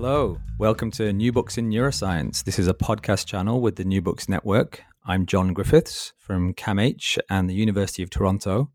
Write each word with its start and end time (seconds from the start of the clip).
Hello, 0.00 0.38
welcome 0.58 0.92
to 0.92 1.12
New 1.12 1.32
Books 1.32 1.58
in 1.58 1.68
Neuroscience. 1.68 2.44
This 2.44 2.60
is 2.60 2.68
a 2.68 2.72
podcast 2.72 3.26
channel 3.26 3.60
with 3.60 3.74
the 3.74 3.84
New 3.84 4.00
Books 4.00 4.28
Network. 4.28 4.84
I'm 5.04 5.26
John 5.26 5.52
Griffiths 5.52 6.12
from 6.16 6.54
CAMH 6.54 7.18
and 7.28 7.50
the 7.50 7.54
University 7.54 8.04
of 8.04 8.08
Toronto, 8.08 8.70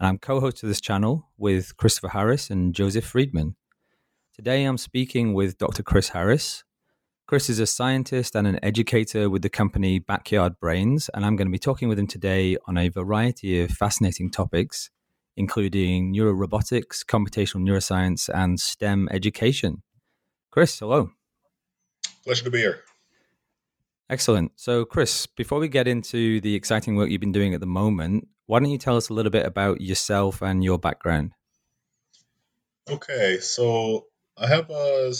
and 0.00 0.06
I'm 0.06 0.16
co 0.16 0.40
host 0.40 0.62
of 0.62 0.70
this 0.70 0.80
channel 0.80 1.28
with 1.36 1.76
Christopher 1.76 2.08
Harris 2.08 2.48
and 2.48 2.74
Joseph 2.74 3.04
Friedman. 3.04 3.56
Today 4.34 4.64
I'm 4.64 4.78
speaking 4.78 5.34
with 5.34 5.58
Dr. 5.58 5.82
Chris 5.82 6.08
Harris. 6.08 6.64
Chris 7.26 7.50
is 7.50 7.60
a 7.60 7.66
scientist 7.66 8.34
and 8.34 8.46
an 8.46 8.58
educator 8.62 9.28
with 9.28 9.42
the 9.42 9.50
company 9.50 9.98
Backyard 9.98 10.58
Brains, 10.58 11.10
and 11.12 11.26
I'm 11.26 11.36
going 11.36 11.48
to 11.48 11.52
be 11.52 11.58
talking 11.58 11.90
with 11.90 11.98
him 11.98 12.06
today 12.06 12.56
on 12.66 12.78
a 12.78 12.88
variety 12.88 13.60
of 13.60 13.72
fascinating 13.72 14.30
topics, 14.30 14.88
including 15.36 16.14
neurorobotics, 16.14 17.04
computational 17.04 17.60
neuroscience, 17.60 18.30
and 18.32 18.58
STEM 18.58 19.10
education. 19.10 19.82
Chris, 20.52 20.78
hello. 20.78 21.10
Pleasure 22.24 22.44
to 22.44 22.50
be 22.50 22.58
here. 22.58 22.80
Excellent. 24.10 24.52
So, 24.56 24.84
Chris, 24.84 25.24
before 25.24 25.58
we 25.58 25.66
get 25.66 25.88
into 25.88 26.42
the 26.42 26.54
exciting 26.54 26.94
work 26.94 27.08
you've 27.08 27.22
been 27.22 27.32
doing 27.32 27.54
at 27.54 27.60
the 27.60 27.66
moment, 27.66 28.28
why 28.44 28.60
don't 28.60 28.68
you 28.68 28.76
tell 28.76 28.98
us 28.98 29.08
a 29.08 29.14
little 29.14 29.30
bit 29.30 29.46
about 29.46 29.80
yourself 29.80 30.42
and 30.42 30.62
your 30.62 30.78
background? 30.78 31.32
Okay, 32.90 33.38
so 33.40 34.08
I 34.36 34.46
have 34.46 34.68
a 34.68 35.14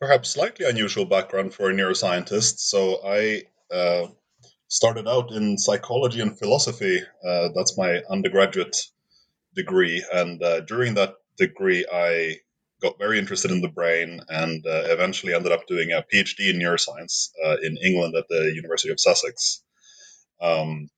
perhaps 0.00 0.30
slightly 0.30 0.64
unusual 0.64 1.04
background 1.04 1.52
for 1.52 1.68
a 1.68 1.74
neuroscientist. 1.74 2.60
So, 2.60 2.98
I 3.04 3.42
uh, 3.70 4.06
started 4.68 5.06
out 5.06 5.32
in 5.32 5.58
psychology 5.58 6.22
and 6.22 6.38
philosophy. 6.38 7.02
Uh, 7.22 7.48
that's 7.54 7.76
my 7.76 8.00
undergraduate 8.08 8.86
degree. 9.54 10.02
And 10.14 10.42
uh, 10.42 10.60
during 10.60 10.94
that 10.94 11.16
degree, 11.36 11.84
I 11.92 12.38
got 12.80 12.98
very 12.98 13.18
interested 13.18 13.50
in 13.50 13.60
the 13.60 13.68
brain 13.68 14.20
and 14.28 14.66
uh, 14.66 14.84
eventually 14.86 15.34
ended 15.34 15.52
up 15.52 15.66
doing 15.66 15.92
a 15.92 16.04
PhD 16.12 16.50
in 16.50 16.58
neuroscience 16.58 17.30
uh, 17.44 17.56
in 17.62 17.76
England 17.78 18.14
at 18.16 18.28
the 18.28 18.52
University 18.54 18.90
of 18.90 19.00
Sussex. 19.00 19.62
Um, 20.40 20.88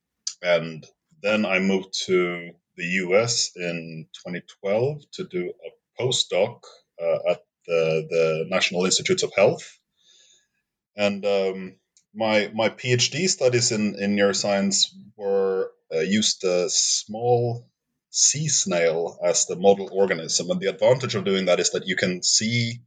and 0.42 0.86
then 1.22 1.44
I 1.44 1.58
moved 1.58 1.94
to 2.06 2.50
the 2.77 2.84
US 2.84 3.53
in 3.56 4.06
2012 4.25 5.03
to 5.12 5.25
do 5.25 5.53
a 5.53 6.03
postdoc 6.03 6.60
uh, 7.00 7.19
at 7.30 7.41
the, 7.66 8.06
the 8.10 8.44
National 8.48 8.84
Institutes 8.84 9.22
of 9.22 9.33
Health. 9.34 9.78
And 10.97 11.25
um, 11.25 11.77
my 12.14 12.50
my 12.55 12.69
PhD 12.69 13.28
studies 13.28 13.72
in, 13.72 13.97
in 13.98 14.16
neuroscience 14.16 14.88
were 15.16 15.70
uh, 15.94 16.00
used 16.00 16.44
a 16.44 16.69
small 16.69 17.66
sea 18.13 18.47
snail 18.49 19.19
as 19.25 19.47
the 19.47 19.57
model 19.57 19.89
organism. 19.91 20.51
And 20.51 20.61
the 20.61 20.69
advantage 20.69 21.15
of 21.17 21.25
doing 21.25 21.47
that 21.47 21.61
is 21.61 21.71
that 21.71 21.87
you 21.87 21.97
can 21.97 22.23
see 22.23 22.83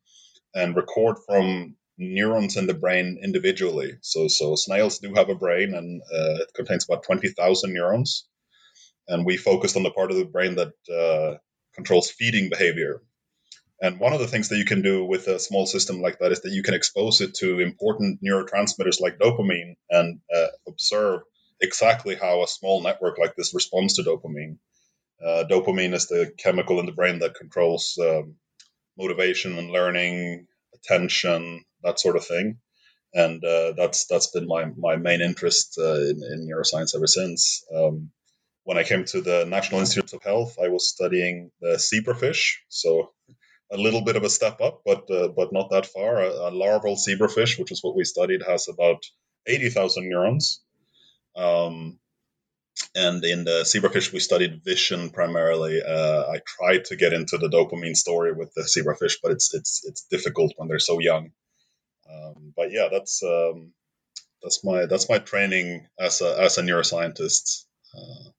and 0.54 0.76
record 0.76 1.18
from 1.28 1.75
neurons 1.97 2.56
in 2.58 2.68
the 2.68 2.74
brain 2.74 3.19
individually. 3.22 3.97
So, 4.02 4.28
so 4.28 4.56
snails 4.56 5.00
do 5.00 5.14
have 5.16 5.30
a 5.30 5.35
brain, 5.35 5.74
and 5.74 6.02
uh, 6.02 6.44
it 6.44 6.53
contains 6.53 6.85
about 6.85 7.03
twenty 7.03 7.30
thousand 7.30 7.74
neurons. 7.74 8.28
And 9.08 9.25
we 9.25 9.38
focused 9.38 9.75
on 9.75 9.84
the 9.84 9.91
part 9.91 10.12
of 10.12 10.18
the 10.18 10.25
brain 10.25 10.56
that 10.56 10.74
uh, 10.90 11.38
controls 11.74 12.09
feeding 12.09 12.50
behavior. 12.50 13.02
And 13.81 14.00
one 14.00 14.14
of 14.14 14.19
the 14.19 14.28
things 14.28 14.50
that 14.50 14.58
you 14.58 14.66
can 14.66 14.81
do 14.81 15.03
with 15.03 15.28
a 15.28 15.40
small 15.40 15.66
system 15.66 16.02
like 16.02 16.19
that 16.19 16.31
is 16.31 16.41
that 16.41 16.53
you 16.53 16.64
can 16.64 16.74
expose 16.74 17.19
it 17.22 17.35
to 17.35 17.59
important 17.59 18.19
neurotransmitters 18.24 19.02
like 19.02 19.19
dopamine 19.19 19.75
and 19.90 20.22
uh, 20.34 20.47
observe 20.68 21.22
exactly 21.62 22.16
how 22.16 22.44
a 22.44 22.47
small 22.47 22.81
network 22.81 23.18
like 23.18 23.35
this 23.35 23.53
responds 23.53 23.96
to 23.96 24.03
dopamine. 24.03 24.58
Uh, 25.25 25.44
dopamine 25.50 25.94
is 25.94 26.08
the 26.08 26.31
chemical 26.38 26.80
in 26.80 26.86
the 26.86 26.91
brain 26.91 27.19
that 27.19 27.36
controls 27.36 27.97
um, 28.02 28.36
motivation 28.97 29.58
and 29.58 29.72
learning, 29.72 30.46
attention, 30.75 31.63
that 31.84 32.00
sort 32.00 32.16
of 32.16 32.25
thing. 32.25 32.59
And 33.13 33.44
uh, 33.44 33.74
that's 33.78 34.08
that's 34.08 34.31
been 34.31 34.47
my, 34.47 34.66
my 34.78 34.97
main 34.97 35.22
interest 35.22 35.78
uh, 35.80 36.02
in, 36.02 36.22
in, 36.22 36.47
neuroscience 36.50 36.96
ever 36.96 37.08
since. 37.08 37.64
Um, 37.74 38.12
when 38.66 38.78
I 38.78 38.84
came 38.84 39.06
to 39.06 39.22
the 39.22 39.46
National 39.46 39.80
Institutes 39.80 40.14
of 40.14 40.22
Health, 40.22 40.58
I 40.62 40.68
was 40.68 40.90
studying 40.90 41.52
the 41.62 41.78
zebrafish, 41.78 42.58
so 42.68 43.12
a 43.72 43.78
little 43.78 44.02
bit 44.02 44.16
of 44.16 44.24
a 44.24 44.30
step 44.30 44.59
up, 44.59 44.81
but 44.85 45.09
uh, 45.09 45.30
but 45.30 45.53
not 45.53 45.72
that 45.72 45.85
far. 45.85 46.22
A, 46.22 46.30
a, 46.30 46.52
larval 46.52 46.97
zebrafish, 46.97 47.58
which 47.58 47.72
is 47.72 47.84
what 47.84 47.96
we 47.96 48.03
studied, 48.03 48.41
has 48.46 48.68
about 48.68 49.06
eighty 49.47 49.69
thousand 49.69 50.09
neurons. 50.09 50.62
Um, 51.35 52.00
and 52.96 53.24
in 53.24 53.44
the 53.44 53.62
zebrafish 53.63 54.12
we 54.12 54.19
studied 54.19 54.63
vision 54.63 55.09
primarily. 55.09 55.81
Uh, 55.81 56.24
i 56.31 56.40
tried 56.46 56.86
to 56.86 56.96
get 56.96 57.13
into 57.13 57.38
the 57.38 57.50
dopamine 57.50 57.96
story 57.96 58.34
with 58.34 58.53
the 58.53 58.63
zebrafish 58.63 59.16
but 59.22 59.31
it's 59.31 59.53
it's 59.53 59.86
it's 59.86 60.06
difficult 60.09 60.53
when 60.58 60.68
they're 60.68 60.80
so 60.80 61.00
young. 61.00 61.31
Um, 62.12 62.53
but 62.56 62.72
yeah 62.72 62.90
that's 62.91 63.24
um, 63.24 63.74
that's 64.41 64.64
my 64.64 64.85
that's 64.85 65.09
my 65.09 65.19
training 65.19 65.88
as 66.00 66.22
a 66.22 66.40
as 66.40 66.58
a 66.58 66.62
neuroscientist. 66.62 67.66
Uh, 67.96 68.30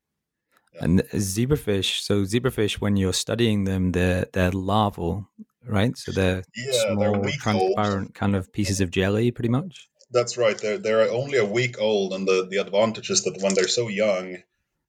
yeah. 0.75 0.85
and 0.85 1.01
zebrafish 1.15 2.01
so 2.01 2.23
zebrafish 2.23 2.75
when 2.75 2.97
you're 2.97 3.13
studying 3.13 3.65
them 3.65 3.93
they're 3.93 4.27
they're 4.33 4.51
larval 4.51 5.29
right? 5.69 5.97
So 5.97 6.13
they're 6.13 6.45
yeah, 6.55 6.93
small 6.93 7.21
they're 7.21 7.33
transparent 7.33 8.15
kind 8.15 8.37
of 8.37 8.53
pieces 8.53 8.81
of 8.81 8.91
jelly 8.91 9.31
pretty 9.31 9.49
much 9.49 9.89
that's 10.11 10.37
right. 10.37 10.57
They're 10.59 10.79
they're 10.79 11.11
only 11.11 11.39
a 11.39 11.45
week 11.45 11.81
old, 11.81 12.13
and 12.13 12.27
the 12.27 12.47
the 12.51 12.59
advantage 12.59 13.11
is 13.11 13.25
that 13.25 13.43
when 13.43 13.55
they're 13.55 13.69
so 13.69 13.89
young, 13.89 14.39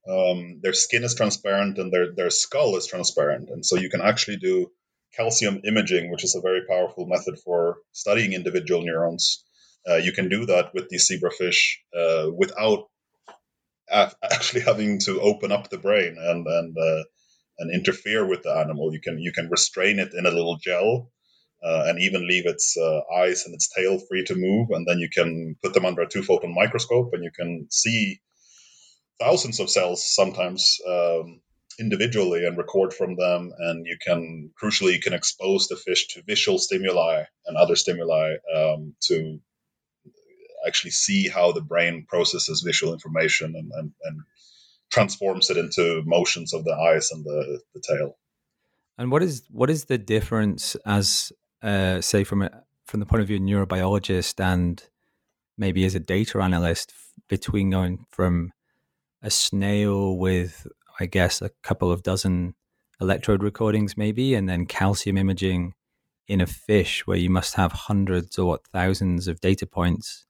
um, 0.08 0.60
their 0.62 0.74
skin 0.74 1.04
is 1.04 1.16
transparent 1.16 1.78
and 1.78 1.92
their 1.92 2.14
their 2.14 2.30
skull 2.30 2.76
is 2.78 2.88
transparent, 2.88 3.50
and 3.50 3.66
so 3.66 3.78
you 3.78 3.90
can 3.90 4.02
actually 4.02 4.38
do 4.38 4.72
calcium 5.16 5.62
imaging, 5.66 6.12
which 6.12 6.24
is 6.24 6.36
a 6.36 6.42
very 6.42 6.62
powerful 6.68 7.08
method 7.08 7.40
for 7.40 7.78
studying 7.92 8.34
individual 8.34 8.84
neurons. 8.84 9.44
Uh, 9.90 9.96
you 9.96 10.12
can 10.12 10.30
do 10.30 10.46
that 10.46 10.74
with 10.74 10.90
these 10.90 11.10
zebrafish 11.10 11.78
uh, 11.98 12.30
without 12.36 12.88
actually 13.90 14.62
having 14.62 15.00
to 15.00 15.22
open 15.22 15.52
up 15.52 15.70
the 15.70 15.78
brain 15.78 16.16
and 16.20 16.46
and 16.48 16.78
uh, 16.78 17.04
and 17.60 17.74
interfere 17.74 18.26
with 18.28 18.44
the 18.44 18.54
animal. 18.54 18.94
You 18.94 19.02
can 19.02 19.20
you 19.20 19.32
can 19.32 19.50
restrain 19.50 20.00
it 20.00 20.14
in 20.14 20.26
a 20.26 20.32
little 20.32 20.58
gel 20.58 21.12
uh, 21.64 21.84
and 21.88 22.00
even 22.00 22.28
leave 22.28 22.46
its 22.46 22.78
uh, 22.78 23.02
eyes 23.16 23.46
and 23.46 23.54
its 23.54 23.68
tail 23.68 24.00
free 24.00 24.24
to 24.26 24.36
move. 24.36 24.70
And 24.72 24.88
then 24.88 25.00
you 25.00 25.10
can 25.10 25.56
put 25.64 25.74
them 25.74 25.86
under 25.86 26.02
a 26.02 26.08
two 26.08 26.24
photon 26.24 26.54
microscope 26.54 27.14
and 27.14 27.24
you 27.24 27.32
can 27.32 27.68
see 27.70 28.20
thousands 29.20 29.60
of 29.60 29.70
cells 29.70 30.04
sometimes 30.06 30.80
um, 30.88 31.42
individually 31.80 32.46
and 32.46 32.58
record 32.58 32.94
from 32.94 33.16
them. 33.16 33.52
And 33.58 33.86
you 33.86 33.98
can, 34.00 34.52
crucially, 34.62 34.94
you 34.94 35.00
can 35.00 35.14
expose 35.14 35.68
the 35.68 35.76
fish 35.76 36.08
to 36.10 36.24
visual 36.24 36.60
stimuli 36.60 37.24
and 37.46 37.58
other 37.58 37.76
stimuli 37.76 38.36
um, 38.56 38.94
to 39.04 39.40
actually 40.66 40.92
see 40.92 41.28
how 41.28 41.52
the 41.52 41.62
brain 41.62 42.06
processes 42.08 42.62
visual 42.62 42.94
information 42.94 43.56
and, 43.56 43.72
and, 43.74 43.92
and 44.04 44.22
transforms 44.92 45.50
it 45.50 45.58
into 45.58 46.02
motions 46.06 46.54
of 46.54 46.64
the 46.64 46.74
eyes 46.74 47.10
and 47.12 47.24
the, 47.24 47.60
the 47.74 47.82
tail. 47.82 48.18
And 48.98 49.12
what 49.12 49.22
is 49.22 49.44
what 49.52 49.70
is 49.70 49.86
the 49.86 50.00
difference 50.00 50.76
as 50.86 51.32
uh, 51.68 52.02
say 52.02 52.24
from 52.24 52.44
a, 52.44 52.50
from 52.86 53.02
the 53.02 53.06
point 53.06 53.22
of 53.22 53.28
view 53.28 53.36
of 53.36 53.44
neurobiologist 53.44 54.40
and 54.40 54.84
maybe 55.58 55.84
as 55.84 55.96
a 55.96 56.00
data 56.00 56.40
analyst 56.40 56.94
between 57.28 57.72
going 57.72 58.06
from 58.10 58.54
a 59.22 59.30
snail 59.30 60.18
with 60.18 60.66
I 61.00 61.08
guess 61.08 61.42
a 61.42 61.50
couple 61.64 61.92
of 61.92 62.04
dozen 62.04 62.56
electrode 63.02 63.44
recordings 63.44 63.98
maybe 63.98 64.34
and 64.34 64.48
then 64.48 64.66
calcium 64.66 65.18
imaging 65.18 65.74
in 66.28 66.40
a 66.42 66.48
fish 66.48 67.06
where 67.06 67.18
you 67.18 67.30
must 67.30 67.56
have 67.56 67.72
hundreds 67.72 68.40
or 68.40 68.46
what 68.46 68.68
thousands 68.68 69.28
of 69.28 69.42
data 69.42 69.66
points 69.66 70.26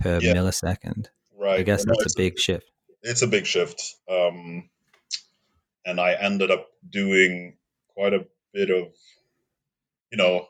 per 0.00 0.20
yeah. 0.20 0.34
millisecond. 0.34 1.08
Right. 1.36 1.60
I 1.60 1.62
guess 1.62 1.84
that's 1.84 2.14
a 2.14 2.16
big 2.16 2.38
shift. 2.38 2.70
It's 3.02 3.22
a 3.22 3.26
big 3.26 3.46
shift. 3.46 3.96
Um, 4.08 4.68
and 5.84 6.00
I 6.00 6.14
ended 6.14 6.52
up 6.52 6.68
doing 6.88 7.56
quite 7.94 8.14
a 8.14 8.26
bit 8.52 8.70
of 8.70 8.92
you 10.12 10.18
know, 10.18 10.48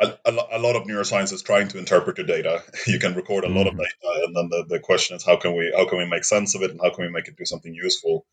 a 0.00 0.30
a 0.52 0.58
lot 0.58 0.76
of 0.76 0.84
neuroscience 0.84 1.32
is 1.32 1.42
trying 1.42 1.68
to 1.68 1.78
interpret 1.78 2.18
your 2.18 2.26
data. 2.26 2.62
You 2.86 2.98
can 2.98 3.14
record 3.14 3.44
a 3.44 3.48
lot 3.48 3.66
of 3.66 3.74
Mhm. 3.74 3.78
data, 3.78 4.24
and 4.26 4.36
then 4.36 4.48
the, 4.50 4.64
the 4.68 4.80
question 4.80 5.16
is 5.16 5.24
how 5.24 5.36
can 5.36 5.56
we 5.56 5.72
how 5.76 5.86
can 5.88 5.98
we 5.98 6.06
make 6.06 6.24
sense 6.24 6.54
of 6.54 6.62
it, 6.62 6.70
and 6.70 6.80
how 6.82 6.90
can 6.90 7.06
we 7.06 7.10
make 7.12 7.28
it 7.28 7.36
do 7.36 7.44
something 7.46 7.74
useful? 7.74 8.26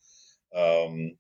Um, 0.56 1.18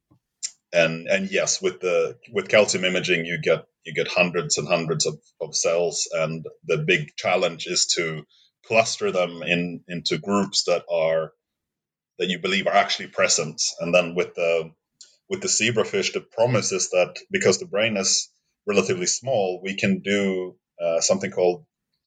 and 0.73 1.07
and 1.07 1.31
yes, 1.31 1.61
with 1.61 1.81
the 1.81 2.17
with 2.33 2.49
calcium 2.49 2.85
imaging, 2.85 3.25
you 3.25 3.39
get 3.41 3.65
you 3.85 3.93
get 3.93 4.07
hundreds 4.09 4.57
and 4.57 4.67
hundreds 4.67 5.05
of, 5.07 5.19
of 5.41 5.55
cells, 5.55 6.07
and 6.13 6.45
the 6.65 6.79
big 6.79 7.15
challenge 7.17 7.67
is 7.67 7.87
to 7.97 8.25
cluster 8.67 9.11
them 9.11 9.43
in 9.43 9.81
into 9.89 10.17
groups 10.19 10.65
that 10.65 10.85
are 10.91 11.33
that 12.19 12.29
you 12.29 12.39
believe 12.39 12.67
are 12.67 12.75
actually 12.75 13.09
present. 13.09 13.61
And 13.81 13.93
then 13.95 14.15
with 14.15 14.35
the 14.35 14.71
with 15.29 15.41
the 15.41 15.47
zebrafish, 15.47 16.13
the 16.13 16.21
promise 16.21 16.71
is 16.71 16.89
that 16.91 17.15
because 17.31 17.59
the 17.59 17.65
brain 17.65 17.97
is 17.97 18.29
relatively 18.65 19.05
small, 19.05 19.61
we 19.63 19.75
can 19.75 19.99
do 19.99 20.55
uh, 20.81 21.01
something 21.01 21.31
called 21.31 21.65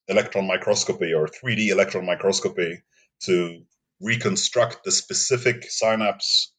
electron 0.08 0.46
microscopy 0.46 1.12
or 1.12 1.26
3D 1.26 1.69
electron 1.69 2.06
microscopy 2.06 2.82
to 3.25 3.62
reconstruct 4.00 4.84
the 4.84 4.90
specific 4.90 5.64
synapse 5.64 6.52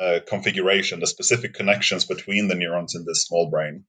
uh, 0.00 0.20
configuration, 0.26 1.00
the 1.00 1.06
specific 1.06 1.54
connections 1.54 2.04
between 2.04 2.48
the 2.48 2.54
neurons 2.54 2.94
in 2.94 3.04
this 3.04 3.24
small 3.24 3.50
brain. 3.50 3.84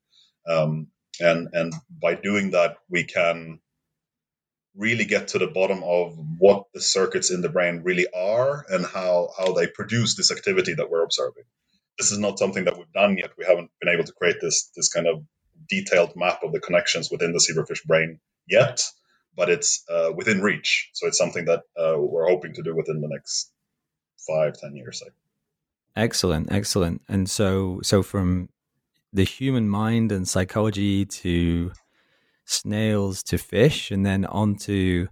Um, 0.47 0.87
and, 1.19 1.49
and 1.53 1.73
by 2.01 2.15
doing 2.15 2.51
that, 2.51 2.77
we 2.89 3.03
can 3.03 3.59
really 4.75 5.05
get 5.05 5.29
to 5.29 5.39
the 5.39 5.47
bottom 5.47 5.83
of 5.83 6.17
what 6.37 6.65
the 6.73 6.81
circuits 6.81 7.31
in 7.31 7.41
the 7.41 7.49
brain 7.49 7.81
really 7.83 8.07
are 8.15 8.65
and 8.69 8.85
how, 8.85 9.29
how 9.37 9.53
they 9.53 9.67
produce 9.67 10.15
this 10.15 10.31
activity 10.31 10.73
that 10.73 10.89
we're 10.89 11.03
observing. 11.03 11.43
This 11.97 12.11
is 12.11 12.19
not 12.19 12.39
something 12.39 12.65
that 12.65 12.77
we've 12.77 12.91
done 12.93 13.17
yet. 13.17 13.31
We 13.37 13.45
haven't 13.45 13.71
been 13.79 13.93
able 13.93 14.05
to 14.05 14.13
create 14.13 14.37
this, 14.41 14.71
this 14.75 14.89
kind 14.89 15.07
of 15.07 15.23
detailed 15.69 16.13
map 16.15 16.41
of 16.43 16.51
the 16.51 16.59
connections 16.59 17.11
within 17.11 17.31
the 17.31 17.39
zebrafish 17.39 17.85
brain 17.85 18.19
yet, 18.47 18.81
but 19.35 19.49
it's 19.49 19.83
uh, 19.89 20.11
within 20.15 20.41
reach. 20.41 20.89
So 20.93 21.07
it's 21.07 21.17
something 21.17 21.45
that 21.45 21.61
uh, 21.77 21.95
we're 21.97 22.27
hoping 22.27 22.53
to 22.53 22.63
do 22.63 22.75
within 22.75 23.01
the 23.01 23.07
next 23.07 23.51
five, 24.27 24.57
ten 24.57 24.75
years. 24.75 25.01
Like. 25.03 25.13
Excellent, 25.95 26.51
excellent. 26.51 27.01
And 27.07 27.29
so, 27.29 27.79
so 27.83 28.01
from 28.01 28.49
the 29.13 29.23
human 29.23 29.69
mind 29.69 30.11
and 30.11 30.27
psychology 30.27 31.05
to 31.05 31.71
snails 32.45 33.23
to 33.23 33.37
fish, 33.37 33.91
and 33.91 34.05
then 34.05 34.25
onto 34.25 35.07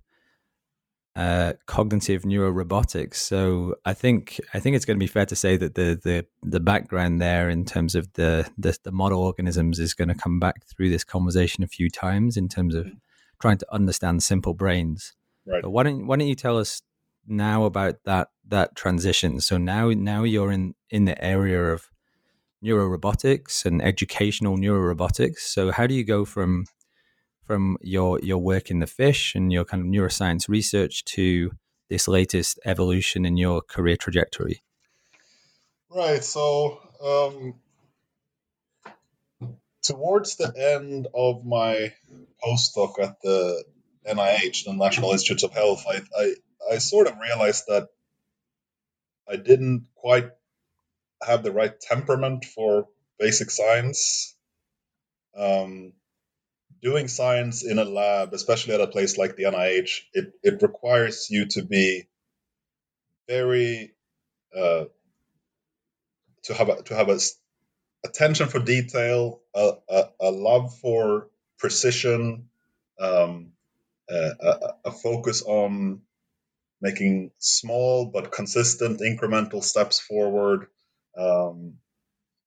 uh, 1.20 1.52
cognitive 1.66 2.22
neurorobotics. 2.22 3.16
So 3.16 3.76
I 3.84 3.94
think 3.94 4.40
I 4.54 4.60
think 4.62 4.78
it's 4.78 4.86
going 4.86 4.96
to 4.96 5.04
be 5.04 5.06
fair 5.08 5.26
to 5.26 5.36
say 5.36 5.58
that 5.58 5.76
the 5.76 6.00
the 6.02 6.26
the 6.42 6.62
background 6.62 7.22
there 7.22 7.50
in 7.50 7.66
terms 7.66 7.94
of 7.94 8.14
the 8.14 8.50
the, 8.58 8.78
the 8.84 8.94
model 8.94 9.22
organisms 9.22 9.80
is 9.80 9.94
going 9.94 10.08
to 10.08 10.16
come 10.16 10.40
back 10.40 10.66
through 10.66 10.90
this 10.90 11.04
conversation 11.04 11.62
a 11.62 11.68
few 11.68 11.90
times 11.90 12.38
in 12.38 12.48
terms 12.48 12.74
of 12.74 12.88
trying 13.42 13.58
to 13.58 13.68
understand 13.70 14.24
simple 14.24 14.54
brains. 14.54 15.14
Right. 15.46 15.62
But 15.62 15.72
why 15.72 15.84
don't 15.84 16.08
why 16.08 16.16
don't 16.16 16.28
you 16.30 16.36
tell 16.36 16.58
us 16.58 16.82
now 17.28 17.66
about 17.66 17.96
that 18.06 18.30
that 18.48 18.78
transition? 18.78 19.42
So 19.42 19.58
now 19.58 19.90
now 19.90 20.24
you're 20.24 20.54
in 20.54 20.74
in 20.90 21.04
the 21.04 21.22
area 21.22 21.62
of 21.74 21.90
neurorobotics 22.64 23.66
and 23.66 23.82
educational 23.82 24.58
neurorobotics. 24.58 25.40
So 25.40 25.72
how 25.72 25.86
do 25.86 25.96
you 25.96 26.06
go 26.06 26.24
from 26.24 26.64
from 27.50 27.78
your 27.82 28.20
your 28.20 28.38
work 28.38 28.70
in 28.70 28.78
the 28.78 28.86
fish 28.86 29.34
and 29.34 29.52
your 29.52 29.66
kind 29.66 29.82
of 29.82 29.88
neuroscience 29.88 30.48
research 30.48 31.04
to 31.04 31.50
this 31.90 32.08
latest 32.08 32.60
evolution 32.64 33.26
in 33.26 33.38
your 33.38 33.60
career 33.64 33.98
trajectory? 33.98 34.62
Right. 35.90 36.24
So 36.24 36.80
um, 37.04 37.56
towards 39.82 40.36
the 40.36 40.54
end 40.56 41.08
of 41.12 41.44
my 41.44 41.92
postdoc 42.44 43.00
at 43.02 43.20
the 43.24 43.64
NIH, 44.08 44.66
the 44.66 44.74
National 44.74 45.14
Institutes 45.14 45.42
of 45.42 45.52
Health, 45.52 45.86
I, 45.90 46.02
I, 46.16 46.34
I 46.74 46.78
sort 46.78 47.08
of 47.08 47.18
realized 47.18 47.64
that 47.68 47.88
I 49.28 49.38
didn't 49.38 49.88
quite 49.96 50.30
have 51.26 51.42
the 51.42 51.52
right 51.52 51.74
temperament 51.82 52.46
for 52.46 52.90
basic 53.18 53.50
science. 53.50 54.36
Um, 55.36 55.94
doing 56.82 57.08
science 57.08 57.64
in 57.64 57.80
a 57.80 57.86
lab, 57.86 58.34
especially 58.34 58.74
at 58.74 58.82
a 58.82 58.88
place 58.88 59.18
like 59.18 59.36
the 59.36 59.44
NIH, 59.44 60.02
it, 60.14 60.34
it 60.44 60.62
requires 60.62 61.30
you 61.30 61.46
to 61.48 61.64
be 61.64 62.08
very 63.28 63.94
uh, 64.56 64.86
to 66.44 66.54
have 66.54 66.70
a, 66.70 66.82
to 66.84 66.96
have 66.96 67.10
a 67.10 67.20
attention 68.04 68.48
for 68.48 68.60
detail, 68.60 69.42
a, 69.54 69.74
a, 69.90 70.04
a 70.22 70.32
love 70.32 70.78
for 70.80 71.28
precision, 71.58 72.50
um, 73.00 73.52
a, 74.10 74.32
a, 74.86 74.92
focus 74.92 75.44
on 75.44 76.02
making 76.82 77.32
small 77.40 78.06
but 78.06 78.32
consistent 78.32 79.02
incremental 79.02 79.64
steps 79.64 80.00
forward. 80.00 80.68
Um, 81.18 81.76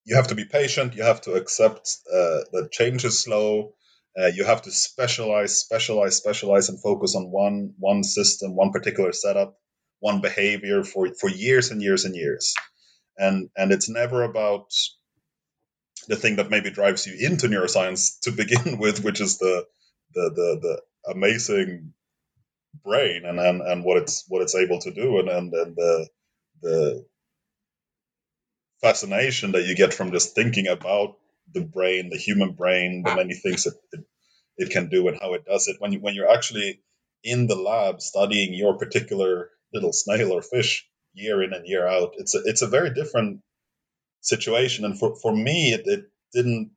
you 0.05 0.17
have 0.17 0.29
to 0.29 0.35
be 0.35 0.45
patient. 0.45 0.95
You 0.95 1.05
have 1.05 1.21
to 1.23 1.35
accept 1.35 1.99
uh, 2.13 2.41
that 2.53 2.71
change 2.73 3.05
is 3.05 3.23
slow. 3.23 3.75
Uh, 4.19 4.27
you 4.27 4.45
have 4.45 4.63
to 4.63 4.71
specialize, 4.71 5.59
specialize, 5.59 6.17
specialize, 6.17 6.69
and 6.69 6.81
focus 6.83 7.17
on 7.17 7.31
one 7.31 7.75
one 7.79 8.05
system, 8.05 8.55
one 8.57 8.73
particular 8.73 9.13
setup, 9.13 9.57
one 10.01 10.21
behavior 10.21 10.85
for 10.85 11.15
for 11.15 11.31
years 11.31 11.71
and 11.71 11.83
years 11.83 12.05
and 12.05 12.15
years. 12.15 12.55
And 13.19 13.51
and 13.57 13.73
it's 13.73 13.89
never 13.89 14.23
about 14.23 14.71
the 16.09 16.17
thing 16.17 16.37
that 16.37 16.51
maybe 16.51 16.71
drives 16.71 17.07
you 17.07 17.15
into 17.27 17.49
neuroscience 17.49 18.21
to 18.23 18.33
begin 18.43 18.79
with, 18.79 19.05
which 19.05 19.21
is 19.21 19.39
the 19.39 19.67
the 20.15 20.31
the, 20.35 20.59
the 20.63 21.13
amazing 21.13 21.95
brain 22.85 23.25
and, 23.25 23.39
and 23.39 23.63
and 23.63 23.85
what 23.85 23.99
it's 23.99 24.25
what 24.29 24.43
it's 24.43 24.55
able 24.55 24.81
to 24.81 24.93
do 24.93 25.19
and 25.19 25.29
and, 25.29 25.53
and 25.55 25.77
the 25.77 26.09
the 26.63 27.07
fascination 28.83 29.53
that 29.53 29.65
you 29.65 29.77
get 29.77 29.95
from 29.95 30.13
just 30.13 30.35
thinking 30.35 30.69
about 30.69 31.17
the 31.53 31.63
brain, 31.63 32.11
the 32.11 32.19
human 32.19 32.53
brain, 32.53 33.03
the 33.05 33.15
many 33.15 33.35
things 33.35 33.65
that 33.65 33.75
it, 33.93 34.05
it 34.57 34.71
can 34.71 34.89
do 34.89 35.09
and 35.09 35.19
how 35.21 35.35
it 35.35 35.45
does 35.45 35.69
it. 35.69 35.77
When 35.79 35.93
you 35.93 36.01
when 36.01 36.15
you're 36.15 36.33
actually 36.33 36.81
in 37.25 37.47
the 37.47 37.57
lab 37.57 38.01
studying 38.01 38.55
your 38.55 38.79
particular 38.79 39.51
little 39.73 39.93
snail 39.93 40.33
or 40.33 40.43
fish 40.43 40.87
year 41.15 41.43
in 41.43 41.53
and 41.53 41.67
year 41.67 41.87
out, 41.87 42.15
it's 42.17 42.35
a 42.35 42.43
it's 42.45 42.63
a 42.63 42.69
very 42.69 42.93
different 42.95 43.41
situation. 44.21 44.85
And 44.85 44.99
for, 44.99 45.17
for 45.17 45.35
me, 45.35 45.73
it, 45.73 45.83
it 45.87 46.05
didn't 46.33 46.71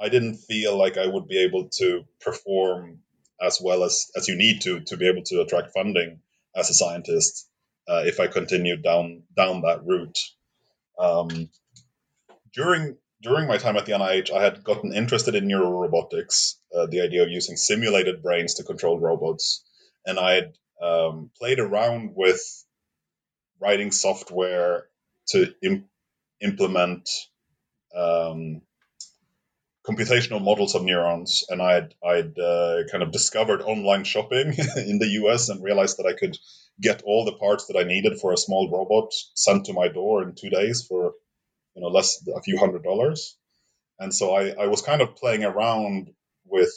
I 0.00 0.08
didn't 0.08 0.36
feel 0.36 0.76
like 0.76 0.96
I 0.96 1.06
would 1.06 1.28
be 1.28 1.44
able 1.44 1.68
to 1.78 2.04
perform 2.20 3.00
as 3.40 3.60
well 3.62 3.84
as 3.84 4.10
as 4.16 4.28
you 4.28 4.36
need 4.36 4.62
to 4.62 4.80
to 4.80 4.96
be 4.96 5.08
able 5.08 5.22
to 5.24 5.40
attract 5.40 5.72
funding 5.72 6.20
as 6.56 6.70
a 6.70 6.74
scientist 6.74 7.48
uh, 7.88 8.02
if 8.04 8.20
I 8.20 8.26
continued 8.26 8.82
down 8.82 9.22
down 9.36 9.62
that 9.62 9.84
route. 9.84 10.18
Um, 10.98 11.48
during 12.52 12.96
during 13.22 13.46
my 13.46 13.58
time 13.58 13.76
at 13.76 13.86
the 13.86 13.92
NIH, 13.92 14.32
I 14.32 14.42
had 14.42 14.64
gotten 14.64 14.94
interested 14.94 15.34
in 15.34 15.46
neurorobotics, 15.46 16.54
uh, 16.74 16.86
the 16.86 17.02
idea 17.02 17.22
of 17.22 17.28
using 17.28 17.56
simulated 17.56 18.22
brains 18.22 18.54
to 18.54 18.64
control 18.64 18.98
robots, 18.98 19.64
and 20.06 20.18
I 20.18 20.32
had 20.32 20.52
um, 20.82 21.30
played 21.38 21.58
around 21.58 22.12
with 22.14 22.40
writing 23.60 23.90
software 23.90 24.86
to 25.28 25.52
Im- 25.62 25.88
implement 26.40 27.08
um, 27.94 28.62
computational 29.86 30.42
models 30.42 30.74
of 30.74 30.84
neurons, 30.84 31.44
and 31.48 31.60
I'd 31.60 31.94
I'd 32.02 32.38
uh, 32.38 32.84
kind 32.90 33.02
of 33.02 33.12
discovered 33.12 33.60
online 33.60 34.04
shopping 34.04 34.48
in 34.76 34.98
the 34.98 35.08
U.S. 35.22 35.50
and 35.50 35.62
realized 35.62 35.98
that 35.98 36.06
I 36.06 36.14
could 36.14 36.38
get 36.80 37.02
all 37.02 37.26
the 37.26 37.36
parts 37.36 37.66
that 37.66 37.76
I 37.78 37.82
needed 37.82 38.18
for 38.18 38.32
a 38.32 38.38
small 38.38 38.70
robot 38.70 39.12
sent 39.34 39.66
to 39.66 39.74
my 39.74 39.88
door 39.88 40.22
in 40.22 40.34
two 40.34 40.48
days 40.48 40.86
for 40.88 41.12
you 41.74 41.82
know 41.82 41.88
less 41.88 42.26
a 42.36 42.42
few 42.42 42.58
hundred 42.58 42.82
dollars. 42.82 43.36
And 43.98 44.14
so 44.14 44.34
I, 44.34 44.50
I 44.50 44.66
was 44.66 44.82
kind 44.82 45.02
of 45.02 45.16
playing 45.16 45.44
around 45.44 46.08
with 46.46 46.72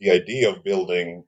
the 0.00 0.10
idea 0.12 0.50
of 0.50 0.64
building 0.64 1.24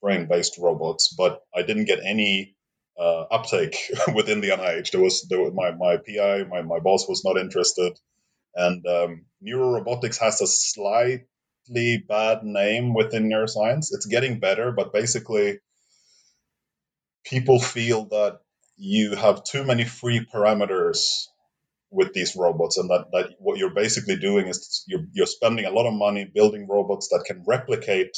brain 0.00 0.26
based 0.26 0.58
robots 0.58 1.14
but 1.16 1.42
i 1.54 1.62
didn't 1.62 1.84
get 1.86 2.00
any 2.04 2.54
uh, 2.98 3.22
uptake 3.30 3.76
within 4.14 4.40
the 4.40 4.48
nih 4.50 4.90
there 4.90 5.00
was, 5.00 5.26
there 5.30 5.40
was 5.40 5.52
my, 5.54 5.70
my 5.72 5.96
pi 5.96 6.44
my, 6.44 6.62
my 6.62 6.80
boss 6.80 7.08
was 7.08 7.24
not 7.24 7.38
interested. 7.38 7.98
And 8.54 8.84
um, 8.86 9.24
neurorobotics 9.42 10.18
has 10.18 10.40
a 10.42 10.46
slightly 10.46 12.04
bad 12.06 12.42
name 12.42 12.94
within 12.94 13.30
neuroscience. 13.30 13.86
It's 13.92 14.06
getting 14.06 14.40
better 14.40 14.72
but 14.72 14.92
basically 14.92 15.60
people 17.24 17.60
feel 17.60 18.06
that 18.06 18.40
you 18.76 19.14
have 19.14 19.44
too 19.44 19.64
many 19.64 19.84
free 19.84 20.26
parameters 20.34 21.26
with 21.90 22.12
these 22.12 22.36
robots 22.36 22.78
and 22.78 22.90
that, 22.90 23.06
that 23.12 23.30
what 23.38 23.58
you're 23.58 23.74
basically 23.74 24.16
doing 24.16 24.46
is 24.46 24.84
you're, 24.86 25.04
you're 25.12 25.26
spending 25.26 25.64
a 25.64 25.70
lot 25.70 25.86
of 25.86 25.94
money 25.94 26.24
building 26.24 26.66
robots 26.68 27.08
that 27.08 27.24
can 27.26 27.42
replicate 27.46 28.16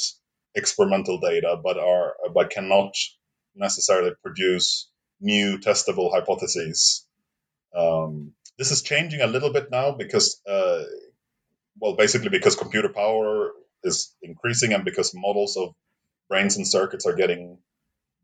experimental 0.55 1.19
data 1.19 1.59
but 1.63 1.77
are 1.79 2.13
but 2.33 2.51
cannot 2.51 2.95
necessarily 3.55 4.11
produce 4.21 4.89
new 5.19 5.57
testable 5.57 6.11
hypotheses. 6.13 7.07
Um, 7.75 8.33
this 8.59 8.71
is 8.71 8.83
changing 8.83 9.21
a 9.21 9.27
little 9.27 9.51
bit 9.51 9.71
now 9.71 9.91
because 9.91 10.39
uh, 10.47 10.83
well 11.79 11.95
basically 11.95 12.29
because 12.29 12.55
computer 12.55 12.89
power 12.89 13.51
is 13.83 14.15
increasing 14.21 14.73
and 14.73 14.85
because 14.85 15.13
models 15.15 15.57
of 15.57 15.73
brains 16.29 16.57
and 16.57 16.67
circuits 16.67 17.05
are 17.05 17.15
getting 17.15 17.57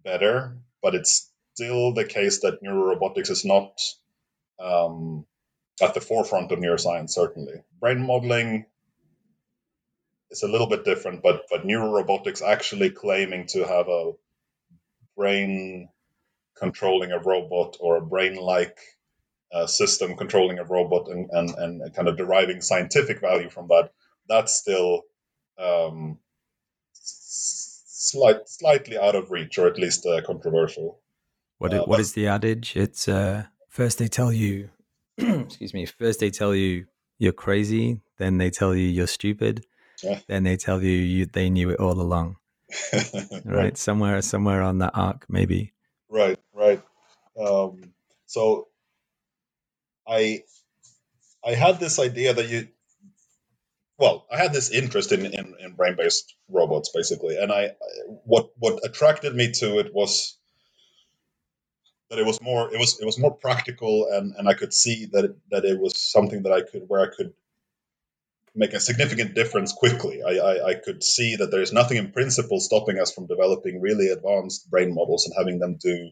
better, 0.04 0.58
but 0.82 0.96
it's 0.96 1.32
still 1.54 1.94
the 1.94 2.06
case 2.06 2.42
that 2.42 2.64
neurorobotics 2.64 3.30
is 3.30 3.46
not 3.46 3.80
um, 4.60 5.26
at 5.82 5.94
the 5.94 6.02
forefront 6.02 6.52
of 6.52 6.60
neuroscience. 6.60 7.12
Certainly, 7.12 7.64
brain 7.80 8.06
modeling 8.06 8.66
is 10.32 10.44
a 10.44 10.48
little 10.48 10.68
bit 10.68 10.86
different, 10.86 11.22
but 11.24 11.44
but 11.50 11.66
neurorobotics 11.66 12.42
actually 12.42 12.90
claiming 12.90 13.48
to 13.48 13.66
have 13.66 13.88
a 13.88 14.14
brain 15.16 15.90
controlling 16.60 17.12
a 17.12 17.20
robot 17.20 17.78
or 17.80 17.98
a 17.98 18.02
brain-like 18.02 18.78
uh, 19.52 19.66
system 19.66 20.16
controlling 20.16 20.60
a 20.60 20.64
robot 20.64 21.08
and, 21.10 21.30
and, 21.32 21.50
and 21.58 21.96
kind 21.96 22.08
of 22.08 22.18
deriving 22.18 22.62
scientific 22.62 23.22
value 23.22 23.50
from 23.50 23.68
that, 23.68 23.92
that's 24.28 24.54
still 24.54 25.04
um, 25.58 26.20
slight, 26.94 28.48
slightly 28.48 28.98
out 28.98 29.16
of 29.16 29.32
reach 29.32 29.58
or 29.58 29.68
at 29.68 29.78
least 29.78 30.06
uh, 30.06 30.22
controversial. 30.22 31.00
What, 31.58 31.74
uh, 31.74 31.84
what 31.86 32.00
is 32.00 32.14
the 32.14 32.28
adage? 32.28 32.76
It's 32.76 33.08
uh, 33.08 33.46
first 33.68 33.98
they 33.98 34.08
tell 34.08 34.32
you, 34.32 34.70
excuse 35.46 35.74
me, 35.74 35.86
first 35.86 36.20
they 36.20 36.30
tell 36.30 36.56
you 36.56 36.86
you're 37.18 37.34
crazy, 37.34 38.02
then 38.18 38.38
they 38.38 38.50
tell 38.50 38.74
you 38.76 38.88
you're 38.88 39.08
stupid, 39.08 39.66
yeah. 40.04 40.20
then 40.28 40.44
they 40.44 40.56
tell 40.56 40.82
you, 40.82 40.92
you 40.92 41.26
they 41.26 41.50
knew 41.50 41.70
it 41.70 41.80
all 41.80 42.00
along. 42.00 42.38
right. 42.94 43.42
right, 43.46 43.78
somewhere 43.78 44.22
somewhere 44.22 44.62
on 44.62 44.78
that 44.80 44.92
arc, 44.94 45.26
maybe. 45.28 45.74
Right, 46.08 46.40
right. 46.54 46.82
Um, 47.40 47.94
so 48.26 48.68
I 50.08 50.44
I 51.46 51.54
had 51.54 51.80
this 51.80 52.00
idea 52.00 52.34
that 52.34 52.50
you 52.50 52.68
well, 53.98 54.26
I 54.32 54.38
had 54.38 54.54
this 54.54 54.72
interest 54.72 55.12
in, 55.12 55.26
in, 55.26 55.56
in 55.60 55.74
brain 55.74 55.96
based 55.98 56.34
robots 56.48 56.90
basically, 56.94 57.38
and 57.38 57.52
I 57.52 57.76
what 58.24 58.52
what 58.58 58.86
attracted 58.86 59.36
me 59.36 59.52
to 59.54 59.80
it 59.80 59.94
was 59.94 60.39
that 62.10 62.20
it 62.20 62.26
was 62.26 62.42
more 62.42 62.74
it 62.74 62.80
was 62.80 63.00
it 63.00 63.06
was 63.06 63.20
more 63.20 63.36
practical 63.36 64.08
and, 64.12 64.34
and 64.38 64.48
I 64.50 64.54
could 64.54 64.74
see 64.74 65.08
that 65.14 65.26
it, 65.26 65.38
that 65.52 65.66
it 65.66 65.80
was 65.80 65.98
something 65.98 66.44
that 66.44 66.52
I 66.52 66.62
could 66.62 66.84
where 66.88 67.02
I 67.02 67.16
could 67.16 67.34
make 68.56 68.74
a 68.74 68.80
significant 68.80 69.36
difference 69.36 69.72
quickly. 69.74 70.22
I, 70.24 70.32
I, 70.32 70.68
I 70.70 70.74
could 70.74 71.04
see 71.04 71.36
that 71.38 71.52
there's 71.52 71.72
nothing 71.74 71.98
in 71.98 72.12
principle 72.12 72.60
stopping 72.60 73.00
us 73.00 73.12
from 73.14 73.28
developing 73.28 73.82
really 73.82 74.10
advanced 74.10 74.70
brain 74.70 74.94
models 74.94 75.26
and 75.26 75.36
having 75.38 75.60
them 75.60 75.78
do 75.82 76.10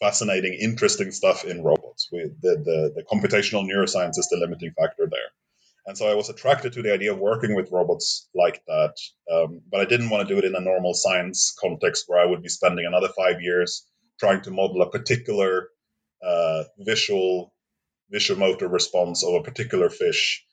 fascinating, 0.00 0.54
interesting 0.54 1.10
stuff 1.10 1.44
in 1.44 1.64
robots. 1.64 2.08
We, 2.12 2.30
the, 2.40 2.56
the, 2.64 2.92
the 2.96 3.04
computational 3.10 3.66
neuroscience 3.68 4.18
is 4.18 4.28
the 4.30 4.36
limiting 4.38 4.72
factor 4.78 5.08
there. 5.10 5.30
And 5.86 5.96
so 5.96 6.08
I 6.08 6.14
was 6.14 6.28
attracted 6.28 6.74
to 6.74 6.82
the 6.82 6.92
idea 6.92 7.12
of 7.12 7.18
working 7.18 7.54
with 7.54 7.72
robots 7.72 8.28
like 8.34 8.62
that. 8.66 8.94
Um, 9.32 9.62
but 9.70 9.80
I 9.80 9.86
didn't 9.86 10.10
want 10.10 10.28
to 10.28 10.32
do 10.32 10.38
it 10.38 10.44
in 10.44 10.54
a 10.54 10.60
normal 10.60 10.94
science 10.94 11.56
context 11.58 12.04
where 12.06 12.20
I 12.20 12.26
would 12.26 12.42
be 12.42 12.50
spending 12.50 12.84
another 12.86 13.08
five 13.16 13.40
years 13.40 13.86
trying 14.18 14.42
to 14.42 14.50
model 14.50 14.82
a 14.82 14.90
particular 14.90 15.68
uh, 16.22 16.64
visual 16.78 17.52
motor 18.36 18.68
response 18.68 19.24
of 19.24 19.34
a 19.34 19.42
particular 19.42 19.90
fish 19.90 20.44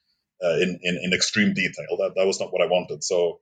uh, 0.43 0.55
in, 0.55 0.79
in, 0.81 0.99
in 1.03 1.13
extreme 1.13 1.53
detail. 1.53 1.97
That, 1.97 2.13
that 2.15 2.25
was 2.25 2.39
not 2.39 2.51
what 2.51 2.61
I 2.61 2.67
wanted. 2.67 3.03
So 3.03 3.39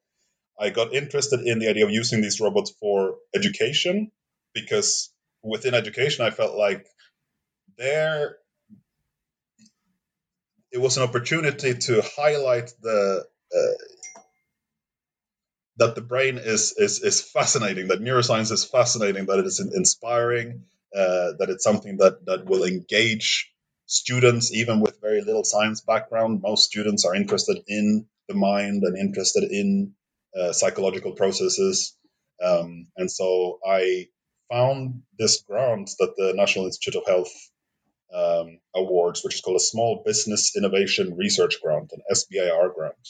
I 0.60 0.70
got 0.70 0.94
interested 0.94 1.42
in 1.42 1.60
the 1.60 1.70
idea 1.70 1.86
of 1.86 1.92
using 1.92 2.22
these 2.22 2.40
robots 2.40 2.72
for 2.80 3.16
education 3.36 4.12
because 4.54 5.12
within 5.42 5.74
education, 5.74 6.26
I 6.26 6.30
felt 6.30 6.56
like 6.56 6.86
there 7.78 8.38
it 10.72 10.80
was 10.80 10.98
an 10.98 11.04
opportunity 11.04 11.76
to 11.76 12.02
highlight 12.18 12.72
the 12.82 13.26
uh, 13.56 13.93
that 15.78 15.96
the 15.96 16.02
brain 16.02 16.38
is, 16.38 16.74
is 16.78 17.02
is 17.02 17.22
fascinating, 17.22 17.88
that 17.88 18.02
neuroscience 18.02 18.52
is 18.52 18.64
fascinating, 18.64 19.26
that 19.26 19.40
it 19.40 19.46
is 19.46 19.60
inspiring, 19.60 20.64
uh, 20.96 21.34
that 21.40 21.50
it's 21.50 21.64
something 21.64 21.98
that 21.98 22.26
that 22.26 22.46
will 22.46 22.64
engage 22.64 23.52
students 23.86 24.54
even 24.54 24.80
with 24.80 25.02
very 25.02 25.22
little 25.22 25.44
science 25.44 25.82
background. 25.82 26.42
Most 26.42 26.70
students 26.70 27.06
are 27.06 27.16
interested 27.16 27.58
in 27.68 28.06
the 28.28 28.36
mind 28.36 28.84
and 28.84 28.98
interested 28.98 29.44
in 29.52 29.94
uh, 30.40 30.54
psychological 30.54 31.14
processes, 31.14 31.96
um, 32.44 32.88
and 32.98 33.10
so 33.10 33.60
I 33.66 34.08
found 34.52 35.02
this 35.18 35.42
grant 35.42 35.90
that 36.00 36.14
the 36.18 36.34
National 36.36 36.66
Institute 36.66 36.96
of 36.96 37.08
Health 37.08 37.34
um, 38.14 38.60
awards, 38.76 39.24
which 39.24 39.36
is 39.36 39.42
called 39.42 39.58
a 39.58 39.60
Small 39.60 40.04
Business 40.06 40.56
Innovation 40.56 41.18
Research 41.18 41.60
Grant, 41.62 41.92
an 41.94 42.02
SBIR 42.12 42.76
grant. 42.76 43.10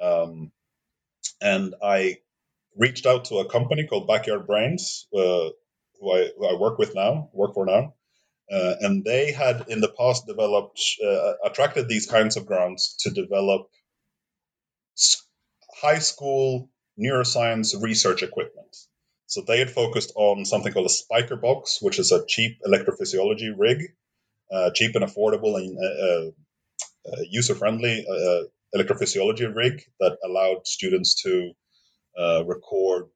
Um, 0.00 0.52
and 1.40 1.74
I 1.82 2.18
reached 2.76 3.06
out 3.06 3.26
to 3.26 3.36
a 3.36 3.48
company 3.48 3.86
called 3.86 4.06
Backyard 4.06 4.46
Brains, 4.46 5.06
uh, 5.14 5.50
who, 6.00 6.12
I, 6.12 6.30
who 6.36 6.46
I 6.46 6.58
work 6.58 6.78
with 6.78 6.94
now, 6.94 7.30
work 7.32 7.54
for 7.54 7.66
now. 7.66 7.94
Uh, 8.50 8.74
and 8.80 9.04
they 9.04 9.32
had 9.32 9.66
in 9.68 9.80
the 9.80 9.92
past 9.96 10.26
developed, 10.26 10.80
uh, 11.04 11.34
attracted 11.44 11.88
these 11.88 12.06
kinds 12.06 12.36
of 12.36 12.46
grants 12.46 12.96
to 13.00 13.10
develop 13.10 13.68
high 15.80 15.98
school 16.00 16.68
neuroscience 16.98 17.80
research 17.80 18.22
equipment. 18.22 18.76
So 19.26 19.42
they 19.42 19.60
had 19.60 19.70
focused 19.70 20.12
on 20.16 20.44
something 20.44 20.72
called 20.72 20.90
a 20.90 21.14
SpikerBox, 21.14 21.80
which 21.80 22.00
is 22.00 22.10
a 22.10 22.26
cheap 22.26 22.58
electrophysiology 22.66 23.52
rig, 23.56 23.94
uh, 24.50 24.70
cheap 24.74 24.96
and 24.96 25.04
affordable 25.04 25.56
and 25.56 25.78
uh, 25.78 26.30
uh 27.10 27.22
user 27.30 27.54
friendly 27.54 28.04
electrophysiology 28.74 29.54
rig 29.54 29.82
that 30.00 30.18
allowed 30.24 30.66
students 30.66 31.22
to 31.22 31.52
record 32.46 33.06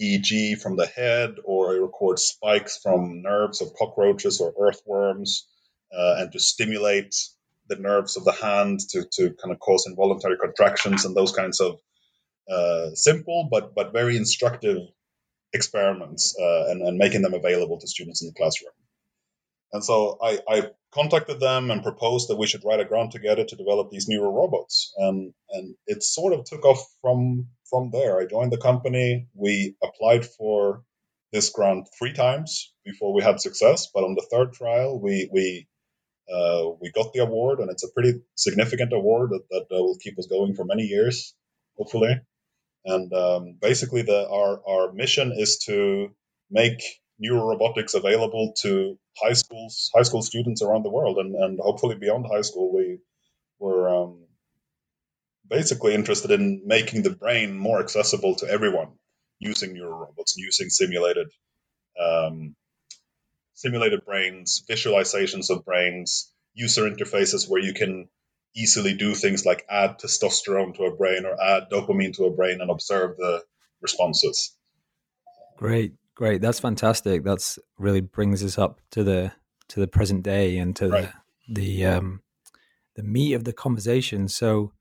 EEG 0.00 0.60
from 0.60 0.76
the 0.76 0.86
head 0.86 1.36
or 1.44 1.74
record 1.80 2.18
spikes 2.18 2.78
from 2.82 3.22
nerves 3.22 3.60
of 3.62 3.74
cockroaches 3.74 4.40
or 4.40 4.54
earthworms 4.58 5.46
and 5.90 6.32
to 6.32 6.38
stimulate 6.38 7.14
the 7.68 7.76
nerves 7.76 8.16
of 8.16 8.24
the 8.24 8.32
hand 8.32 8.80
to, 8.90 9.04
to 9.12 9.30
kind 9.42 9.52
of 9.52 9.58
cause 9.58 9.86
involuntary 9.86 10.36
contractions 10.36 11.04
and 11.04 11.16
those 11.16 11.32
kinds 11.32 11.60
of 11.60 11.78
uh, 12.50 12.90
simple 12.94 13.48
but 13.50 13.74
but 13.74 13.92
very 13.92 14.16
instructive 14.16 14.78
experiments 15.54 16.36
uh, 16.38 16.66
and, 16.68 16.82
and 16.82 16.98
making 16.98 17.22
them 17.22 17.32
available 17.32 17.78
to 17.78 17.86
students 17.86 18.22
in 18.22 18.28
the 18.28 18.34
classroom. 18.34 18.72
And 19.72 19.82
so 19.82 20.18
I, 20.22 20.40
I, 20.48 20.70
contacted 20.94 21.40
them 21.40 21.70
and 21.70 21.82
proposed 21.82 22.28
that 22.28 22.36
we 22.36 22.46
should 22.46 22.64
write 22.64 22.80
a 22.80 22.84
grant 22.84 23.10
together 23.10 23.44
to 23.44 23.56
develop 23.56 23.90
these 23.90 24.06
neuro 24.08 24.30
robots. 24.30 24.94
And, 24.96 25.34
and 25.50 25.74
it 25.86 26.02
sort 26.02 26.32
of 26.32 26.44
took 26.44 26.64
off 26.64 26.86
from, 27.02 27.48
from 27.68 27.90
there. 27.90 28.20
I 28.20 28.26
joined 28.26 28.52
the 28.52 28.58
company. 28.58 29.26
We 29.34 29.74
applied 29.82 30.24
for 30.24 30.84
this 31.32 31.50
grant 31.50 31.88
three 31.98 32.12
times 32.12 32.72
before 32.84 33.12
we 33.12 33.22
had 33.22 33.40
success. 33.40 33.88
But 33.92 34.04
on 34.04 34.14
the 34.14 34.26
third 34.30 34.52
trial, 34.52 35.00
we, 35.00 35.28
we, 35.32 35.66
uh, 36.32 36.70
we 36.80 36.92
got 36.92 37.12
the 37.12 37.22
award, 37.22 37.58
and 37.58 37.70
it's 37.70 37.84
a 37.84 37.92
pretty 37.92 38.20
significant 38.36 38.92
award 38.92 39.30
that, 39.30 39.42
that 39.50 39.76
uh, 39.76 39.82
will 39.82 39.98
keep 40.00 40.18
us 40.18 40.28
going 40.28 40.54
for 40.54 40.64
many 40.64 40.84
years, 40.84 41.34
hopefully. 41.76 42.20
And 42.84 43.12
um, 43.12 43.56
basically, 43.60 44.02
the, 44.02 44.28
our, 44.28 44.60
our 44.66 44.92
mission 44.92 45.32
is 45.36 45.58
to 45.66 46.14
make 46.50 46.82
neurorobotics 47.22 47.94
available 47.94 48.54
to 48.62 48.98
high 49.16 49.32
schools, 49.32 49.90
high 49.94 50.02
school 50.02 50.22
students 50.22 50.62
around 50.62 50.82
the 50.82 50.90
world, 50.90 51.18
and, 51.18 51.34
and 51.34 51.60
hopefully 51.60 51.96
beyond 51.96 52.26
high 52.26 52.42
school. 52.42 52.72
We 52.72 52.98
were 53.58 53.88
um, 53.88 54.24
basically 55.48 55.94
interested 55.94 56.30
in 56.30 56.62
making 56.66 57.02
the 57.02 57.10
brain 57.10 57.56
more 57.56 57.80
accessible 57.80 58.34
to 58.36 58.48
everyone 58.48 58.92
using 59.38 59.74
neurorobots, 59.74 60.36
using 60.36 60.70
simulated 60.70 61.28
um, 62.00 62.56
simulated 63.54 64.04
brains, 64.04 64.64
visualizations 64.68 65.50
of 65.50 65.64
brains, 65.64 66.32
user 66.54 66.90
interfaces 66.90 67.48
where 67.48 67.60
you 67.60 67.72
can 67.72 68.08
easily 68.56 68.94
do 68.94 69.14
things 69.14 69.44
like 69.44 69.64
add 69.68 69.98
testosterone 69.98 70.74
to 70.76 70.84
a 70.84 70.94
brain 70.94 71.24
or 71.24 71.40
add 71.40 71.64
dopamine 71.70 72.14
to 72.14 72.24
a 72.24 72.30
brain 72.30 72.60
and 72.60 72.70
observe 72.70 73.16
the 73.16 73.42
responses. 73.80 74.56
Great, 75.56 75.94
great. 76.14 76.40
That's 76.40 76.60
fantastic. 76.60 77.24
That's 77.24 77.58
really 77.78 78.00
brings 78.00 78.42
us 78.44 78.58
up 78.58 78.80
to 78.92 79.04
the 79.04 79.32
to 79.68 79.80
the 79.80 79.88
present 79.88 80.22
day 80.22 80.58
and 80.58 80.74
to 80.76 80.88
right. 80.88 81.12
the 81.48 81.82
the 81.82 81.86
um 81.86 82.22
the 82.96 83.02
meat 83.02 83.34
of 83.34 83.44
the 83.44 83.52
conversation. 83.52 84.28
So 84.28 84.72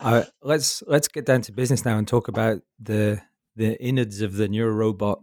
uh, 0.00 0.24
let's 0.42 0.82
let's 0.86 1.08
get 1.08 1.24
down 1.24 1.42
to 1.42 1.52
business 1.52 1.84
now 1.84 1.98
and 1.98 2.06
talk 2.06 2.28
about 2.28 2.60
the 2.78 3.22
the 3.56 3.80
innards 3.82 4.20
of 4.20 4.36
the 4.36 4.48
neurorobot 4.48 5.20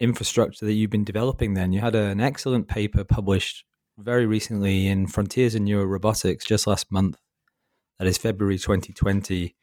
infrastructure 0.00 0.64
that 0.64 0.72
you've 0.72 0.90
been 0.90 1.04
developing. 1.04 1.54
Then 1.54 1.72
you 1.72 1.80
had 1.80 1.94
an 1.94 2.20
excellent 2.20 2.68
paper 2.68 3.04
published 3.04 3.64
very 3.98 4.26
recently 4.26 4.86
in 4.86 5.08
Frontiers 5.08 5.54
in 5.54 5.64
Neurorobotics 5.64 6.46
just 6.46 6.66
last 6.66 6.90
month. 6.92 7.18
That 7.98 8.06
is 8.06 8.16
February 8.16 8.58
2020. 8.58 9.56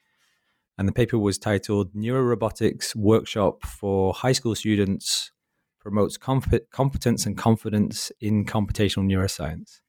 And 0.77 0.87
the 0.87 0.93
paper 0.93 1.17
was 1.17 1.37
titled 1.37 1.93
Neurorobotics 1.93 2.95
Workshop 2.95 3.65
for 3.65 4.13
High 4.13 4.33
School 4.33 4.55
Students 4.55 5.31
Promotes 5.79 6.17
Competence 6.17 7.25
and 7.25 7.37
Confidence 7.37 8.11
in 8.19 8.45
Computational 8.45 9.05
Neuroscience. 9.05 9.81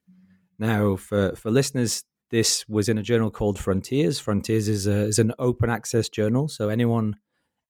Now, 0.58 0.96
for, 0.96 1.34
for 1.34 1.50
listeners 1.50 2.04
this 2.30 2.64
was 2.68 2.88
in 2.88 2.98
a 2.98 3.02
journal 3.02 3.30
called 3.30 3.58
Frontiers. 3.58 4.18
Frontiers 4.18 4.68
is, 4.68 4.86
a, 4.86 5.04
is 5.06 5.18
an 5.18 5.32
open 5.38 5.70
access 5.70 6.08
journal, 6.08 6.48
so 6.48 6.68
anyone 6.68 7.16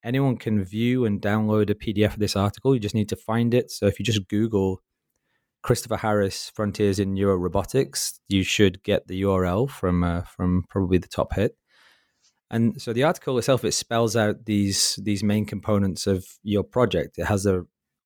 anyone 0.04 0.36
can 0.36 0.64
view 0.64 1.04
and 1.04 1.20
download 1.20 1.68
a 1.68 1.74
PDF 1.74 2.12
of 2.12 2.20
this 2.20 2.36
article. 2.36 2.74
You 2.74 2.80
just 2.80 2.94
need 2.94 3.08
to 3.08 3.16
find 3.16 3.52
it. 3.52 3.70
So 3.72 3.86
if 3.86 3.98
you 3.98 4.04
just 4.04 4.28
Google 4.28 4.80
Christopher 5.62 5.96
Harris 5.96 6.52
Frontiers 6.54 7.00
in 7.00 7.14
Neurorobotics, 7.14 8.20
you 8.28 8.44
should 8.44 8.82
get 8.84 9.08
the 9.08 9.22
URL 9.22 9.68
from 9.68 10.04
uh, 10.04 10.22
from 10.22 10.64
probably 10.68 10.98
the 10.98 11.08
top 11.08 11.34
hit. 11.34 11.56
And 12.50 12.80
so 12.80 12.92
the 12.92 13.02
article 13.02 13.38
itself 13.38 13.64
it 13.64 13.72
spells 13.72 14.14
out 14.14 14.44
these 14.44 14.98
these 15.02 15.24
main 15.24 15.46
components 15.46 16.06
of 16.06 16.26
your 16.42 16.62
project. 16.62 17.18
It 17.18 17.26
has 17.26 17.46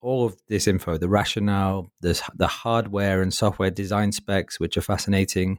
all 0.00 0.24
of 0.24 0.36
this 0.48 0.66
info, 0.66 0.96
the 0.96 1.08
rationale, 1.08 1.92
the 2.00 2.20
the 2.34 2.46
hardware 2.46 3.20
and 3.22 3.34
software 3.34 3.70
design 3.70 4.12
specs, 4.12 4.58
which 4.58 4.76
are 4.76 4.82
fascinating, 4.82 5.58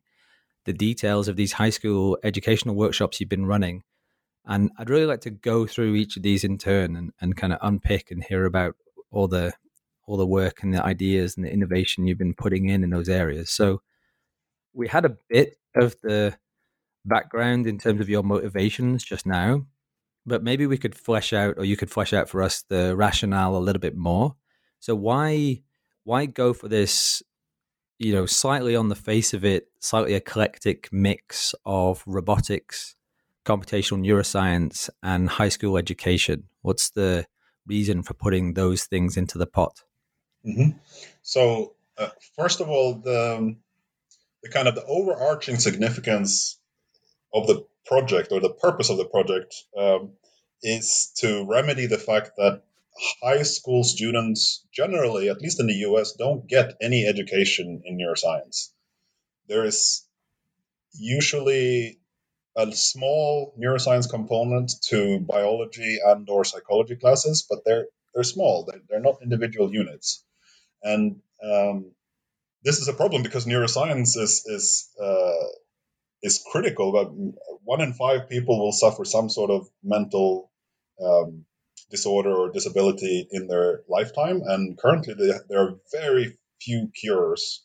the 0.66 0.74
details 0.74 1.28
of 1.28 1.36
these 1.36 1.54
high 1.54 1.70
school 1.70 2.18
educational 2.24 2.76
workshops 2.76 3.20
you've 3.20 3.30
been 3.30 3.46
running. 3.46 3.84
And 4.46 4.72
I'd 4.78 4.90
really 4.90 5.06
like 5.06 5.22
to 5.22 5.30
go 5.30 5.68
through 5.68 5.94
each 5.96 6.18
of 6.18 6.24
these 6.24 6.44
in 6.44 6.58
turn 6.58 6.96
and, 6.96 7.12
and 7.22 7.38
kind 7.38 7.54
of 7.54 7.60
unpick 7.62 8.10
and 8.10 8.24
hear 8.24 8.46
about 8.46 8.76
all 9.12 9.28
the 9.28 9.54
all 10.08 10.18
the 10.18 10.26
work 10.26 10.64
and 10.64 10.74
the 10.74 10.84
ideas 10.84 11.38
and 11.38 11.46
the 11.46 11.52
innovation 11.52 12.06
you've 12.06 12.18
been 12.18 12.34
putting 12.34 12.68
in 12.68 12.84
in 12.84 12.90
those 12.90 13.10
areas. 13.10 13.52
So 13.52 13.82
we 14.74 14.88
had 14.88 15.06
a 15.06 15.18
bit 15.30 15.58
of 15.76 15.96
the 16.02 16.38
background 17.05 17.67
in 17.67 17.77
terms 17.77 18.01
of 18.01 18.10
your 18.10 18.24
motivations 18.24 19.03
just 19.03 19.25
now, 19.25 19.65
but 20.25 20.43
maybe 20.43 20.67
we 20.67 20.77
could 20.77 20.96
flesh 20.96 21.34
out, 21.34 21.55
or 21.58 21.65
you 21.65 21.77
could 21.77 21.91
flesh 21.91 22.13
out 22.13 22.29
for 22.29 22.41
us 22.41 22.63
the 22.70 22.96
rationale 22.96 23.55
a 23.55 23.60
little 23.60 23.79
bit 23.79 23.96
more. 23.96 24.36
So 24.79 24.96
why 24.96 25.63
why 26.03 26.25
go 26.25 26.53
for 26.53 26.67
this? 26.67 27.22
You 27.98 28.13
know, 28.13 28.25
slightly 28.25 28.75
on 28.75 28.89
the 28.89 28.96
face 28.96 29.34
of 29.34 29.46
it, 29.46 29.67
slightly 29.79 30.15
eclectic 30.15 30.89
mix 30.91 31.53
of 31.65 32.03
robotics, 32.08 32.96
computational 33.46 34.01
neuroscience, 34.01 34.89
and 35.03 35.29
high 35.29 35.50
school 35.50 35.77
education. 35.77 36.46
What's 36.63 36.89
the 36.89 37.27
reason 37.67 38.01
for 38.01 38.15
putting 38.15 38.55
those 38.55 38.86
things 38.86 39.17
into 39.17 39.38
the 39.38 39.46
pot? 39.46 39.84
Mm-hmm. 40.43 40.77
So, 41.22 41.75
uh, 41.96 42.10
first 42.36 42.60
of 42.60 42.70
all, 42.70 42.96
the 42.96 43.55
the 44.41 44.50
kind 44.50 44.67
of 44.67 44.74
the 44.74 44.86
overarching 44.86 45.58
significance 45.58 46.58
of 47.34 47.48
the 47.48 47.66
project 47.86 48.32
or 48.32 48.40
the 48.42 48.50
purpose 48.54 48.90
of 48.90 48.98
the 48.98 49.06
project 49.06 49.56
um, 49.78 50.12
is 50.64 51.14
to 51.18 51.46
remedy 51.48 51.88
the 51.88 51.98
fact 51.98 52.32
that 52.38 52.64
high 53.24 53.44
school 53.44 53.84
students 53.84 54.66
generally, 54.74 55.30
at 55.30 55.42
least 55.42 55.60
in 55.60 55.68
the 55.68 55.76
US, 55.90 56.14
don't 56.14 56.48
get 56.48 56.76
any 56.82 57.06
education 57.08 57.84
in 57.86 57.98
neuroscience. 57.98 58.70
There 59.50 59.66
is 59.66 60.06
usually 60.94 62.00
a 62.58 62.72
small 62.74 63.56
neuroscience 63.60 64.10
component 64.10 64.74
to 64.90 65.20
biology 65.22 66.00
and 66.06 66.30
or 66.30 66.46
psychology 66.46 66.98
classes, 66.98 67.46
but 67.50 67.62
they're 67.66 67.88
they're 68.16 68.24
small. 68.26 68.66
They're, 68.66 68.82
they're 68.90 69.02
not 69.02 69.24
individual 69.24 69.74
units. 69.74 70.24
And 70.84 71.22
um, 71.44 71.92
this 72.64 72.80
is 72.80 72.88
a 72.90 72.94
problem 72.94 73.24
because 73.24 73.46
neuroscience 73.46 74.18
is 74.18 74.46
is 74.48 74.90
uh, 75.02 75.48
is 76.24 76.44
critical. 76.51 76.92
But 76.92 77.12
one 77.63 77.82
in 77.82 77.94
five 77.94 78.30
people 78.30 78.60
will 78.60 78.72
suffer 78.74 79.06
some 79.06 79.30
sort 79.30 79.51
of 79.51 79.70
mental 79.84 80.51
um, 81.04 81.46
disorder 81.92 82.34
or 82.34 82.51
disability 82.51 83.28
in 83.32 83.48
their 83.48 83.82
lifetime, 83.90 84.42
and 84.46 84.78
currently 84.78 85.16
there 85.50 85.60
are 85.62 85.75
very 85.92 86.38
few 86.62 86.90
cures 87.00 87.63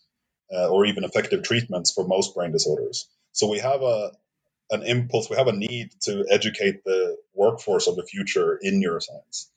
uh, 0.55 0.69
or 0.69 0.87
even 0.87 1.05
effective 1.05 1.43
treatments 1.45 1.93
for 1.93 2.07
most 2.07 2.35
brain 2.35 2.53
disorders. 2.53 3.09
So 3.33 3.51
we 3.51 3.59
have 3.61 3.83
a 3.83 4.13
an 4.71 4.83
impulse, 4.83 5.31
we 5.31 5.37
have 5.37 5.47
a 5.49 5.53
need 5.53 5.91
to 6.03 6.27
educate 6.31 6.83
the 6.85 7.17
workforce 7.35 7.87
of 7.87 7.97
the 7.97 8.05
future 8.05 8.59
in 8.61 8.83
neuroscience. 8.83 9.49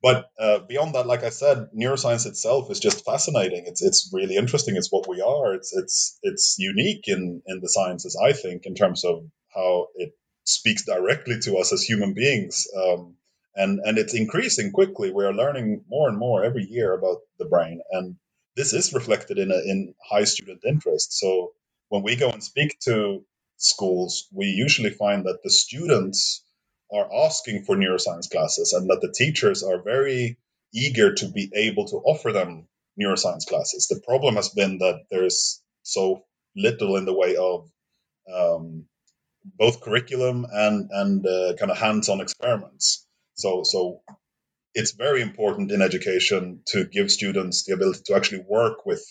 But 0.00 0.30
uh, 0.38 0.60
beyond 0.60 0.94
that, 0.94 1.06
like 1.06 1.24
I 1.24 1.30
said, 1.30 1.68
neuroscience 1.76 2.26
itself 2.26 2.70
is 2.70 2.78
just 2.78 3.04
fascinating. 3.04 3.64
It's 3.66 3.82
it's 3.82 4.10
really 4.12 4.36
interesting. 4.36 4.76
It's 4.76 4.92
what 4.92 5.08
we 5.08 5.20
are. 5.20 5.54
It's 5.54 5.74
it's 5.76 6.18
it's 6.22 6.56
unique 6.58 7.08
in 7.08 7.42
in 7.46 7.60
the 7.60 7.68
sciences. 7.68 8.16
I 8.22 8.32
think 8.32 8.64
in 8.64 8.74
terms 8.74 9.04
of 9.04 9.24
how 9.54 9.88
it 9.96 10.12
speaks 10.44 10.84
directly 10.84 11.38
to 11.40 11.58
us 11.58 11.72
as 11.72 11.82
human 11.82 12.14
beings. 12.14 12.66
Um, 12.76 13.16
and 13.56 13.80
and 13.84 13.98
it's 13.98 14.14
increasing 14.14 14.70
quickly. 14.70 15.10
We 15.10 15.24
are 15.24 15.34
learning 15.34 15.84
more 15.88 16.08
and 16.08 16.16
more 16.16 16.44
every 16.44 16.64
year 16.64 16.92
about 16.92 17.18
the 17.38 17.46
brain, 17.46 17.80
and 17.90 18.16
this 18.56 18.72
is 18.72 18.94
reflected 18.94 19.38
in 19.38 19.50
a, 19.50 19.58
in 19.58 19.94
high 20.08 20.24
student 20.24 20.60
interest. 20.64 21.18
So 21.18 21.52
when 21.88 22.04
we 22.04 22.14
go 22.14 22.30
and 22.30 22.42
speak 22.42 22.78
to 22.80 23.24
schools, 23.56 24.28
we 24.32 24.46
usually 24.46 24.90
find 24.90 25.26
that 25.26 25.42
the 25.42 25.50
students 25.50 26.44
are 26.92 27.26
asking 27.26 27.64
for 27.64 27.76
neuroscience 27.76 28.30
classes 28.30 28.72
and 28.72 28.88
that 28.88 29.00
the 29.00 29.12
teachers 29.12 29.62
are 29.62 29.82
very 29.82 30.38
eager 30.72 31.14
to 31.14 31.28
be 31.28 31.50
able 31.54 31.86
to 31.86 31.96
offer 31.96 32.32
them 32.32 32.66
neuroscience 33.00 33.46
classes. 33.46 33.88
The 33.88 34.00
problem 34.06 34.36
has 34.36 34.48
been 34.50 34.78
that 34.78 35.02
there's 35.10 35.62
so 35.82 36.24
little 36.56 36.96
in 36.96 37.04
the 37.04 37.14
way 37.14 37.36
of 37.36 37.70
um, 38.32 38.86
both 39.44 39.80
curriculum 39.80 40.46
and 40.50 40.90
and 40.92 41.26
uh, 41.26 41.54
kind 41.58 41.70
of 41.70 41.78
hands-on 41.78 42.20
experiments. 42.20 43.06
So 43.34 43.62
so 43.62 44.02
it's 44.74 44.92
very 44.92 45.22
important 45.22 45.72
in 45.72 45.82
education 45.82 46.60
to 46.66 46.84
give 46.84 47.10
students 47.10 47.64
the 47.64 47.74
ability 47.74 48.00
to 48.06 48.14
actually 48.14 48.44
work 48.46 48.84
with 48.84 49.02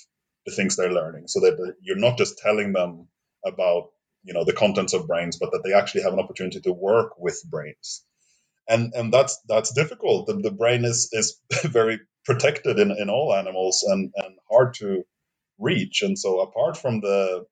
the 0.46 0.52
things 0.52 0.76
they're 0.76 0.94
learning, 0.94 1.28
so 1.28 1.40
that 1.42 1.76
you're 1.82 1.98
not 1.98 2.18
just 2.18 2.38
telling 2.38 2.74
them 2.74 3.08
about 3.46 3.90
you 4.28 4.36
know 4.36 4.46
the 4.46 4.54
contents 4.54 4.94
of 4.94 5.08
brains, 5.08 5.40
but 5.40 5.52
that 5.54 5.64
they 5.66 5.74
actually 5.74 6.04
have 6.04 6.14
an 6.14 6.20
opportunity 6.22 6.62
to 6.62 6.74
work 6.74 7.20
with 7.20 7.42
brains. 7.50 8.06
And 8.70 8.94
and 8.96 9.14
that's 9.14 9.40
that's 9.50 9.74
difficult. 9.74 10.28
The, 10.28 10.36
the 10.36 10.52
brain 10.52 10.86
is 10.86 11.10
is 11.14 11.40
very 11.66 12.00
protected 12.26 12.80
in, 12.80 12.92
in 12.92 13.10
all 13.10 13.36
animals 13.36 13.84
and, 13.88 14.12
and 14.16 14.36
hard 14.52 14.76
to 14.76 15.04
reach. 15.60 16.04
And 16.04 16.18
so 16.20 16.42
apart 16.42 16.78
from 16.78 17.02
the 17.02 17.46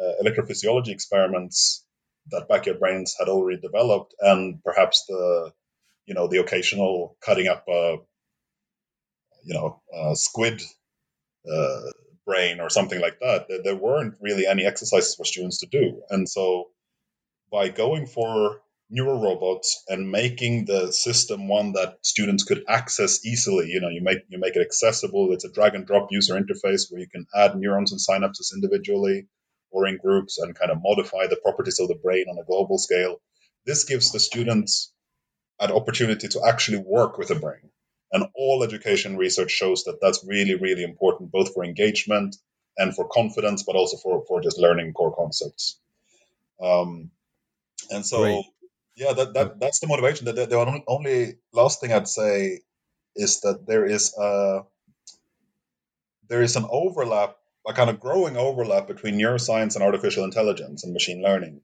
uh, 0.00 0.12
electrophysiology 0.24 0.88
experiments 0.88 1.84
that 2.30 2.48
backyard 2.48 2.80
brains 2.80 3.16
had 3.18 3.28
already 3.28 3.60
developed, 3.60 4.14
and 4.20 4.62
perhaps 4.64 5.04
the 5.08 5.52
you 6.06 6.14
know 6.14 6.28
the 6.28 6.38
occasional 6.40 7.16
cutting 7.24 7.48
up 7.48 7.64
a 7.68 7.96
you 9.44 9.54
know 9.54 9.82
a 9.94 10.16
squid 10.16 10.62
uh, 11.50 11.80
brain 12.26 12.60
or 12.60 12.68
something 12.68 13.00
like 13.00 13.18
that. 13.20 13.46
There, 13.64 13.76
weren't 13.76 14.16
really 14.20 14.46
any 14.46 14.66
exercises 14.66 15.14
for 15.14 15.24
students 15.24 15.60
to 15.60 15.66
do, 15.66 16.02
and 16.10 16.28
so 16.28 16.68
by 17.50 17.68
going 17.68 18.06
for 18.06 18.60
neural 18.90 19.20
robots 19.20 19.82
and 19.88 20.10
making 20.10 20.64
the 20.66 20.92
system 20.92 21.48
one 21.48 21.72
that 21.72 21.98
students 22.02 22.44
could 22.44 22.62
access 22.68 23.26
easily 23.26 23.68
you 23.68 23.80
know 23.80 23.88
you 23.88 24.00
make 24.00 24.18
you 24.28 24.38
make 24.38 24.54
it 24.54 24.62
accessible 24.62 25.32
it's 25.32 25.44
a 25.44 25.50
drag 25.50 25.74
and 25.74 25.86
drop 25.86 26.06
user 26.12 26.34
interface 26.34 26.88
where 26.88 27.00
you 27.00 27.08
can 27.08 27.26
add 27.34 27.56
neurons 27.56 27.90
and 27.90 28.00
synapses 28.00 28.54
individually 28.54 29.26
or 29.72 29.88
in 29.88 29.96
groups 29.96 30.38
and 30.38 30.54
kind 30.54 30.70
of 30.70 30.78
modify 30.80 31.26
the 31.26 31.40
properties 31.42 31.80
of 31.80 31.88
the 31.88 31.96
brain 31.96 32.26
on 32.30 32.38
a 32.38 32.44
global 32.44 32.78
scale 32.78 33.16
this 33.64 33.82
gives 33.82 34.12
the 34.12 34.20
students 34.20 34.92
an 35.58 35.72
opportunity 35.72 36.28
to 36.28 36.40
actually 36.46 36.78
work 36.78 37.18
with 37.18 37.26
the 37.26 37.34
brain 37.34 37.70
and 38.12 38.24
all 38.34 38.62
education 38.62 39.16
research 39.16 39.50
shows 39.50 39.84
that 39.84 39.98
that's 40.00 40.24
really, 40.26 40.54
really 40.54 40.82
important, 40.82 41.32
both 41.32 41.52
for 41.52 41.64
engagement 41.64 42.36
and 42.78 42.94
for 42.94 43.08
confidence, 43.08 43.62
but 43.62 43.76
also 43.76 43.96
for, 43.96 44.24
for 44.26 44.40
just 44.40 44.58
learning 44.58 44.92
core 44.92 45.14
concepts. 45.14 45.78
Um, 46.60 47.10
and 47.90 48.04
so, 48.04 48.22
Great. 48.22 48.44
yeah, 48.96 49.12
that, 49.12 49.34
that 49.34 49.60
that's 49.60 49.80
the 49.80 49.86
motivation. 49.86 50.26
That 50.26 50.36
the, 50.36 50.46
the 50.46 50.82
only 50.86 51.36
last 51.52 51.80
thing 51.80 51.92
I'd 51.92 52.08
say 52.08 52.60
is 53.14 53.40
that 53.40 53.66
there 53.66 53.84
is 53.84 54.14
a 54.18 54.60
there 56.28 56.42
is 56.42 56.56
an 56.56 56.66
overlap, 56.68 57.36
a 57.66 57.72
kind 57.72 57.90
of 57.90 58.00
growing 58.00 58.36
overlap 58.36 58.86
between 58.88 59.18
neuroscience 59.18 59.74
and 59.74 59.82
artificial 59.82 60.24
intelligence 60.24 60.84
and 60.84 60.92
machine 60.92 61.22
learning. 61.22 61.60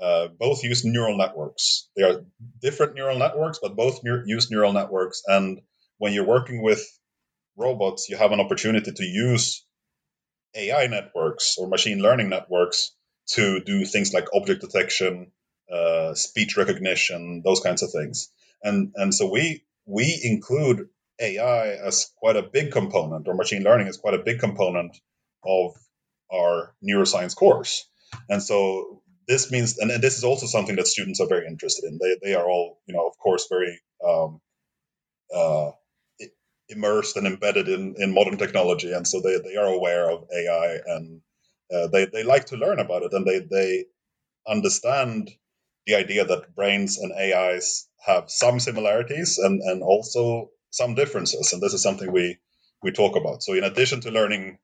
Uh, 0.00 0.28
both 0.28 0.64
use 0.64 0.84
neural 0.84 1.18
networks. 1.18 1.88
They 1.94 2.02
are 2.02 2.24
different 2.62 2.94
neural 2.94 3.18
networks, 3.18 3.58
but 3.60 3.76
both 3.76 4.02
ne- 4.02 4.22
use 4.24 4.50
neural 4.50 4.72
networks. 4.72 5.22
And 5.26 5.60
when 6.00 6.14
you're 6.14 6.26
working 6.26 6.62
with 6.62 6.82
robots, 7.56 8.08
you 8.08 8.16
have 8.16 8.32
an 8.32 8.40
opportunity 8.40 8.90
to 8.90 9.04
use 9.04 9.64
AI 10.56 10.86
networks 10.86 11.56
or 11.58 11.68
machine 11.68 12.00
learning 12.00 12.30
networks 12.30 12.92
to 13.34 13.60
do 13.60 13.84
things 13.84 14.14
like 14.14 14.26
object 14.34 14.62
detection, 14.62 15.30
uh, 15.70 16.14
speech 16.14 16.56
recognition, 16.56 17.42
those 17.44 17.60
kinds 17.60 17.82
of 17.82 17.92
things. 17.92 18.30
And 18.62 18.92
and 18.96 19.14
so 19.14 19.30
we 19.30 19.62
we 19.84 20.18
include 20.24 20.88
AI 21.20 21.72
as 21.86 22.10
quite 22.16 22.36
a 22.36 22.42
big 22.42 22.72
component, 22.72 23.28
or 23.28 23.34
machine 23.34 23.62
learning 23.62 23.88
is 23.88 23.98
quite 23.98 24.14
a 24.14 24.24
big 24.24 24.40
component 24.40 24.96
of 25.44 25.72
our 26.32 26.74
neuroscience 26.82 27.36
course. 27.36 27.86
And 28.30 28.42
so 28.42 29.02
this 29.28 29.50
means, 29.52 29.78
and, 29.78 29.90
and 29.90 30.02
this 30.02 30.16
is 30.16 30.24
also 30.24 30.46
something 30.46 30.76
that 30.76 30.86
students 30.86 31.20
are 31.20 31.28
very 31.28 31.46
interested 31.46 31.84
in. 31.84 31.98
They 32.00 32.16
they 32.22 32.34
are 32.34 32.48
all, 32.48 32.78
you 32.86 32.94
know, 32.94 33.06
of 33.06 33.18
course, 33.18 33.46
very 33.50 33.78
um, 34.02 34.40
uh, 35.34 35.72
immersed 36.70 37.16
and 37.16 37.26
embedded 37.26 37.68
in, 37.68 37.94
in 37.98 38.14
modern 38.14 38.38
technology, 38.38 38.92
and 38.92 39.06
so 39.06 39.20
they, 39.20 39.38
they 39.38 39.56
are 39.56 39.66
aware 39.66 40.10
of 40.10 40.24
AI 40.32 40.78
and 40.86 41.20
uh, 41.72 41.86
they 41.88 42.06
they 42.06 42.24
like 42.24 42.46
to 42.46 42.56
learn 42.56 42.80
about 42.80 43.02
it 43.02 43.12
and 43.12 43.24
they 43.26 43.40
they 43.40 43.84
understand 44.48 45.30
the 45.86 45.94
idea 45.94 46.24
that 46.24 46.54
brains 46.54 46.98
and 46.98 47.12
AIs 47.12 47.88
have 48.04 48.30
some 48.30 48.60
similarities 48.60 49.38
and 49.38 49.60
and 49.62 49.82
also 49.82 50.50
some 50.70 50.94
differences, 50.94 51.52
and 51.52 51.62
this 51.62 51.74
is 51.74 51.82
something 51.82 52.10
we 52.12 52.38
we 52.82 52.92
talk 52.92 53.16
about. 53.16 53.42
So 53.42 53.54
in 53.54 53.64
addition 53.64 54.00
to 54.02 54.10
learning 54.10 54.58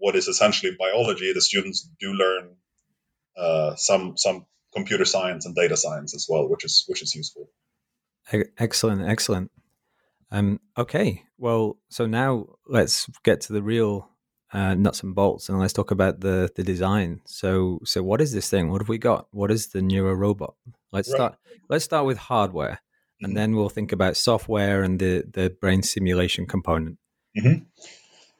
what 0.00 0.16
is 0.16 0.28
essentially 0.28 0.76
biology, 0.78 1.32
the 1.32 1.40
students 1.40 1.88
do 2.00 2.12
learn 2.12 2.56
uh, 3.36 3.76
some 3.76 4.16
some 4.16 4.46
computer 4.74 5.04
science 5.04 5.46
and 5.46 5.54
data 5.54 5.76
science 5.76 6.14
as 6.14 6.26
well, 6.28 6.48
which 6.48 6.64
is 6.64 6.84
which 6.88 7.02
is 7.02 7.14
useful. 7.14 7.50
Excellent, 8.58 9.02
excellent. 9.02 9.50
Um, 10.32 10.60
okay, 10.78 11.24
well, 11.38 11.78
so 11.88 12.06
now 12.06 12.46
let's 12.66 13.08
get 13.24 13.40
to 13.42 13.52
the 13.52 13.62
real 13.62 14.08
uh, 14.52 14.74
nuts 14.74 15.02
and 15.02 15.14
bolts, 15.14 15.48
and 15.48 15.58
let's 15.58 15.72
talk 15.72 15.90
about 15.90 16.20
the 16.20 16.50
the 16.54 16.62
design. 16.62 17.20
So, 17.24 17.80
so 17.84 18.02
what 18.02 18.20
is 18.20 18.32
this 18.32 18.48
thing? 18.48 18.70
What 18.70 18.80
have 18.80 18.88
we 18.88 18.98
got? 18.98 19.26
What 19.30 19.50
is 19.50 19.68
the 19.68 19.82
Neuro 19.82 20.14
Robot? 20.14 20.54
Let's 20.92 21.08
right. 21.10 21.16
start. 21.16 21.38
Let's 21.68 21.84
start 21.84 22.06
with 22.06 22.18
hardware, 22.18 22.80
mm-hmm. 22.80 23.24
and 23.26 23.36
then 23.36 23.54
we'll 23.54 23.68
think 23.68 23.92
about 23.92 24.16
software 24.16 24.82
and 24.82 24.98
the 24.98 25.24
the 25.32 25.50
brain 25.60 25.82
simulation 25.82 26.46
component. 26.46 26.98
Mm-hmm. 27.36 27.64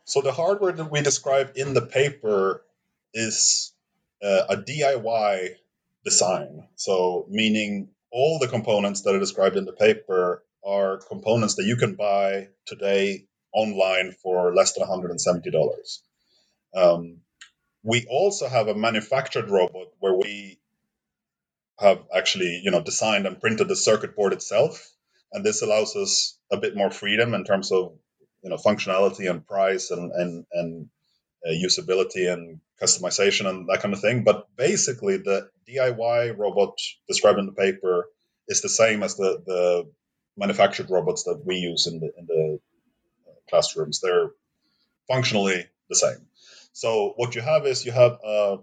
So, 0.05 0.21
the 0.21 0.33
hardware 0.33 0.73
that 0.73 0.91
we 0.91 1.01
describe 1.03 1.53
in 1.55 1.75
the 1.75 1.83
paper 1.83 2.65
is 3.15 3.73
uh, 4.23 4.43
a 4.49 4.57
DIY 4.57 5.51
design. 6.05 6.67
So, 6.75 7.27
meaning 7.29 7.91
all 8.13 8.39
the 8.41 8.49
components 8.49 9.03
that 9.03 9.15
are 9.15 9.21
described 9.21 9.57
in 9.57 9.65
the 9.65 9.73
paper 9.73 10.45
are 10.65 10.99
components 10.99 11.57
that 11.57 11.65
you 11.65 11.77
can 11.77 11.95
buy 11.95 12.49
today 12.67 13.27
online 13.53 14.13
for 14.23 14.55
less 14.55 14.75
than 14.75 14.87
$170. 14.87 15.99
Um, 16.75 17.19
we 17.83 18.07
also 18.09 18.49
have 18.49 18.69
a 18.69 18.75
manufactured 18.75 19.51
robot 19.51 19.89
where 20.01 20.15
we 20.15 20.59
have 21.79 22.01
actually, 22.15 22.61
you 22.63 22.71
know, 22.71 22.83
designed 22.83 23.27
and 23.27 23.41
printed 23.41 23.69
the 23.69 23.77
circuit 23.77 24.15
board 24.15 24.33
itself, 24.33 24.91
and 25.33 25.45
this 25.45 25.63
allows 25.63 25.97
us 25.97 26.39
a 26.53 26.59
bit 26.59 26.77
more 26.77 26.91
freedom 26.91 27.35
in 27.35 27.45
terms 27.45 27.73
of, 27.73 27.95
you 28.43 28.51
know, 28.51 28.57
functionality 28.57 29.31
and 29.31 29.47
price 29.47 29.91
and 29.91 30.13
and 30.13 30.47
and 30.53 30.89
uh, 31.47 31.51
usability 31.51 32.31
and 32.33 32.61
customization 32.83 33.49
and 33.49 33.69
that 33.69 33.81
kind 33.81 33.95
of 33.95 34.01
thing. 34.01 34.25
But 34.25 34.47
basically, 34.57 35.19
the 35.19 35.49
DIY 35.69 36.37
robot 36.37 36.79
described 37.09 37.39
in 37.39 37.47
the 37.47 37.53
paper 37.53 38.09
is 38.49 38.61
the 38.61 38.69
same 38.69 39.03
as 39.03 39.17
the 39.17 39.43
the 39.47 39.91
manufactured 40.41 40.91
robots 40.91 41.25
that 41.25 41.43
we 41.45 41.57
use 41.57 41.87
in 41.87 42.01
the 42.01 42.11
in 42.19 42.27
the 42.27 42.59
uh, 43.29 43.33
classrooms. 43.49 44.01
They're 44.01 44.31
functionally 45.07 45.67
the 45.89 45.95
same. 45.95 46.27
So 46.73 47.13
what 47.17 47.35
you 47.35 47.43
have 47.43 47.67
is 47.67 47.85
you 47.85 47.93
have 47.93 48.19
a 48.25 48.59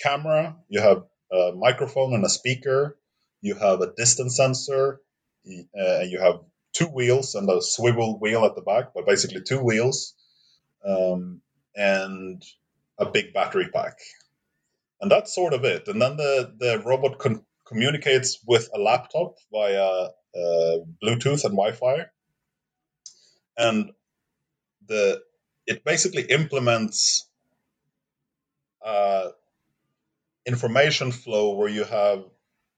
camera, 0.00 0.56
you 0.68 0.80
have 0.80 1.04
a 1.30 1.52
microphone 1.52 2.14
and 2.14 2.24
a 2.24 2.28
speaker, 2.28 2.98
you 3.40 3.54
have 3.54 3.80
a 3.80 3.92
distance 3.96 4.36
sensor, 4.36 5.00
uh, 5.46 6.00
you 6.00 6.18
have 6.20 6.40
two 6.72 6.86
wheels 6.86 7.34
and 7.34 7.48
a 7.48 7.62
swivel 7.62 8.18
wheel 8.18 8.44
at 8.44 8.54
the 8.54 8.62
back, 8.62 8.92
but 8.94 9.06
basically 9.06 9.42
two 9.42 9.60
wheels, 9.62 10.14
um, 10.84 11.40
and 11.76 12.44
a 12.98 13.06
big 13.06 13.32
battery 13.32 13.68
pack. 13.72 13.98
And 15.00 15.10
that's 15.10 15.34
sort 15.34 15.54
of 15.54 15.64
it. 15.64 15.88
And 15.88 16.00
then 16.00 16.16
the, 16.16 16.52
the 16.58 16.82
robot 16.84 17.18
con- 17.18 17.44
communicates 17.70 18.38
with 18.46 18.68
a 18.74 18.78
laptop 18.78 19.36
via 19.52 20.08
uh, 20.36 20.76
Bluetooth 21.02 21.44
and 21.44 21.56
Wi-Fi, 21.56 22.06
and 23.56 23.90
the 24.86 25.22
it 25.66 25.84
basically 25.84 26.22
implements 26.22 27.28
uh, 28.84 29.28
information 30.46 31.12
flow 31.12 31.54
where 31.54 31.68
you 31.68 31.84
have 31.84 32.24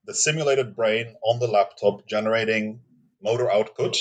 the 0.04 0.14
simulated 0.14 0.76
brain 0.76 1.14
on 1.24 1.38
the 1.38 1.46
laptop 1.46 2.06
generating 2.06 2.80
motor 3.22 3.50
output 3.50 3.96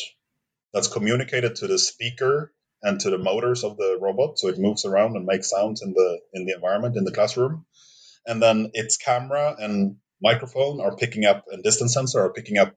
that's 0.73 0.87
communicated 0.87 1.55
to 1.55 1.67
the 1.67 1.77
speaker 1.77 2.53
and 2.81 2.99
to 2.99 3.09
the 3.09 3.17
motors 3.17 3.63
of 3.63 3.77
the 3.77 3.97
robot. 4.01 4.39
So 4.39 4.47
it 4.47 4.57
moves 4.57 4.85
around 4.85 5.15
and 5.15 5.25
makes 5.25 5.49
sounds 5.49 5.81
in 5.81 5.93
the 5.93 6.19
in 6.33 6.45
the 6.45 6.53
environment 6.53 6.97
in 6.97 7.03
the 7.03 7.11
classroom. 7.11 7.65
And 8.25 8.41
then 8.41 8.71
its 8.73 8.97
camera 8.97 9.55
and 9.57 9.97
microphone 10.21 10.81
are 10.81 10.95
picking 10.95 11.25
up 11.25 11.45
and 11.51 11.63
distance 11.63 11.93
sensor 11.93 12.21
are 12.21 12.33
picking 12.33 12.57
up 12.57 12.75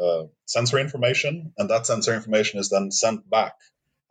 uh, 0.00 0.24
sensory 0.46 0.80
information, 0.82 1.52
and 1.58 1.70
that 1.70 1.86
sensory 1.86 2.16
information 2.16 2.60
is 2.60 2.68
then 2.70 2.90
sent 2.90 3.28
back 3.28 3.54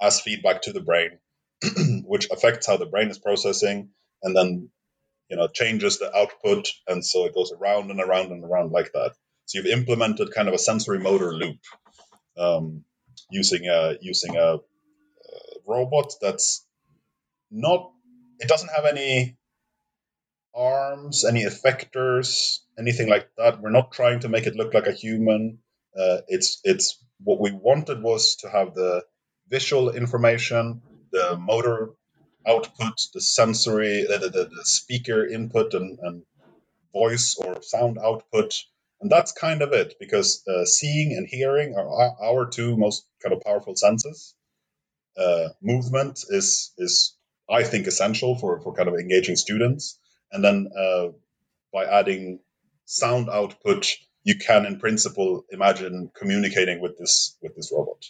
as 0.01 0.21
feedback 0.21 0.61
to 0.63 0.73
the 0.73 0.81
brain, 0.81 1.19
which 2.05 2.29
affects 2.29 2.67
how 2.67 2.77
the 2.77 2.85
brain 2.85 3.09
is 3.09 3.19
processing, 3.19 3.89
and 4.21 4.35
then 4.35 4.69
you 5.29 5.37
know 5.37 5.47
changes 5.47 5.99
the 5.99 6.15
output, 6.15 6.69
and 6.87 7.05
so 7.05 7.25
it 7.25 7.33
goes 7.33 7.51
around 7.51 7.89
and 7.91 8.01
around 8.01 8.31
and 8.31 8.43
around 8.43 8.71
like 8.71 8.91
that. 8.93 9.13
So 9.45 9.59
you've 9.59 9.67
implemented 9.79 10.33
kind 10.33 10.47
of 10.49 10.53
a 10.53 10.59
sensory 10.59 10.99
motor 10.99 11.33
loop 11.33 11.57
um, 12.37 12.83
using 13.31 13.67
a 13.67 13.95
using 14.01 14.35
a, 14.35 14.55
a 14.55 14.59
robot 15.65 16.13
that's 16.21 16.65
not 17.49 17.91
it 18.39 18.47
doesn't 18.47 18.71
have 18.75 18.85
any 18.85 19.37
arms, 20.57 21.23
any 21.23 21.45
effectors, 21.45 22.59
anything 22.77 23.07
like 23.07 23.29
that. 23.37 23.61
We're 23.61 23.69
not 23.69 23.91
trying 23.91 24.21
to 24.21 24.29
make 24.29 24.47
it 24.47 24.55
look 24.55 24.73
like 24.73 24.87
a 24.87 24.91
human. 24.91 25.59
Uh, 25.97 26.17
it's 26.27 26.59
it's 26.63 27.03
what 27.23 27.39
we 27.39 27.51
wanted 27.51 28.01
was 28.01 28.37
to 28.37 28.49
have 28.49 28.73
the 28.73 29.03
visual 29.49 29.89
information, 29.91 30.81
the 31.11 31.37
motor 31.37 31.91
output, 32.47 32.93
the 33.13 33.21
sensory, 33.21 34.03
the, 34.03 34.17
the, 34.19 34.45
the 34.45 34.65
speaker 34.65 35.25
input, 35.25 35.73
and, 35.73 35.99
and, 36.01 36.23
voice 36.93 37.35
or 37.37 37.61
sound 37.61 37.97
output, 37.99 38.63
and 39.01 39.11
that's 39.11 39.31
kind 39.31 39.61
of 39.61 39.71
it. 39.73 39.95
Because 39.99 40.43
uh, 40.47 40.65
seeing 40.65 41.11
and 41.15 41.27
hearing 41.27 41.75
are 41.75 42.15
our 42.23 42.49
two 42.49 42.75
most 42.75 43.05
kind 43.21 43.35
of 43.35 43.41
powerful 43.41 43.75
senses. 43.75 44.33
Uh, 45.15 45.49
movement 45.61 46.23
is 46.29 46.71
is 46.77 47.15
I 47.49 47.63
think 47.63 47.87
essential 47.87 48.37
for 48.37 48.61
for 48.61 48.73
kind 48.73 48.89
of 48.89 48.95
engaging 48.95 49.35
students, 49.35 49.99
and 50.31 50.43
then 50.43 50.69
uh, 50.77 51.07
by 51.73 51.85
adding 51.85 52.39
sound 52.85 53.29
output 53.29 53.91
you 54.23 54.35
can 54.37 54.65
in 54.65 54.79
principle 54.79 55.43
imagine 55.51 56.11
communicating 56.17 56.81
with 56.81 56.97
this 56.97 57.37
with 57.41 57.55
this 57.55 57.71
robot 57.75 58.03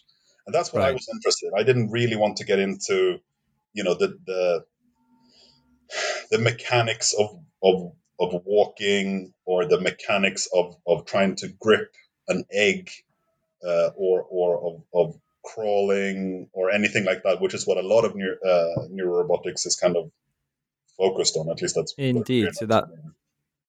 and 0.45 0.53
that's 0.53 0.71
what 0.71 0.81
right. 0.81 0.89
i 0.89 0.91
was 0.91 1.07
interested 1.13 1.47
in 1.47 1.53
i 1.59 1.63
didn't 1.63 1.91
really 1.91 2.15
want 2.15 2.37
to 2.37 2.45
get 2.45 2.59
into 2.59 3.19
you 3.73 3.83
know 3.83 3.93
the 3.93 4.17
the 4.25 4.65
the 6.31 6.39
mechanics 6.39 7.13
of 7.13 7.39
of 7.63 7.91
of 8.19 8.41
walking 8.45 9.33
or 9.45 9.65
the 9.65 9.79
mechanics 9.79 10.47
of 10.53 10.75
of 10.85 11.05
trying 11.05 11.35
to 11.35 11.47
grip 11.47 11.91
an 12.27 12.43
egg 12.51 12.89
uh, 13.65 13.89
or 13.95 14.25
or 14.29 14.67
of, 14.67 14.83
of 14.93 15.19
crawling 15.43 16.49
or 16.53 16.71
anything 16.71 17.05
like 17.05 17.23
that 17.23 17.39
which 17.39 17.53
is 17.53 17.65
what 17.65 17.77
a 17.77 17.87
lot 17.87 18.03
of 18.03 18.15
neuro, 18.15 18.37
uh, 18.45 18.87
neurorobotics 18.89 19.65
is 19.65 19.77
kind 19.81 19.95
of 19.95 20.11
focused 20.97 21.37
on 21.37 21.49
at 21.49 21.61
least 21.61 21.75
that's 21.75 21.93
indeed 21.97 22.49
so 22.53 22.65
that 22.65 22.85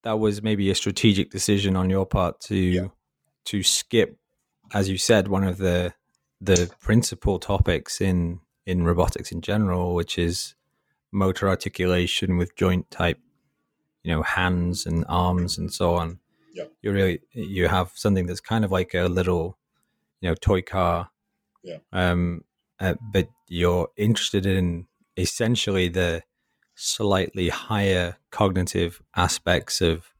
that 0.02 0.18
was 0.18 0.42
maybe 0.42 0.70
a 0.70 0.74
strategic 0.74 1.30
decision 1.30 1.76
on 1.76 1.90
your 1.90 2.06
part 2.06 2.40
to 2.40 2.56
yeah. 2.56 2.88
to 3.44 3.62
skip, 3.62 4.18
as 4.72 4.88
you 4.88 4.98
said, 4.98 5.28
one 5.28 5.44
of 5.44 5.58
the 5.58 5.92
the 6.40 6.70
principal 6.80 7.38
topics 7.38 8.00
in 8.00 8.40
in 8.66 8.84
robotics 8.84 9.32
in 9.32 9.40
general, 9.40 9.94
which 9.94 10.18
is 10.18 10.54
motor 11.10 11.48
articulation 11.48 12.36
with 12.36 12.54
joint 12.54 12.90
type, 12.90 13.18
you 14.02 14.12
know, 14.12 14.22
hands 14.22 14.86
and 14.86 15.04
arms 15.08 15.58
and 15.58 15.72
so 15.72 15.94
on. 15.94 16.20
Yeah. 16.54 16.64
You 16.82 16.92
really 16.92 17.20
you 17.32 17.68
have 17.68 17.92
something 17.94 18.26
that's 18.26 18.40
kind 18.40 18.64
of 18.64 18.70
like 18.70 18.94
a 18.94 19.08
little, 19.08 19.58
you 20.20 20.28
know, 20.28 20.34
toy 20.34 20.62
car. 20.62 21.10
Yeah. 21.62 21.78
Um, 21.92 22.44
uh, 22.80 22.94
but 23.12 23.28
you're 23.48 23.88
interested 23.96 24.46
in 24.46 24.86
essentially 25.16 25.88
the 25.88 26.22
slightly 26.80 27.48
higher 27.48 28.16
cognitive 28.30 29.02
aspects 29.16 29.80
of 29.80 30.12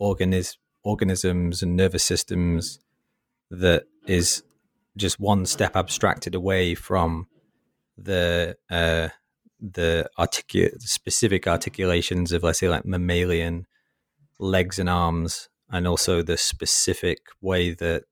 organis- 0.00 0.56
organisms 0.82 1.62
and 1.62 1.76
nervous 1.76 2.02
systems 2.02 2.80
that 3.50 3.84
is 4.06 4.42
just 4.96 5.20
one 5.20 5.46
step 5.46 5.76
abstracted 5.76 6.34
away 6.34 6.74
from 6.74 7.28
the 7.96 8.56
uh, 8.68 9.08
the 9.60 10.10
articulate 10.18 10.82
specific 10.82 11.46
articulations 11.46 12.32
of 12.32 12.42
let's 12.42 12.58
say 12.58 12.68
like 12.68 12.84
mammalian 12.84 13.64
legs 14.40 14.80
and 14.80 14.88
arms 14.88 15.48
and 15.70 15.86
also 15.86 16.20
the 16.20 16.36
specific 16.36 17.18
way 17.40 17.72
that 17.72 18.02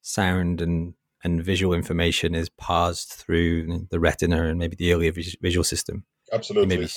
sound 0.00 0.62
and 0.62 0.94
and 1.22 1.44
visual 1.44 1.74
information 1.74 2.34
is 2.34 2.48
parsed 2.48 3.12
through 3.12 3.86
the 3.90 4.00
retina 4.00 4.44
and 4.44 4.58
maybe 4.58 4.76
the 4.76 4.92
earlier 4.92 5.12
visual 5.12 5.64
system. 5.64 6.04
Absolutely. 6.32 6.76
maybe 6.76 6.88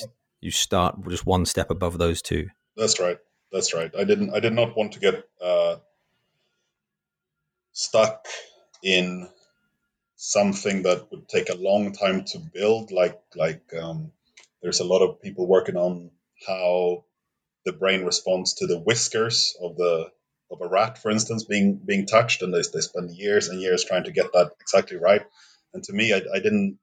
you 0.42 0.52
start 0.52 0.96
just 1.08 1.26
one 1.26 1.46
step 1.46 1.70
above 1.72 1.98
those 1.98 2.22
two. 2.22 2.48
That's 2.76 3.00
right. 3.00 3.18
That's 3.52 3.74
right. 3.74 3.92
I 3.98 4.04
didn't. 4.04 4.34
I 4.34 4.40
did 4.40 4.54
not 4.54 4.78
want 4.78 4.94
to 4.94 5.00
get 5.00 5.24
uh, 5.42 5.78
stuck 7.72 8.28
in 8.84 9.28
something 10.16 10.84
that 10.84 11.10
would 11.12 11.28
take 11.28 11.50
a 11.50 11.56
long 11.56 11.94
time 11.94 12.26
to 12.26 12.40
build, 12.40 12.92
like 12.92 13.20
like 13.36 13.74
um, 13.74 14.12
there's 14.62 14.80
a 14.80 14.86
lot 14.86 15.02
of 15.02 15.22
people 15.22 15.48
working 15.48 15.78
on 15.78 16.12
how 16.48 17.04
the 17.66 17.74
brain 17.74 18.06
responds 18.06 18.54
to 18.56 18.68
the 18.68 18.80
whiskers 18.80 19.56
of 19.62 19.76
the 19.78 20.12
of 20.52 20.62
a 20.62 20.68
rat, 20.68 20.98
for 20.98 21.12
instance, 21.12 21.44
being 21.44 21.76
being 21.76 22.06
touched, 22.06 22.42
and 22.42 22.54
they, 22.54 22.62
they 22.74 22.82
spend 22.82 23.12
years 23.12 23.50
and 23.50 23.62
years 23.62 23.84
trying 23.84 24.06
to 24.06 24.12
get 24.12 24.32
that 24.34 24.52
exactly 24.60 24.98
right. 24.98 25.22
And 25.74 25.84
to 25.84 25.94
me, 25.94 26.14
I, 26.14 26.22
I 26.34 26.40
didn't, 26.40 26.80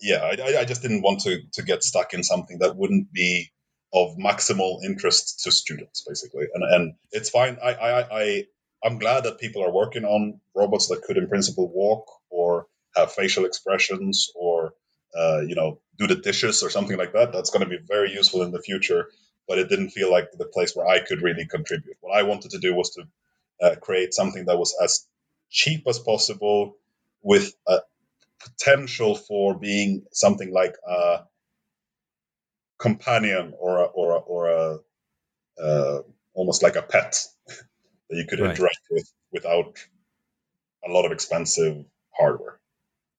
yeah, 0.00 0.18
I, 0.18 0.60
I 0.60 0.64
just 0.64 0.82
didn't 0.82 1.02
want 1.02 1.20
to 1.20 1.40
to 1.54 1.62
get 1.62 1.82
stuck 1.82 2.14
in 2.14 2.22
something 2.22 2.58
that 2.58 2.76
wouldn't 2.76 3.12
be 3.12 3.50
of 3.92 4.16
maximal 4.16 4.84
interest 4.84 5.44
to 5.44 5.52
students, 5.52 6.04
basically. 6.06 6.46
And 6.54 6.64
and 6.64 6.94
it's 7.12 7.30
fine. 7.30 7.58
I 7.62 7.72
I, 7.74 8.20
I 8.20 8.44
I'm 8.84 8.98
glad 8.98 9.24
that 9.24 9.38
people 9.38 9.64
are 9.64 9.72
working 9.72 10.04
on 10.04 10.40
robots 10.54 10.88
that 10.88 11.02
could, 11.02 11.16
in 11.16 11.28
principle, 11.28 11.68
walk 11.72 12.06
or 12.30 12.66
have 12.94 13.12
facial 13.12 13.44
expressions 13.44 14.30
or 14.34 14.74
uh, 15.16 15.40
you 15.40 15.54
know 15.54 15.80
do 15.98 16.06
the 16.06 16.16
dishes 16.16 16.62
or 16.62 16.70
something 16.70 16.98
like 16.98 17.12
that. 17.12 17.32
That's 17.32 17.50
going 17.50 17.64
to 17.64 17.70
be 17.70 17.78
very 17.86 18.12
useful 18.12 18.42
in 18.42 18.52
the 18.52 18.60
future 18.60 19.08
but 19.46 19.58
it 19.58 19.68
didn't 19.68 19.90
feel 19.90 20.10
like 20.10 20.32
the 20.32 20.44
place 20.46 20.74
where 20.74 20.86
I 20.86 21.00
could 21.00 21.22
really 21.22 21.46
contribute. 21.46 21.96
What 22.00 22.16
I 22.18 22.24
wanted 22.24 22.52
to 22.52 22.58
do 22.58 22.74
was 22.74 22.90
to 22.90 23.02
uh, 23.62 23.76
create 23.76 24.12
something 24.12 24.46
that 24.46 24.58
was 24.58 24.76
as 24.82 25.06
cheap 25.50 25.84
as 25.86 25.98
possible 25.98 26.76
with 27.22 27.54
a 27.66 27.78
potential 28.40 29.14
for 29.14 29.58
being 29.58 30.04
something 30.12 30.52
like 30.52 30.74
a 30.86 31.20
companion 32.78 33.54
or 33.58 33.78
a, 33.78 33.84
or 33.84 34.16
a, 34.16 34.18
or 34.18 34.48
a 34.48 34.78
uh, 35.62 36.02
almost 36.34 36.62
like 36.62 36.76
a 36.76 36.82
pet 36.82 37.18
that 37.46 38.16
you 38.16 38.26
could 38.28 38.40
right. 38.40 38.50
interact 38.50 38.80
with 38.90 39.10
without 39.32 39.78
a 40.86 40.90
lot 40.90 41.04
of 41.04 41.12
expensive 41.12 41.84
hardware. 42.10 42.60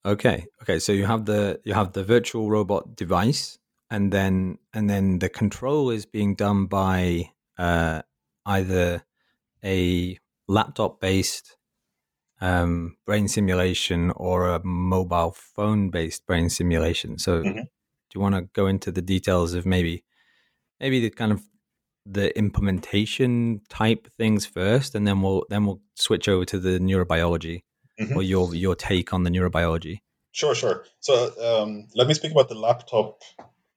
Okay. 0.06 0.46
Okay. 0.62 0.80
So 0.80 0.92
you 0.92 1.06
have 1.06 1.26
the 1.26 1.60
you 1.64 1.74
have 1.74 1.94
the 1.94 2.04
virtual 2.04 2.50
robot 2.50 2.96
device 2.96 3.58
and 3.90 4.12
then 4.12 4.58
and 4.74 4.90
then 4.90 5.20
the 5.20 5.30
control 5.30 5.90
is 5.90 6.06
being 6.06 6.36
done 6.36 6.68
by 6.68 7.32
uh, 7.58 8.02
either 8.46 9.04
a 9.64 10.18
laptop 10.48 11.02
based 11.02 11.57
um, 12.42 12.98
brain 13.06 13.28
simulation 13.28 14.12
or 14.12 14.48
a 14.48 14.64
mobile 14.64 15.32
phone 15.32 15.90
based 15.90 16.26
brain 16.26 16.50
simulation. 16.50 17.18
So, 17.18 17.42
mm-hmm. 17.42 17.60
do 17.60 18.14
you 18.14 18.22
want 18.22 18.36
to 18.36 18.42
go 18.54 18.68
into 18.68 18.92
the 18.92 19.02
details 19.02 19.54
of 19.54 19.66
maybe 19.66 20.04
maybe 20.80 21.00
the 21.00 21.10
kind 21.10 21.32
of 21.32 21.42
the 22.06 22.36
implementation 22.38 23.62
type 23.70 24.08
things 24.18 24.46
first, 24.46 24.96
and 24.96 25.08
then 25.08 25.22
we'll 25.22 25.46
then 25.50 25.66
we'll 25.66 25.82
switch 25.96 26.28
over 26.28 26.46
to 26.46 26.60
the 26.60 26.80
neurobiology 26.80 27.64
mm-hmm. 28.00 28.18
or 28.18 28.24
your 28.24 28.54
your 28.56 28.76
take 28.76 29.14
on 29.14 29.24
the 29.24 29.30
neurobiology. 29.30 30.00
Sure, 30.32 30.56
sure. 30.56 30.86
So 31.00 31.32
um, 31.42 31.88
let 31.96 32.08
me 32.08 32.14
speak 32.14 32.32
about 32.32 32.50
the 32.50 32.56
laptop 32.56 33.22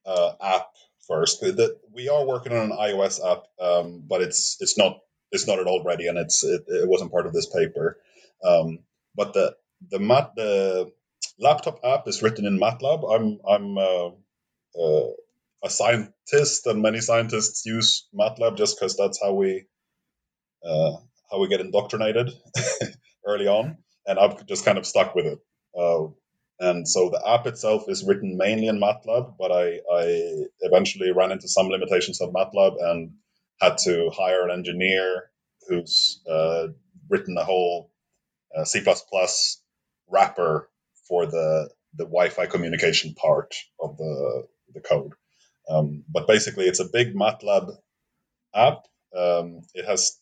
uh, 0.05 0.33
app 0.41 0.67
first. 1.07 1.41
The, 1.41 1.77
we 1.91 2.07
are 2.07 2.25
working 2.25 2.53
on 2.53 2.71
an 2.71 2.77
iOS 2.77 3.19
app, 3.25 3.43
um, 3.59 4.03
but 4.07 4.21
it's 4.21 4.57
it's 4.59 4.77
not 4.77 4.99
it's 5.31 5.47
not 5.47 5.59
at 5.59 5.67
all 5.67 5.83
ready, 5.83 6.07
and 6.07 6.17
it's 6.17 6.43
it, 6.43 6.63
it 6.67 6.87
wasn't 6.87 7.11
part 7.11 7.25
of 7.25 7.33
this 7.33 7.47
paper. 7.47 7.97
Um, 8.45 8.79
but 9.15 9.33
the 9.33 9.55
the 9.91 9.99
mat 9.99 10.33
the 10.35 10.91
laptop 11.39 11.79
app 11.83 12.07
is 12.07 12.23
written 12.23 12.45
in 12.45 12.59
MATLAB. 12.59 13.03
I'm 13.13 13.39
I'm 13.47 13.77
uh, 13.77 14.09
uh, 14.81 15.11
a 15.63 15.69
scientist, 15.69 16.67
and 16.67 16.81
many 16.81 17.01
scientists 17.01 17.65
use 17.65 18.07
MATLAB 18.15 18.57
just 18.57 18.79
because 18.79 18.97
that's 18.97 19.21
how 19.21 19.33
we 19.33 19.65
uh, 20.65 20.93
how 21.31 21.39
we 21.39 21.47
get 21.49 21.61
indoctrinated 21.61 22.31
early 23.27 23.47
on, 23.47 23.77
and 24.07 24.19
I've 24.19 24.45
just 24.47 24.65
kind 24.65 24.77
of 24.77 24.85
stuck 24.85 25.15
with 25.15 25.25
it. 25.27 25.39
Uh, 25.77 26.07
and 26.59 26.87
so 26.87 27.09
the 27.09 27.23
app 27.27 27.47
itself 27.47 27.85
is 27.89 28.05
written 28.05 28.37
mainly 28.37 28.67
in 28.67 28.79
MATLAB, 28.79 29.35
but 29.39 29.51
I, 29.51 29.79
I 29.93 30.45
eventually 30.61 31.11
ran 31.11 31.31
into 31.31 31.49
some 31.49 31.69
limitations 31.69 32.21
of 32.21 32.31
MATLAB 32.33 32.75
and 32.79 33.13
had 33.61 33.79
to 33.79 34.11
hire 34.13 34.43
an 34.45 34.51
engineer 34.51 35.31
who's 35.69 36.21
uh, 36.29 36.67
written 37.09 37.37
a 37.37 37.45
whole 37.45 37.90
uh, 38.55 38.65
C++ 38.65 38.83
wrapper 40.09 40.69
for 41.07 41.25
the 41.25 41.69
the 41.93 42.05
Wi-Fi 42.05 42.45
communication 42.45 43.13
part 43.15 43.53
of 43.79 43.97
the 43.97 44.47
the 44.73 44.81
code. 44.81 45.13
Um, 45.69 46.03
but 46.09 46.27
basically, 46.27 46.65
it's 46.65 46.79
a 46.79 46.89
big 46.91 47.13
MATLAB 47.13 47.75
app. 48.55 48.85
Um, 49.15 49.61
it 49.73 49.85
has 49.85 50.17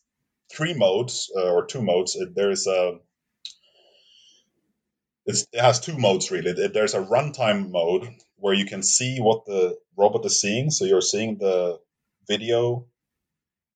three 0.52 0.74
modes 0.74 1.30
uh, 1.36 1.50
or 1.52 1.66
two 1.66 1.82
modes. 1.82 2.16
It, 2.16 2.34
there 2.34 2.50
is 2.50 2.66
a 2.66 2.98
it 5.26 5.60
has 5.60 5.80
two 5.80 5.96
modes 5.96 6.30
really. 6.30 6.68
There's 6.68 6.94
a 6.94 7.04
runtime 7.04 7.70
mode 7.70 8.08
where 8.36 8.54
you 8.54 8.64
can 8.64 8.82
see 8.82 9.18
what 9.18 9.44
the 9.44 9.76
robot 9.96 10.24
is 10.24 10.40
seeing. 10.40 10.70
So 10.70 10.84
you're 10.84 11.00
seeing 11.00 11.38
the 11.38 11.78
video 12.26 12.86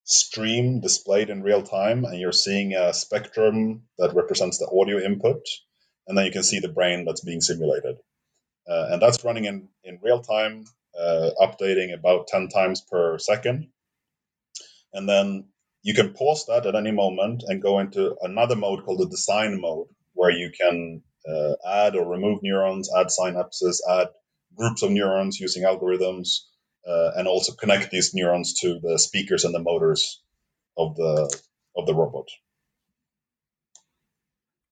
stream 0.04 0.80
displayed 0.80 1.30
in 1.30 1.42
real 1.42 1.62
time, 1.62 2.04
and 2.04 2.18
you're 2.20 2.32
seeing 2.32 2.74
a 2.74 2.92
spectrum 2.92 3.82
that 3.98 4.14
represents 4.14 4.58
the 4.58 4.68
audio 4.68 4.98
input, 4.98 5.42
and 6.06 6.16
then 6.16 6.26
you 6.26 6.32
can 6.32 6.42
see 6.42 6.60
the 6.60 6.68
brain 6.68 7.04
that's 7.04 7.22
being 7.22 7.40
simulated. 7.40 7.96
Uh, 8.68 8.88
and 8.90 9.02
that's 9.02 9.24
running 9.24 9.44
in, 9.44 9.68
in 9.82 9.98
real 10.02 10.20
time, 10.20 10.64
uh, 10.98 11.30
updating 11.40 11.92
about 11.92 12.28
10 12.28 12.48
times 12.48 12.80
per 12.80 13.18
second. 13.18 13.68
And 14.92 15.08
then 15.08 15.48
you 15.82 15.94
can 15.94 16.14
pause 16.14 16.46
that 16.46 16.66
at 16.66 16.74
any 16.74 16.92
moment 16.92 17.42
and 17.46 17.62
go 17.62 17.78
into 17.78 18.16
another 18.22 18.56
mode 18.56 18.84
called 18.84 19.00
the 19.00 19.08
design 19.08 19.60
mode, 19.60 19.88
where 20.12 20.30
you 20.30 20.50
can 20.50 21.02
uh, 21.28 21.54
add 21.66 21.96
or 21.96 22.08
remove 22.08 22.42
neurons, 22.42 22.90
add 22.94 23.08
synapses, 23.08 23.78
add 23.90 24.08
groups 24.56 24.82
of 24.82 24.90
neurons 24.90 25.40
using 25.40 25.64
algorithms, 25.64 26.40
uh, 26.86 27.10
and 27.16 27.26
also 27.28 27.52
connect 27.52 27.90
these 27.90 28.14
neurons 28.14 28.54
to 28.60 28.78
the 28.80 28.98
speakers 28.98 29.44
and 29.44 29.54
the 29.54 29.62
motors 29.62 30.22
of 30.76 30.96
the 30.96 31.40
of 31.76 31.86
the 31.86 31.94
robot. 31.94 32.28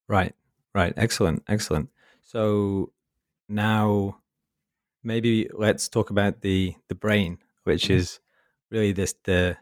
Right, 0.08 0.34
right, 0.74 0.92
excellent, 0.96 1.42
excellent. 1.48 1.90
So 2.22 2.92
now 3.48 4.18
maybe 5.02 5.48
let's 5.52 5.88
talk 5.88 6.10
about 6.10 6.40
the 6.42 6.74
the 6.88 6.94
brain, 6.94 7.38
which 7.64 7.84
mm-hmm. 7.84 7.94
is 7.94 8.20
really 8.70 8.92
this 8.92 9.14
the 9.24 9.56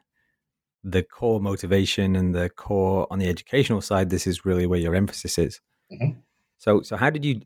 the 0.82 1.02
core 1.02 1.40
motivation 1.40 2.16
and 2.16 2.34
the 2.34 2.48
core 2.48 3.06
on 3.10 3.18
the 3.18 3.28
educational 3.28 3.80
side. 3.80 4.10
This 4.10 4.26
is 4.26 4.44
really 4.44 4.66
where 4.66 4.80
your 4.80 4.94
emphasis 4.94 5.38
is. 5.38 5.60
Mm-hmm. 5.92 6.18
So, 6.58 6.82
so 6.82 6.96
how 6.96 7.10
did 7.10 7.24
you 7.24 7.42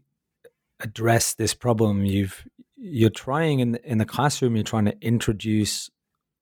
address 0.80 1.34
this 1.34 1.54
problem? 1.54 2.04
You've 2.04 2.46
you're 2.84 3.10
trying 3.10 3.60
in 3.60 3.72
the, 3.72 3.90
in 3.90 3.98
the 3.98 4.04
classroom. 4.04 4.56
You're 4.56 4.64
trying 4.64 4.84
to 4.84 4.96
introduce 5.00 5.90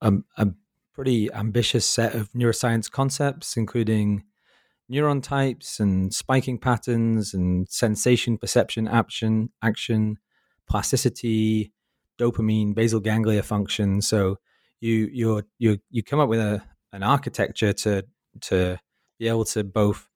a, 0.00 0.12
a 0.36 0.48
pretty 0.92 1.32
ambitious 1.32 1.86
set 1.86 2.14
of 2.14 2.32
neuroscience 2.32 2.90
concepts, 2.90 3.56
including 3.56 4.24
neuron 4.90 5.22
types 5.22 5.78
and 5.78 6.12
spiking 6.12 6.58
patterns 6.58 7.32
and 7.32 7.68
sensation, 7.68 8.38
perception, 8.38 8.88
action, 8.88 9.50
action, 9.62 10.18
plasticity, 10.68 11.72
dopamine, 12.20 12.74
basal 12.74 13.00
ganglia 13.00 13.42
function. 13.42 14.02
So 14.02 14.38
you 14.80 15.08
you 15.12 15.42
you 15.58 15.78
you 15.90 16.02
come 16.02 16.18
up 16.18 16.28
with 16.28 16.40
a 16.40 16.62
an 16.92 17.04
architecture 17.04 17.72
to 17.72 18.04
to 18.40 18.78
be 19.18 19.28
able 19.28 19.44
to 19.44 19.62
both 19.62 20.08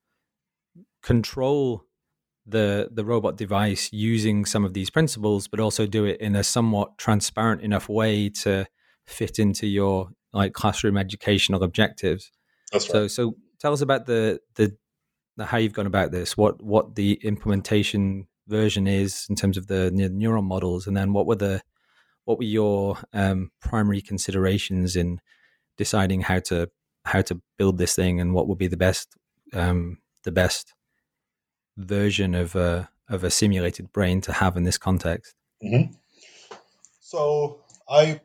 control 1.03 1.86
the 2.47 2.89
the 2.93 3.05
robot 3.05 3.37
device 3.37 3.93
using 3.93 4.45
some 4.45 4.65
of 4.65 4.73
these 4.73 4.91
principles, 4.91 5.49
but 5.49 5.61
also 5.61 5.87
do 5.87 6.05
it 6.05 6.21
in 6.21 6.37
a 6.37 6.45
somewhat 6.45 6.97
transparent 6.99 7.63
enough 7.63 7.89
way 7.89 8.29
to 8.29 8.67
fit 9.07 9.39
into 9.39 9.67
your 9.67 10.11
like 10.33 10.53
classroom 10.53 10.97
educational 10.97 11.63
objectives. 11.63 12.31
That's 12.73 12.87
right. 12.87 12.93
So 12.93 13.09
so 13.09 13.37
tell 13.59 13.73
us 13.73 13.81
about 13.81 14.07
the 14.07 14.41
the, 14.55 14.77
the 15.37 15.47
how 15.47 15.59
you've 15.59 15.73
gone 15.73 15.87
about 15.87 16.13
this. 16.13 16.37
What 16.37 16.63
what 16.63 16.95
the 16.95 17.19
implementation 17.23 18.29
version 18.47 18.87
is 18.87 19.27
in 19.29 19.35
terms 19.35 19.57
of 19.57 19.67
the 19.67 19.91
neuron 19.93 20.45
models, 20.45 20.87
and 20.87 20.97
then 20.97 21.13
what 21.13 21.27
were 21.27 21.37
the 21.37 21.63
what 22.25 22.39
were 22.39 22.45
your 22.45 22.99
um, 23.13 23.51
primary 23.61 24.01
considerations 24.01 24.97
in 24.97 25.21
deciding 25.77 26.23
how 26.23 26.41
to 26.41 26.71
how 27.05 27.23
to 27.23 27.41
build 27.59 27.79
this 27.79 27.95
thing, 27.95 28.21
and 28.21 28.35
what 28.35 28.47
would 28.47 28.59
be 28.59 28.69
the 28.69 28.77
best 28.77 29.17
um, 29.53 29.99
the 30.23 30.33
best 30.33 30.75
version 31.77 32.35
of 32.35 32.55
a 32.55 32.89
of 33.09 33.23
a 33.23 33.31
simulated 33.31 33.93
brain 33.93 34.21
to 34.23 34.33
have 34.33 34.57
in 34.57 34.65
this 34.65 34.79
context? 34.79 35.35
Mm-hmm. 35.63 35.93
So 37.01 37.61
I 37.89 38.21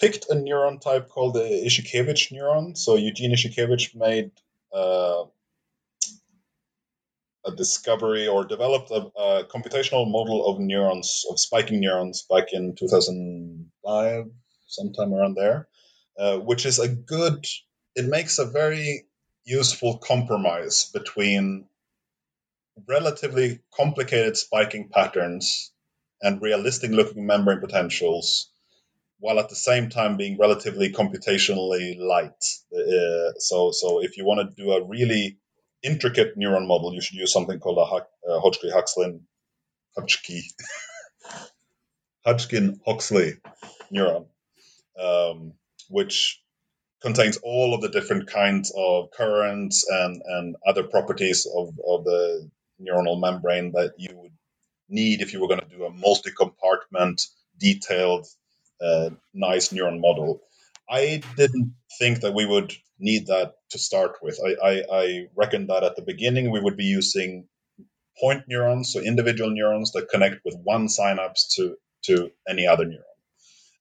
picked 0.00 0.30
a 0.30 0.34
neuron 0.34 0.80
type 0.80 1.08
called 1.08 1.34
the 1.34 1.40
Izhikevich 1.40 2.32
neuron. 2.32 2.76
So 2.76 2.96
Eugene 2.96 3.32
Izhikevich 3.32 3.94
made 3.94 4.30
uh, 4.72 5.24
a 7.46 7.52
discovery 7.54 8.26
or 8.26 8.44
developed 8.44 8.90
a, 8.90 9.10
a, 9.16 9.44
computational 9.44 10.10
model 10.10 10.46
of 10.46 10.58
neurons, 10.58 11.24
of 11.30 11.38
spiking 11.38 11.80
neurons, 11.80 12.26
back 12.28 12.52
in 12.52 12.74
2005, 12.74 14.24
sometime 14.66 15.12
around 15.12 15.34
there, 15.34 15.68
uh, 16.18 16.38
which 16.38 16.64
is 16.64 16.78
a 16.78 16.88
good, 16.88 17.46
it 17.94 18.06
makes 18.06 18.38
a 18.38 18.46
very 18.46 19.06
useful 19.44 19.98
compromise 19.98 20.90
between 20.92 21.66
relatively 22.88 23.60
complicated 23.74 24.36
spiking 24.36 24.88
patterns 24.88 25.72
and 26.22 26.42
realistic 26.42 26.90
looking 26.90 27.26
membrane 27.26 27.60
potentials 27.60 28.50
while 29.20 29.38
at 29.38 29.48
the 29.48 29.56
same 29.56 29.88
time 29.88 30.16
being 30.16 30.36
relatively 30.38 30.90
computationally 30.92 31.98
light. 31.98 32.44
Uh, 32.72 33.32
so, 33.38 33.70
so 33.70 34.02
if 34.02 34.16
you 34.16 34.24
want 34.24 34.40
to 34.40 34.62
do 34.62 34.72
a 34.72 34.84
really 34.84 35.38
intricate 35.82 36.36
neuron 36.38 36.66
model, 36.66 36.92
you 36.92 37.00
should 37.00 37.16
use 37.16 37.32
something 37.32 37.58
called 37.58 37.78
a 37.78 38.30
uh, 38.30 38.40
Hodgkin-Huxley 38.40 39.20
Hodgkin-Huxley 42.26 43.34
neuron, 43.92 44.26
um, 45.00 45.52
which 45.88 46.40
contains 47.00 47.38
all 47.42 47.74
of 47.74 47.82
the 47.82 47.90
different 47.90 48.26
kinds 48.26 48.72
of 48.76 49.10
currents 49.10 49.86
and, 49.88 50.22
and 50.24 50.56
other 50.66 50.82
properties 50.82 51.46
of, 51.46 51.68
of 51.86 52.04
the 52.04 52.50
neuronal 52.80 53.20
membrane 53.20 53.72
that 53.72 53.94
you 53.98 54.10
would 54.14 54.32
need 54.88 55.20
if 55.20 55.32
you 55.32 55.40
were 55.40 55.48
going 55.48 55.60
to 55.60 55.76
do 55.76 55.84
a 55.84 55.90
multi-compartment, 55.90 57.22
detailed 57.58 58.26
uh, 58.80 59.10
nice 59.32 59.68
neuron 59.68 60.00
model. 60.00 60.40
I 60.88 61.22
didn't 61.36 61.74
think 61.98 62.20
that 62.20 62.34
we 62.34 62.44
would 62.44 62.72
need 62.98 63.28
that 63.28 63.54
to 63.70 63.78
start 63.78 64.16
with. 64.22 64.38
I, 64.44 64.54
I, 64.62 64.82
I 64.92 65.26
reckon 65.36 65.68
that 65.68 65.84
at 65.84 65.96
the 65.96 66.02
beginning 66.02 66.50
we 66.50 66.60
would 66.60 66.76
be 66.76 66.84
using 66.84 67.48
point 68.20 68.44
neurons, 68.46 68.92
so 68.92 69.00
individual 69.00 69.50
neurons 69.50 69.92
that 69.92 70.08
connect 70.08 70.44
with 70.44 70.56
one 70.62 70.88
synapse 70.88 71.54
to, 71.56 71.76
to 72.04 72.30
any 72.48 72.66
other 72.66 72.84
neuron. 72.84 73.02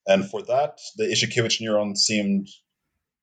And 0.08 0.30
for 0.30 0.42
that, 0.44 0.80
the 0.98 1.06
Izhikevich 1.06 1.62
neuron 1.62 1.98
seemed 1.98 2.48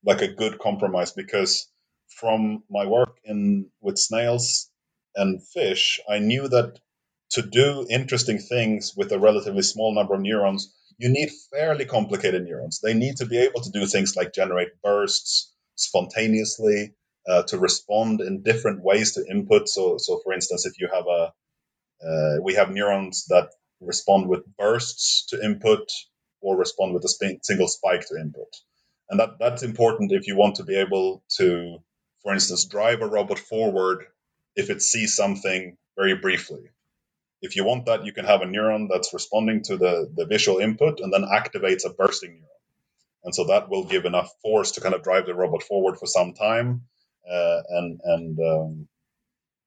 like 0.04 0.22
a 0.22 0.32
good 0.32 0.58
compromise 0.58 1.12
because 1.12 1.68
from 2.08 2.62
my 2.70 2.86
work 2.86 3.18
in 3.24 3.70
with 3.80 3.98
snails 3.98 4.69
and 5.14 5.42
fish, 5.42 6.00
I 6.08 6.18
knew 6.18 6.48
that 6.48 6.78
to 7.30 7.42
do 7.42 7.86
interesting 7.88 8.38
things 8.38 8.94
with 8.96 9.12
a 9.12 9.18
relatively 9.18 9.62
small 9.62 9.94
number 9.94 10.14
of 10.14 10.20
neurons, 10.20 10.74
you 10.98 11.08
need 11.08 11.30
fairly 11.52 11.84
complicated 11.84 12.44
neurons. 12.44 12.80
They 12.80 12.94
need 12.94 13.16
to 13.16 13.26
be 13.26 13.38
able 13.38 13.62
to 13.62 13.70
do 13.70 13.86
things 13.86 14.16
like 14.16 14.34
generate 14.34 14.80
bursts 14.82 15.52
spontaneously, 15.76 16.94
uh, 17.28 17.42
to 17.44 17.58
respond 17.58 18.20
in 18.20 18.42
different 18.42 18.82
ways 18.82 19.12
to 19.14 19.24
input. 19.30 19.68
So, 19.68 19.96
so 19.98 20.20
for 20.24 20.32
instance, 20.32 20.66
if 20.66 20.78
you 20.78 20.88
have 20.92 21.06
a, 21.06 21.32
uh, 22.06 22.42
we 22.42 22.54
have 22.54 22.70
neurons 22.70 23.26
that 23.28 23.50
respond 23.80 24.28
with 24.28 24.44
bursts 24.56 25.26
to 25.28 25.42
input 25.42 25.88
or 26.40 26.56
respond 26.56 26.94
with 26.94 27.04
a 27.04 27.08
sp- 27.08 27.40
single 27.42 27.68
spike 27.68 28.06
to 28.08 28.16
input. 28.16 28.48
And 29.08 29.20
that, 29.20 29.38
that's 29.38 29.62
important 29.62 30.12
if 30.12 30.26
you 30.26 30.36
want 30.36 30.56
to 30.56 30.64
be 30.64 30.76
able 30.76 31.22
to, 31.36 31.78
for 32.22 32.32
instance, 32.32 32.64
drive 32.64 33.02
a 33.02 33.06
robot 33.06 33.38
forward 33.38 34.04
if 34.56 34.70
it 34.70 34.82
sees 34.82 35.14
something 35.16 35.76
very 35.96 36.16
briefly 36.16 36.70
if 37.42 37.56
you 37.56 37.64
want 37.64 37.86
that, 37.86 38.04
you 38.04 38.12
can 38.12 38.24
have 38.24 38.42
a 38.42 38.46
neuron 38.46 38.88
that's 38.90 39.14
responding 39.14 39.62
to 39.64 39.76
the, 39.76 40.10
the 40.14 40.26
visual 40.26 40.58
input 40.58 41.00
and 41.00 41.12
then 41.12 41.22
activates 41.22 41.86
a 41.86 41.90
bursting 41.90 42.32
neuron. 42.32 42.44
And 43.24 43.34
so 43.34 43.44
that 43.46 43.68
will 43.68 43.84
give 43.84 44.04
enough 44.04 44.30
force 44.42 44.72
to 44.72 44.80
kind 44.80 44.94
of 44.94 45.02
drive 45.02 45.26
the 45.26 45.34
robot 45.34 45.62
forward 45.62 45.98
for 45.98 46.06
some 46.06 46.32
time. 46.34 46.82
Uh, 47.30 47.60
and 47.68 48.00
and, 48.02 48.38
um, 48.40 48.88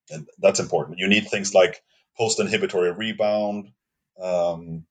and 0.10 0.28
that's 0.40 0.60
important. 0.60 1.00
You 1.00 1.08
need 1.08 1.30
things 1.30 1.54
like 1.54 1.82
post 2.18 2.40
inhibitory 2.40 2.92
rebound. 2.92 3.72
Um, 4.22 4.86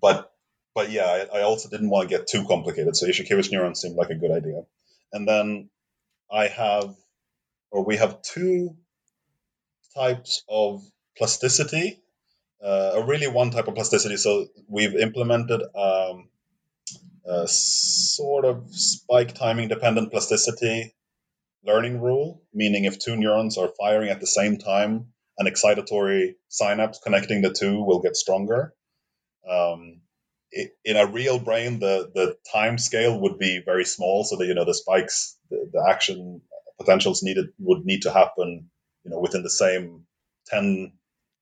but 0.00 0.32
but 0.74 0.90
yeah, 0.90 1.26
I, 1.32 1.38
I, 1.38 1.42
also 1.42 1.68
didn't 1.68 1.90
want 1.90 2.08
to 2.08 2.16
get 2.16 2.26
too 2.26 2.44
complicated. 2.46 2.96
So 2.96 3.06
Izhikevich 3.06 3.50
neuron 3.50 3.76
seemed 3.76 3.96
like 3.96 4.10
a 4.10 4.14
good 4.14 4.30
idea. 4.30 4.62
And 5.12 5.26
then 5.26 5.70
I 6.30 6.48
have, 6.48 6.94
or 7.70 7.84
we 7.84 7.96
have 7.96 8.22
two 8.22 8.76
types 9.94 10.44
of 10.48 10.82
plasticity, 11.16 12.02
uh, 12.62 12.92
a 12.94 13.06
really 13.06 13.26
one 13.26 13.50
type 13.50 13.68
of 13.68 13.74
plasticity. 13.74 14.16
So 14.16 14.46
we've 14.68 14.94
implemented 14.94 15.62
um, 15.74 16.28
a 17.26 17.46
sort 17.48 18.44
of 18.44 18.74
spike 18.74 19.34
timing 19.34 19.68
dependent 19.68 20.10
plasticity 20.10 20.94
learning 21.64 22.00
rule, 22.00 22.42
meaning 22.54 22.84
if 22.84 22.98
two 22.98 23.16
neurons 23.16 23.58
are 23.58 23.72
firing 23.78 24.08
at 24.10 24.20
the 24.20 24.26
same 24.26 24.56
time, 24.56 25.06
an 25.38 25.46
excitatory 25.46 26.34
synapse 26.48 27.00
connecting 27.02 27.42
the 27.42 27.52
two 27.52 27.82
will 27.82 28.00
get 28.00 28.16
stronger. 28.16 28.72
Um, 29.48 30.00
in 30.84 30.96
a 30.96 31.06
real 31.06 31.38
brain, 31.38 31.80
the 31.80 32.10
the 32.14 32.36
time 32.50 32.78
scale 32.78 33.20
would 33.20 33.38
be 33.38 33.60
very 33.64 33.84
small, 33.84 34.24
so 34.24 34.36
that 34.36 34.46
you 34.46 34.54
know 34.54 34.64
the 34.64 34.74
spikes, 34.74 35.36
the, 35.50 35.68
the 35.72 35.86
action 35.90 36.40
potentials 36.78 37.22
needed 37.22 37.46
would 37.58 37.84
need 37.84 38.02
to 38.02 38.12
happen, 38.12 38.70
you 39.04 39.10
know, 39.10 39.18
within 39.18 39.42
the 39.42 39.50
same 39.50 40.06
ten 40.46 40.92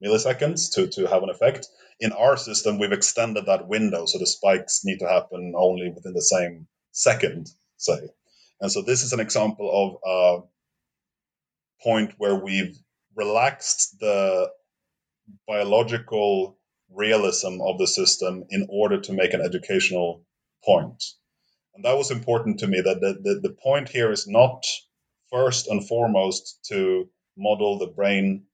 milliseconds 0.03 0.73
to, 0.75 0.87
to 0.88 1.07
have 1.07 1.23
an 1.23 1.31
effect. 1.31 1.68
In 2.01 2.12
our 2.12 2.37
system, 2.37 2.79
we've 2.79 2.92
extended 2.92 3.47
that 3.47 3.68
window 3.68 4.07
so 4.07 4.18
the 4.18 4.27
spikes 4.27 4.85
need 4.85 4.99
to 4.99 5.09
happen 5.09 5.55
only 5.57 5.90
within 5.94 6.12
the 6.12 6.23
same 6.23 6.66
second, 6.92 7.49
say. 7.77 7.99
And 8.61 8.70
so 8.70 8.83
this 8.83 9.03
is 9.03 9.12
an 9.12 9.20
example 9.20 10.01
of 10.05 10.44
a 11.81 11.83
point 11.83 12.14
where 12.18 12.35
we've 12.35 12.77
relaxed 13.14 13.97
the 14.01 14.51
biological 15.47 16.59
realism 16.90 17.61
of 17.61 17.79
the 17.79 17.87
system 17.87 18.44
in 18.51 18.66
order 18.68 19.01
to 19.01 19.12
make 19.12 19.35
an 19.35 19.40
educational 19.40 20.25
point. 20.64 21.03
And 21.75 21.85
that 21.85 21.97
was 21.97 22.11
important 22.11 22.61
to 22.61 22.66
me 22.66 22.81
that 22.81 23.01
the, 23.01 23.14
the, 23.23 23.40
the 23.49 23.57
point 23.62 23.88
here 23.88 24.12
is 24.12 24.27
not 24.29 24.64
first 25.35 25.66
and 25.66 25.87
foremost 25.87 26.61
to 26.70 27.09
model 27.37 27.79
the 27.79 27.88
brain 27.88 28.44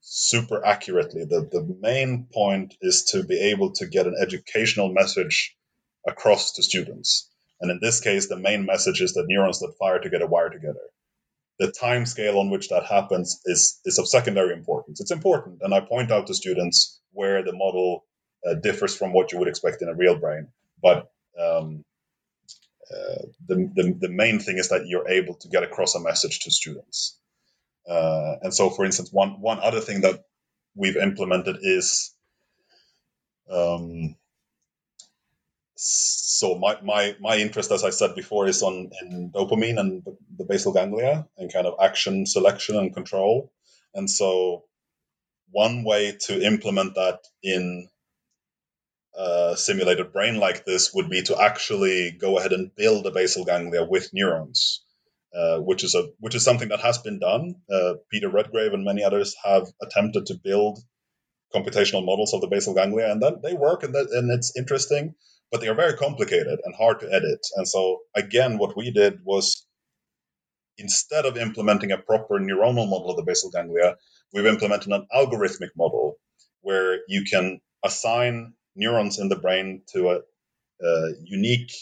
super 0.00 0.64
accurately. 0.64 1.24
The, 1.24 1.48
the 1.50 1.76
main 1.80 2.28
point 2.32 2.74
is 2.80 3.06
to 3.10 3.24
be 3.24 3.50
able 3.50 3.72
to 3.72 3.86
get 3.86 4.06
an 4.06 4.14
educational 4.22 4.92
message 4.92 5.56
across 6.06 6.52
to 6.52 6.62
students. 6.62 7.28
And 7.60 7.72
in 7.72 7.80
this 7.82 7.98
case, 8.00 8.28
the 8.28 8.36
main 8.36 8.64
message 8.64 9.00
is 9.00 9.14
that 9.14 9.24
neurons 9.26 9.58
that 9.58 9.74
fire 9.80 9.98
together 9.98 10.28
wire 10.28 10.50
together. 10.50 10.86
The 11.58 11.72
time 11.72 12.06
scale 12.06 12.38
on 12.38 12.50
which 12.50 12.68
that 12.68 12.84
happens 12.84 13.40
is, 13.46 13.80
is 13.84 13.98
of 13.98 14.06
secondary 14.06 14.52
importance. 14.52 15.00
It's 15.00 15.10
important. 15.10 15.58
And 15.62 15.74
I 15.74 15.80
point 15.80 16.12
out 16.12 16.28
to 16.28 16.34
students 16.34 17.00
where 17.12 17.42
the 17.42 17.52
model 17.52 18.04
uh, 18.48 18.54
differs 18.54 18.96
from 18.96 19.12
what 19.12 19.32
you 19.32 19.38
would 19.38 19.48
expect 19.48 19.82
in 19.82 19.88
a 19.88 19.94
real 19.94 20.16
brain. 20.16 20.48
But 20.80 21.10
um, 21.40 21.84
the, 22.90 23.70
the, 23.74 23.96
the 24.00 24.08
main 24.08 24.38
thing 24.38 24.58
is 24.58 24.68
that 24.68 24.86
you're 24.86 25.08
able 25.08 25.34
to 25.34 25.48
get 25.48 25.62
across 25.62 25.94
a 25.94 26.00
message 26.00 26.40
to 26.40 26.50
students. 26.50 27.18
Uh, 27.88 28.36
and 28.42 28.54
so, 28.54 28.70
for 28.70 28.84
instance, 28.84 29.12
one 29.12 29.40
one 29.40 29.60
other 29.60 29.80
thing 29.80 30.00
that 30.02 30.24
we've 30.74 30.96
implemented 30.96 31.58
is 31.62 32.12
um, 33.50 34.16
so 35.76 36.58
my, 36.58 36.78
my 36.82 37.16
my 37.20 37.36
interest, 37.36 37.70
as 37.70 37.84
I 37.84 37.90
said 37.90 38.14
before, 38.14 38.46
is 38.46 38.62
on 38.62 38.90
in 39.02 39.30
dopamine 39.30 39.78
and 39.78 40.02
the 40.36 40.44
basal 40.44 40.72
ganglia 40.72 41.26
and 41.36 41.52
kind 41.52 41.66
of 41.66 41.74
action 41.80 42.26
selection 42.26 42.76
and 42.76 42.94
control. 42.94 43.52
And 43.94 44.10
so, 44.10 44.64
one 45.50 45.84
way 45.84 46.16
to 46.26 46.42
implement 46.42 46.94
that 46.96 47.20
in 47.42 47.88
a 49.16 49.56
simulated 49.56 50.12
brain 50.12 50.36
like 50.36 50.64
this 50.64 50.92
would 50.94 51.08
be 51.08 51.22
to 51.22 51.40
actually 51.40 52.10
go 52.12 52.38
ahead 52.38 52.52
and 52.52 52.74
build 52.74 53.06
a 53.06 53.10
basal 53.10 53.44
ganglia 53.44 53.84
with 53.84 54.10
neurons. 54.12 54.82
Uh, 55.36 55.58
which 55.58 55.84
is 55.84 55.94
a 55.94 56.08
which 56.18 56.34
is 56.34 56.42
something 56.42 56.68
that 56.68 56.80
has 56.80 56.96
been 56.96 57.18
done. 57.18 57.56
Uh, 57.70 57.94
Peter 58.10 58.30
Redgrave 58.30 58.72
and 58.72 58.84
many 58.84 59.04
others 59.04 59.36
have 59.44 59.66
attempted 59.82 60.24
to 60.26 60.34
build 60.42 60.78
computational 61.54 62.06
models 62.06 62.32
of 62.32 62.40
the 62.40 62.46
basal 62.46 62.72
ganglia, 62.72 63.10
and 63.10 63.22
then 63.22 63.40
they 63.42 63.52
work, 63.52 63.82
and, 63.82 63.94
that, 63.94 64.08
and 64.12 64.30
it's 64.30 64.56
interesting, 64.56 65.14
but 65.52 65.60
they 65.60 65.68
are 65.68 65.74
very 65.74 65.94
complicated 65.94 66.58
and 66.64 66.74
hard 66.74 67.00
to 67.00 67.12
edit. 67.12 67.40
And 67.56 67.68
so, 67.68 67.98
again, 68.14 68.56
what 68.56 68.78
we 68.78 68.90
did 68.90 69.18
was 69.24 69.66
instead 70.78 71.26
of 71.26 71.36
implementing 71.36 71.92
a 71.92 71.98
proper 71.98 72.38
neuronal 72.38 72.88
model 72.88 73.10
of 73.10 73.16
the 73.16 73.22
basal 73.22 73.50
ganglia, 73.50 73.96
we've 74.32 74.46
implemented 74.46 74.90
an 74.90 75.06
algorithmic 75.14 75.70
model 75.76 76.16
where 76.62 77.00
you 77.08 77.24
can 77.30 77.60
assign 77.84 78.54
neurons 78.76 79.18
in 79.18 79.28
the 79.28 79.36
brain 79.36 79.82
to 79.92 80.10
a, 80.10 80.20
a 80.84 81.12
unique 81.24 81.72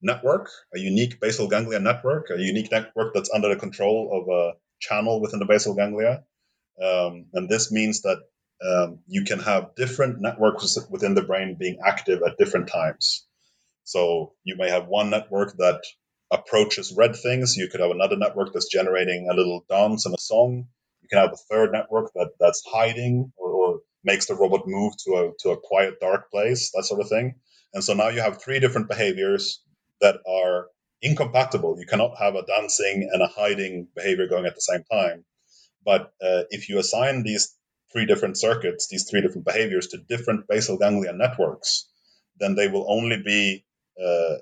network, 0.00 0.50
a 0.74 0.78
unique 0.78 1.20
basal 1.20 1.48
ganglia 1.48 1.80
network, 1.80 2.30
a 2.30 2.40
unique 2.40 2.70
network 2.70 3.14
that's 3.14 3.30
under 3.34 3.48
the 3.48 3.56
control 3.56 4.10
of 4.12 4.28
a 4.32 4.56
channel 4.80 5.20
within 5.20 5.40
the 5.40 5.46
basal 5.46 5.74
ganglia. 5.74 6.24
Um, 6.82 7.26
and 7.34 7.48
this 7.48 7.72
means 7.72 8.02
that 8.02 8.18
um, 8.64 9.00
you 9.06 9.24
can 9.24 9.40
have 9.40 9.74
different 9.74 10.20
networks 10.20 10.78
within 10.90 11.14
the 11.14 11.22
brain 11.22 11.56
being 11.58 11.78
active 11.84 12.22
at 12.26 12.38
different 12.38 12.68
times. 12.68 13.26
So 13.84 14.34
you 14.44 14.56
may 14.56 14.70
have 14.70 14.86
one 14.86 15.10
network 15.10 15.56
that 15.58 15.82
approaches 16.30 16.94
red 16.96 17.16
things. 17.16 17.56
You 17.56 17.68
could 17.68 17.80
have 17.80 17.90
another 17.90 18.16
network 18.16 18.52
that's 18.52 18.68
generating 18.68 19.28
a 19.30 19.34
little 19.34 19.64
dance 19.68 20.06
and 20.06 20.14
a 20.14 20.20
song. 20.20 20.68
You 21.02 21.08
can 21.08 21.20
have 21.20 21.32
a 21.32 21.36
third 21.50 21.72
network 21.72 22.12
that, 22.14 22.32
that's 22.38 22.62
hiding 22.66 23.32
or, 23.36 23.50
makes 24.10 24.26
the 24.26 24.34
robot 24.42 24.64
move 24.66 24.92
to 25.04 25.10
a, 25.20 25.22
to 25.40 25.50
a 25.50 25.60
quiet, 25.70 26.00
dark 26.00 26.30
place, 26.30 26.62
that 26.74 26.84
sort 26.90 27.00
of 27.02 27.08
thing. 27.08 27.34
And 27.74 27.84
so 27.84 27.92
now 27.94 28.08
you 28.08 28.20
have 28.26 28.42
three 28.42 28.60
different 28.60 28.88
behaviors 28.88 29.62
that 30.00 30.16
are 30.26 30.68
incompatible. 31.02 31.76
You 31.78 31.86
cannot 31.86 32.18
have 32.18 32.34
a 32.34 32.46
dancing 32.54 33.08
and 33.12 33.22
a 33.22 33.34
hiding 33.40 33.88
behavior 33.94 34.26
going 34.26 34.46
at 34.46 34.54
the 34.54 34.68
same 34.70 34.84
time. 34.90 35.24
But 35.84 36.02
uh, 36.28 36.42
if 36.56 36.68
you 36.68 36.78
assign 36.78 37.22
these 37.22 37.44
three 37.92 38.06
different 38.06 38.36
circuits, 38.38 38.88
these 38.88 39.04
three 39.08 39.22
different 39.22 39.46
behaviors 39.46 39.88
to 39.88 39.98
different 39.98 40.48
basal 40.48 40.78
ganglia 40.78 41.12
networks, 41.12 41.88
then 42.40 42.54
they 42.54 42.68
will 42.68 42.86
only 42.88 43.18
be 43.22 43.64
uh, 44.02 44.36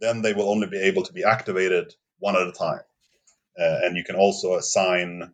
then 0.00 0.22
they 0.22 0.32
will 0.32 0.48
only 0.48 0.66
be 0.66 0.80
able 0.88 1.02
to 1.04 1.12
be 1.12 1.24
activated 1.24 1.94
one 2.18 2.36
at 2.36 2.48
a 2.52 2.52
time. 2.52 2.84
Uh, 3.58 3.78
and 3.84 3.96
you 3.96 4.04
can 4.04 4.16
also 4.16 4.54
assign 4.54 5.32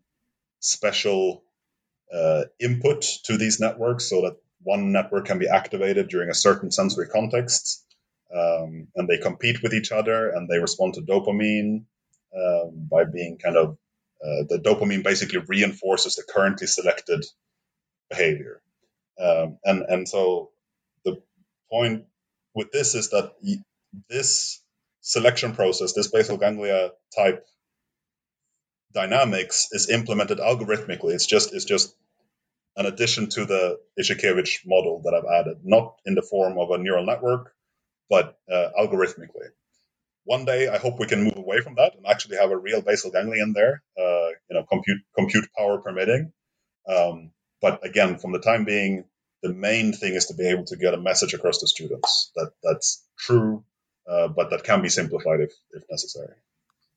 special 0.61 1.45
uh, 2.13 2.45
input 2.61 3.03
to 3.25 3.37
these 3.37 3.61
networks 3.61 4.09
so 4.09 4.23
that 4.23 4.37
one 4.63 4.93
network 4.93 5.27
can 5.27 5.39
be 5.39 5.49
activated 5.49 6.09
during 6.09 6.31
a 6.31 6.35
certain 6.35 6.71
sensory 6.71 7.09
context. 7.09 7.85
Um, 8.35 8.89
and 8.97 9.09
they 9.09 9.19
compete 9.19 9.63
with 9.63 9.73
each 9.73 9.93
other 9.93 10.31
and 10.31 10.49
they 10.49 10.59
respond 10.59 10.95
to 10.95 11.01
dopamine 11.01 11.85
um, 12.37 12.89
by 12.91 13.05
being 13.05 13.39
kind 13.39 13.57
of 13.57 13.79
uh, 14.23 14.43
the 14.49 14.59
dopamine 14.59 15.05
basically 15.05 15.39
reinforces 15.47 16.17
the 16.17 16.25
currently 16.29 16.67
selected 16.67 17.25
behavior. 18.11 18.61
Um, 19.21 19.59
and 19.65 19.83
and 19.83 20.09
so 20.09 20.51
the 21.05 21.23
point 21.71 22.05
with 22.55 22.73
this 22.73 22.95
is 22.95 23.11
that 23.11 23.35
this 24.09 24.63
selection 25.01 25.53
process, 25.53 25.93
this 25.93 26.09
basal 26.09 26.37
ganglia 26.37 26.91
type 27.15 27.47
dynamics, 28.97 29.69
is 29.73 29.91
implemented 29.91 30.39
algorithmically. 30.39 31.13
It's 31.13 31.27
just 31.27 31.55
it's 31.55 31.67
just 31.67 31.95
an 32.77 32.87
addition 32.87 33.29
to 33.37 33.45
the 33.45 33.79
Izhikevich 34.01 34.67
model 34.67 35.03
that 35.05 35.15
I've 35.15 35.41
added, 35.41 35.59
not 35.63 35.97
in 36.05 36.15
the 36.15 36.23
form 36.23 36.59
of 36.59 36.71
a 36.71 36.79
neural 36.79 37.07
network, 37.07 37.55
but 38.11 38.39
uh, 38.51 38.69
algorithmically. 38.81 39.49
One 40.25 40.45
day, 40.45 40.69
I 40.69 40.79
hope 40.79 40.99
we 40.99 41.07
can 41.07 41.23
move 41.23 41.37
away 41.37 41.61
from 41.61 41.77
that 41.77 41.95
and 41.95 42.07
actually 42.07 42.39
have 42.39 42.51
a 42.51 42.57
real 42.57 42.83
basal 42.83 43.13
ganglion 43.13 43.53
there, 43.53 43.83
uh, 43.99 44.29
you 44.49 44.55
know, 44.55 44.65
compute 44.65 45.03
compute 45.17 45.49
power 45.57 45.79
permitting. 45.79 46.33
Um, 46.89 47.31
but 47.61 47.85
again, 47.85 48.19
from 48.19 48.33
the 48.33 48.41
time 48.41 48.65
being, 48.65 49.05
the 49.43 49.53
main 49.53 49.93
thing 49.93 50.15
is 50.15 50.27
to 50.27 50.35
be 50.35 50.49
able 50.49 50.65
to 50.65 50.77
get 50.77 50.95
a 50.95 51.07
message 51.11 51.35
across 51.35 51.59
to 51.59 51.67
students 51.67 52.33
that 52.37 52.51
that's 52.63 53.05
true, 53.19 53.65
uh, 54.11 54.29
but 54.29 54.51
that 54.51 54.65
can 54.65 54.83
be 54.83 54.89
simplified 54.89 55.41
if, 55.41 55.53
if 55.73 55.83
necessary. 55.91 56.35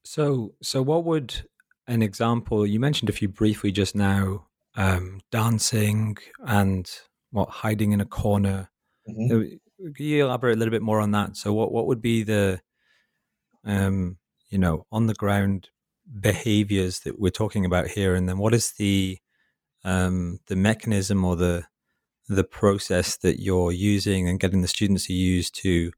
So, 0.03 0.53
so 0.61 0.81
what 0.81 1.03
would 1.05 1.43
an 1.89 2.01
example? 2.01 2.65
You 2.65 2.79
mentioned 2.79 3.09
a 3.09 3.13
few 3.13 3.27
briefly 3.27 3.71
just 3.71 3.95
now, 3.95 4.47
um, 4.75 5.19
dancing 5.31 6.17
and 6.45 6.89
what 7.31 7.49
hiding 7.49 7.91
in 7.91 7.99
a 7.99 8.05
corner. 8.05 8.69
Mm-hmm. 9.09 9.35
Uh, 9.35 9.89
can 9.95 10.05
you 10.05 10.25
elaborate 10.25 10.55
a 10.55 10.59
little 10.59 10.71
bit 10.71 10.81
more 10.81 10.99
on 10.99 11.11
that? 11.11 11.35
So, 11.35 11.53
what 11.53 11.71
what 11.71 11.87
would 11.87 12.01
be 12.01 12.23
the, 12.23 12.61
um, 13.65 14.17
you 14.49 14.57
know, 14.57 14.85
on 14.91 15.07
the 15.07 15.13
ground 15.13 15.69
behaviors 16.19 17.01
that 17.01 17.19
we're 17.19 17.29
talking 17.29 17.65
about 17.65 17.87
here, 17.87 18.15
and 18.15 18.27
then 18.27 18.37
what 18.37 18.53
is 18.53 18.73
the, 18.77 19.17
um, 19.83 20.39
the 20.47 20.55
mechanism 20.55 21.25
or 21.25 21.35
the 21.35 21.65
the 22.27 22.43
process 22.43 23.17
that 23.17 23.41
you're 23.41 23.71
using 23.71 24.29
and 24.29 24.39
getting 24.39 24.61
the 24.61 24.67
students 24.67 25.07
to 25.07 25.13
use 25.13 25.49
to 25.49 25.91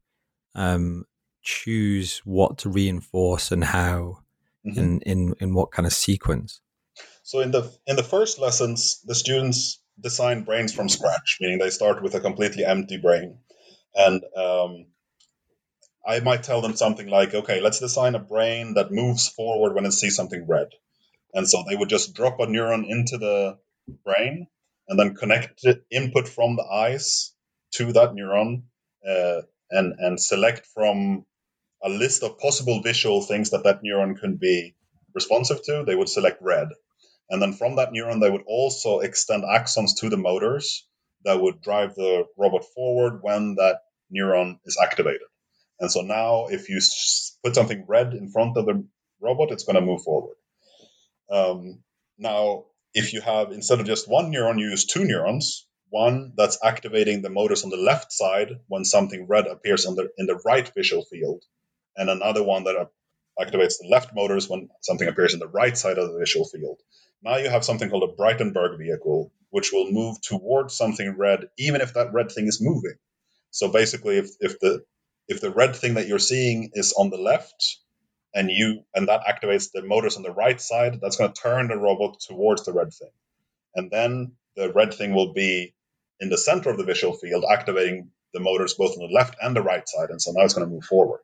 um, 0.54 1.04
choose 1.42 2.22
what 2.24 2.56
to 2.58 2.70
reinforce 2.70 3.52
and 3.52 3.64
how 3.64 4.21
mm-hmm. 4.66 4.78
in, 4.78 5.00
in 5.00 5.34
in 5.40 5.54
what 5.54 5.70
kind 5.70 5.86
of 5.86 5.92
sequence? 5.92 6.60
So 7.22 7.40
in 7.40 7.50
the 7.50 7.70
in 7.86 7.96
the 7.96 8.02
first 8.02 8.38
lessons 8.38 9.00
the 9.04 9.14
students 9.14 9.80
design 10.00 10.44
brains 10.44 10.72
from 10.72 10.88
scratch 10.88 11.38
meaning 11.40 11.58
they 11.58 11.70
start 11.70 12.02
with 12.02 12.14
a 12.14 12.20
completely 12.20 12.64
empty 12.64 12.98
brain. 12.98 13.38
And 13.94 14.22
um, 14.36 14.86
i 16.06 16.18
might 16.20 16.42
tell 16.42 16.60
them 16.62 16.74
something 16.74 17.06
like 17.06 17.32
okay 17.32 17.60
let's 17.60 17.78
design 17.78 18.16
a 18.16 18.18
brain 18.18 18.74
that 18.74 18.90
moves 18.90 19.28
forward 19.28 19.74
when 19.74 19.86
it 19.86 19.92
sees 19.92 20.16
something 20.16 20.46
red. 20.46 20.68
And 21.34 21.48
so 21.48 21.64
they 21.68 21.76
would 21.76 21.88
just 21.88 22.14
drop 22.14 22.40
a 22.40 22.46
neuron 22.46 22.84
into 22.86 23.16
the 23.18 23.58
brain 24.04 24.46
and 24.88 24.98
then 24.98 25.14
connect 25.14 25.62
the 25.62 25.82
input 25.90 26.28
from 26.28 26.56
the 26.56 26.64
eyes 26.64 27.32
to 27.72 27.92
that 27.92 28.12
neuron 28.12 28.64
uh, 29.08 29.42
and 29.70 29.94
and 29.98 30.20
select 30.20 30.66
from 30.74 31.24
a 31.84 31.88
list 31.88 32.22
of 32.22 32.38
possible 32.38 32.82
visual 32.82 33.22
things 33.22 33.50
that 33.50 33.64
that 33.64 33.82
neuron 33.82 34.18
can 34.18 34.36
be 34.36 34.74
responsive 35.14 35.62
to 35.62 35.84
they 35.86 35.94
would 35.94 36.08
select 36.08 36.40
red 36.42 36.68
and 37.30 37.40
then 37.42 37.52
from 37.52 37.76
that 37.76 37.92
neuron 37.92 38.20
they 38.20 38.30
would 38.30 38.44
also 38.46 39.00
extend 39.00 39.44
axons 39.44 39.96
to 39.98 40.08
the 40.08 40.16
motors 40.16 40.86
that 41.24 41.40
would 41.40 41.60
drive 41.62 41.94
the 41.94 42.24
robot 42.36 42.64
forward 42.74 43.20
when 43.22 43.56
that 43.56 43.80
neuron 44.14 44.58
is 44.64 44.78
activated 44.82 45.28
and 45.80 45.90
so 45.90 46.00
now 46.02 46.46
if 46.46 46.68
you 46.68 46.80
put 47.44 47.54
something 47.54 47.84
red 47.88 48.14
in 48.14 48.30
front 48.30 48.56
of 48.56 48.66
the 48.66 48.84
robot 49.20 49.50
it's 49.50 49.64
going 49.64 49.76
to 49.76 49.82
move 49.82 50.02
forward 50.02 50.36
um, 51.30 51.82
now 52.18 52.64
if 52.94 53.12
you 53.12 53.20
have 53.20 53.52
instead 53.52 53.80
of 53.80 53.86
just 53.86 54.08
one 54.08 54.32
neuron, 54.32 54.58
you 54.60 54.68
use 54.70 54.84
two 54.84 55.04
neurons. 55.04 55.66
One 55.90 56.32
that's 56.36 56.58
activating 56.64 57.20
the 57.20 57.30
motors 57.30 57.64
on 57.64 57.70
the 57.70 57.76
left 57.76 58.12
side 58.12 58.48
when 58.68 58.84
something 58.84 59.26
red 59.28 59.46
appears 59.46 59.84
on 59.86 59.94
the, 59.94 60.08
in 60.16 60.26
the 60.26 60.40
right 60.44 60.70
visual 60.74 61.04
field, 61.04 61.44
and 61.96 62.10
another 62.10 62.42
one 62.42 62.64
that 62.64 62.90
activates 63.38 63.78
the 63.80 63.88
left 63.90 64.14
motors 64.14 64.48
when 64.48 64.68
something 64.80 65.08
appears 65.08 65.34
in 65.34 65.40
the 65.40 65.48
right 65.48 65.76
side 65.76 65.98
of 65.98 66.12
the 66.12 66.18
visual 66.18 66.46
field. 66.46 66.78
Now 67.22 67.36
you 67.36 67.50
have 67.50 67.64
something 67.64 67.90
called 67.90 68.10
a 68.10 68.20
Braitenberg 68.20 68.78
vehicle, 68.78 69.32
which 69.50 69.72
will 69.72 69.90
move 69.90 70.20
towards 70.22 70.76
something 70.76 71.16
red, 71.16 71.48
even 71.58 71.80
if 71.80 71.94
that 71.94 72.12
red 72.12 72.32
thing 72.32 72.46
is 72.46 72.60
moving. 72.60 72.96
So 73.50 73.70
basically, 73.70 74.18
if, 74.18 74.30
if 74.40 74.60
the 74.60 74.84
if 75.28 75.40
the 75.40 75.50
red 75.52 75.76
thing 75.76 75.94
that 75.94 76.08
you're 76.08 76.18
seeing 76.18 76.70
is 76.74 76.94
on 76.94 77.10
the 77.10 77.18
left, 77.18 77.78
and 78.34 78.50
you 78.50 78.82
and 78.94 79.08
that 79.08 79.22
activates 79.24 79.72
the 79.72 79.82
motors 79.82 80.16
on 80.16 80.22
the 80.22 80.32
right 80.32 80.60
side 80.60 81.00
that's 81.00 81.16
going 81.16 81.32
to 81.32 81.40
turn 81.40 81.68
the 81.68 81.76
robot 81.76 82.20
towards 82.20 82.64
the 82.64 82.72
red 82.72 82.92
thing 82.92 83.10
and 83.74 83.90
then 83.90 84.32
the 84.56 84.72
red 84.72 84.94
thing 84.94 85.14
will 85.14 85.32
be 85.32 85.74
in 86.20 86.30
the 86.30 86.38
center 86.38 86.70
of 86.70 86.78
the 86.78 86.84
visual 86.84 87.14
field 87.14 87.44
activating 87.50 88.10
the 88.34 88.40
motors 88.40 88.74
both 88.74 88.92
on 88.92 89.06
the 89.06 89.14
left 89.14 89.36
and 89.42 89.56
the 89.56 89.62
right 89.62 89.88
side 89.88 90.10
and 90.10 90.22
so 90.22 90.32
now 90.32 90.44
it's 90.44 90.54
going 90.54 90.66
to 90.66 90.72
move 90.72 90.84
forward 90.84 91.20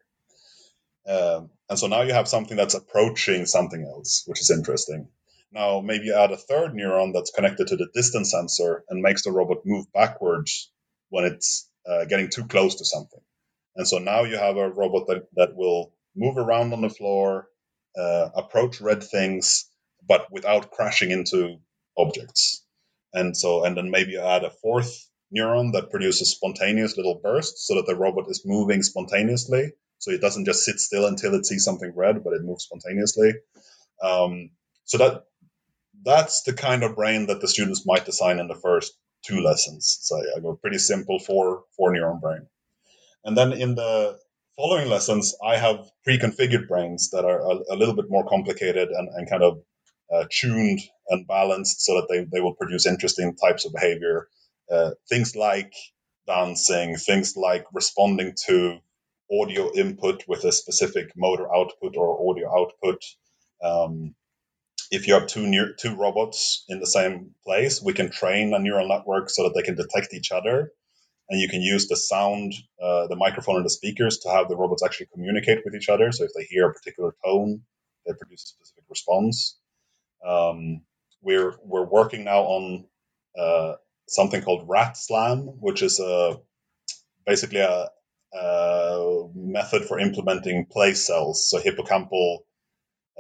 um, 1.09 1.51
and 1.71 1.79
so 1.79 1.87
now 1.87 2.03
you 2.03 2.13
have 2.13 2.29
something 2.29 2.57
that's 2.57 2.75
approaching 2.75 3.47
something 3.47 3.85
else 3.85 4.25
which 4.27 4.41
is 4.41 4.51
interesting 4.51 5.09
now 5.53 5.81
maybe 5.81 6.07
you 6.07 6.15
add 6.15 6.33
a 6.33 6.37
third 6.37 6.73
neuron 6.75 7.13
that's 7.13 7.31
connected 7.33 7.69
to 7.69 7.77
the 7.77 7.89
distance 7.95 8.33
sensor 8.33 8.85
and 8.89 9.03
makes 9.03 9.25
the 9.25 9.33
robot 9.33 9.59
move 9.65 9.87
backwards 9.93 10.71
when 11.11 11.25
it's 11.25 11.69
uh, 11.89 12.05
getting 12.07 12.31
too 12.31 12.47
close 12.47 12.77
to 12.77 12.85
something 12.85 13.21
and 13.77 13.87
so 13.89 13.99
now 13.99 14.25
you 14.25 14.37
have 14.37 14.57
a 14.57 14.69
robot 14.69 15.07
that, 15.07 15.29
that 15.37 15.57
will 15.57 15.93
move 16.17 16.37
around 16.37 16.73
on 16.73 16.83
the 16.83 16.91
floor, 16.91 17.49
uh, 17.99 18.29
approach 18.35 18.81
red 18.81 19.03
things, 19.03 19.71
but 20.07 20.27
without 20.33 20.71
crashing 20.73 21.11
into 21.13 21.57
objects. 21.97 22.65
And 23.15 23.37
so, 23.37 23.65
and 23.65 23.77
then 23.77 23.91
maybe 23.91 24.13
you 24.13 24.21
add 24.21 24.45
a 24.45 24.51
fourth 24.51 25.09
neuron 25.35 25.73
that 25.73 25.91
produces 25.91 26.31
spontaneous 26.31 26.97
little 26.97 27.21
bursts 27.23 27.67
so 27.67 27.77
that 27.77 27.87
the 27.87 27.97
robot 27.97 28.29
is 28.29 28.43
moving 28.45 28.83
spontaneously. 28.83 29.73
So 29.99 30.11
it 30.11 30.21
doesn't 30.21 30.45
just 30.45 30.65
sit 30.65 30.79
still 30.79 31.07
until 31.07 31.35
it 31.35 31.47
sees 31.47 31.65
something 31.65 31.93
red, 31.95 32.23
but 32.25 32.33
it 32.33 32.43
moves 32.43 32.65
spontaneously. 32.65 33.35
Um, 34.03 34.51
so 34.85 34.99
that 34.99 35.25
that's 36.05 36.43
the 36.43 36.53
kind 36.53 36.85
of 36.85 36.95
brain 36.95 37.27
that 37.27 37.41
the 37.41 37.49
students 37.49 37.85
might 37.85 38.05
design 38.05 38.39
in 38.39 38.49
the 38.49 38.55
first 38.55 38.93
two 39.27 39.41
lessons. 39.41 39.99
So 40.03 40.17
I 40.37 40.41
go 40.41 40.55
pretty 40.55 40.79
simple 40.79 41.19
four 41.19 41.65
four 41.77 41.93
neuron 41.93 42.21
brain, 42.21 42.47
and 43.25 43.37
then 43.37 43.53
in 43.53 43.75
the 43.75 44.19
following 44.57 44.89
lessons, 44.89 45.35
I 45.45 45.57
have 45.57 45.89
pre-configured 46.05 46.67
brains 46.69 47.11
that 47.11 47.25
are 47.25 47.41
a, 47.41 47.75
a 47.75 47.77
little 47.77 47.95
bit 47.95 48.07
more 48.11 48.27
complicated 48.27 48.89
and, 48.89 49.09
and 49.09 49.31
kind 49.31 49.43
of 49.43 49.63
uh, 50.13 50.25
tuned 50.31 50.81
and 51.09 51.27
balanced 51.27 51.81
so 51.81 51.95
that 51.95 52.09
they, 52.09 52.25
they 52.25 52.41
will 52.41 52.55
produce 52.55 52.87
interesting 52.87 53.37
types 53.37 53.65
of 53.65 53.73
behavior. 53.73 54.29
Uh, 54.71 54.91
things 55.09 55.37
like 55.37 55.73
dancing, 56.27 56.97
things 56.97 57.37
like 57.37 57.67
responding 57.73 58.35
to 58.47 58.79
audio 59.31 59.73
input 59.75 60.25
with 60.27 60.45
a 60.45 60.53
specific 60.53 61.13
motor 61.17 61.53
output 61.55 61.97
or 61.97 62.31
audio 62.31 62.49
output. 62.51 63.03
Um, 63.63 64.15
if 64.91 65.07
you 65.07 65.15
have 65.15 65.27
two 65.27 65.47
near, 65.47 65.75
two 65.79 65.97
robots 65.97 66.65
in 66.69 66.81
the 66.81 66.87
same 66.87 67.35
place, 67.45 67.83
we 67.83 67.93
can 67.93 68.11
train 68.11 68.55
a 68.55 68.59
neural 68.59 68.89
network 68.89 69.29
so 69.29 69.45
that 69.45 69.55
they 69.55 69.63
can 69.63 69.75
detect 69.75 70.15
each 70.15 70.33
other 70.33 70.73
and 71.29 71.41
you 71.41 71.49
can 71.49 71.61
use 71.61 71.89
the 71.89 71.97
sound, 71.97 72.55
uh, 72.83 73.07
the 73.07 73.17
microphone, 73.17 73.57
and 73.57 73.65
the 73.65 73.71
speakers 73.71 74.19
to 74.19 74.31
have 74.31 74.49
the 74.49 74.57
robots 74.57 74.83
actually 74.83 75.09
communicate 75.13 75.59
with 75.65 75.75
each 75.75 75.89
other. 75.89 76.11
So 76.11 76.25
if 76.25 76.31
they 76.35 76.45
hear 76.45 76.69
a 76.69 76.73
particular 76.73 77.15
tone, 77.25 77.63
they 78.07 78.15
produce 78.15 78.45
a 78.45 78.47
specific 78.47 78.85
response. 78.89 79.59
Um, 80.27 80.83
we're 81.21 81.57
we're 81.63 81.85
working 81.85 82.25
now 82.25 82.41
on 82.41 82.87
uh, 83.39 83.75
something 84.09 84.41
called 84.43 84.69
RAT-SLAM, 84.69 85.41
which 85.61 85.83
is 85.83 86.01
a 86.01 86.41
basically 87.27 87.61
a, 87.61 87.89
a, 88.35 89.31
method 89.35 89.85
for 89.87 89.99
implementing 90.01 90.67
place 90.67 91.07
cells. 91.07 91.49
So 91.51 91.61
hippocampal 91.61 92.39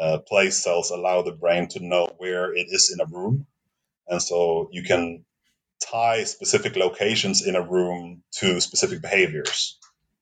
uh, 0.01 0.19
place 0.21 0.63
cells 0.63 0.91
allow 0.91 1.23
the 1.23 1.33
brain 1.33 1.69
to 1.71 1.81
know 1.87 2.09
where 2.19 2.55
it 2.55 2.67
is 2.71 2.93
in 2.95 3.01
a 3.01 3.11
room, 3.11 3.47
and 4.09 4.23
so 4.23 4.69
you 4.73 4.83
can 4.85 5.25
tie 5.85 6.25
specific 6.25 6.77
locations 6.77 7.47
in 7.47 7.57
a 7.57 7.63
room 7.63 8.23
to 8.33 8.61
specific 8.61 9.03
behaviors 9.03 9.79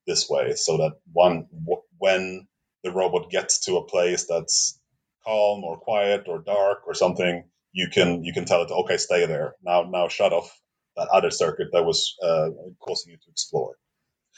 this 0.07 0.29
way 0.29 0.53
so 0.55 0.77
that 0.79 0.93
one 1.13 1.47
w- 1.65 1.83
when 1.99 2.47
the 2.83 2.91
robot 2.93 3.31
gets 3.31 3.65
to 3.65 3.77
a 3.77 3.85
place 3.87 4.27
that's 4.29 4.79
calm 5.25 5.65
or 5.65 5.79
quiet 5.79 6.25
or 6.29 6.41
dark 6.41 6.81
or 6.87 6.95
something 6.95 7.45
you 7.73 7.89
can 7.91 8.25
you 8.25 8.33
can 8.33 8.45
tell 8.45 8.63
it 8.63 8.71
okay 8.71 8.97
stay 8.99 9.27
there 9.27 9.55
now 9.65 9.83
now 9.83 10.09
shut 10.09 10.33
off 10.33 10.51
that 10.97 11.09
other 11.09 11.31
circuit 11.31 11.69
that 11.73 11.85
was 11.85 12.17
uh, 12.23 12.49
causing 12.81 13.13
you 13.13 13.19
to 13.19 13.31
explore. 13.31 13.75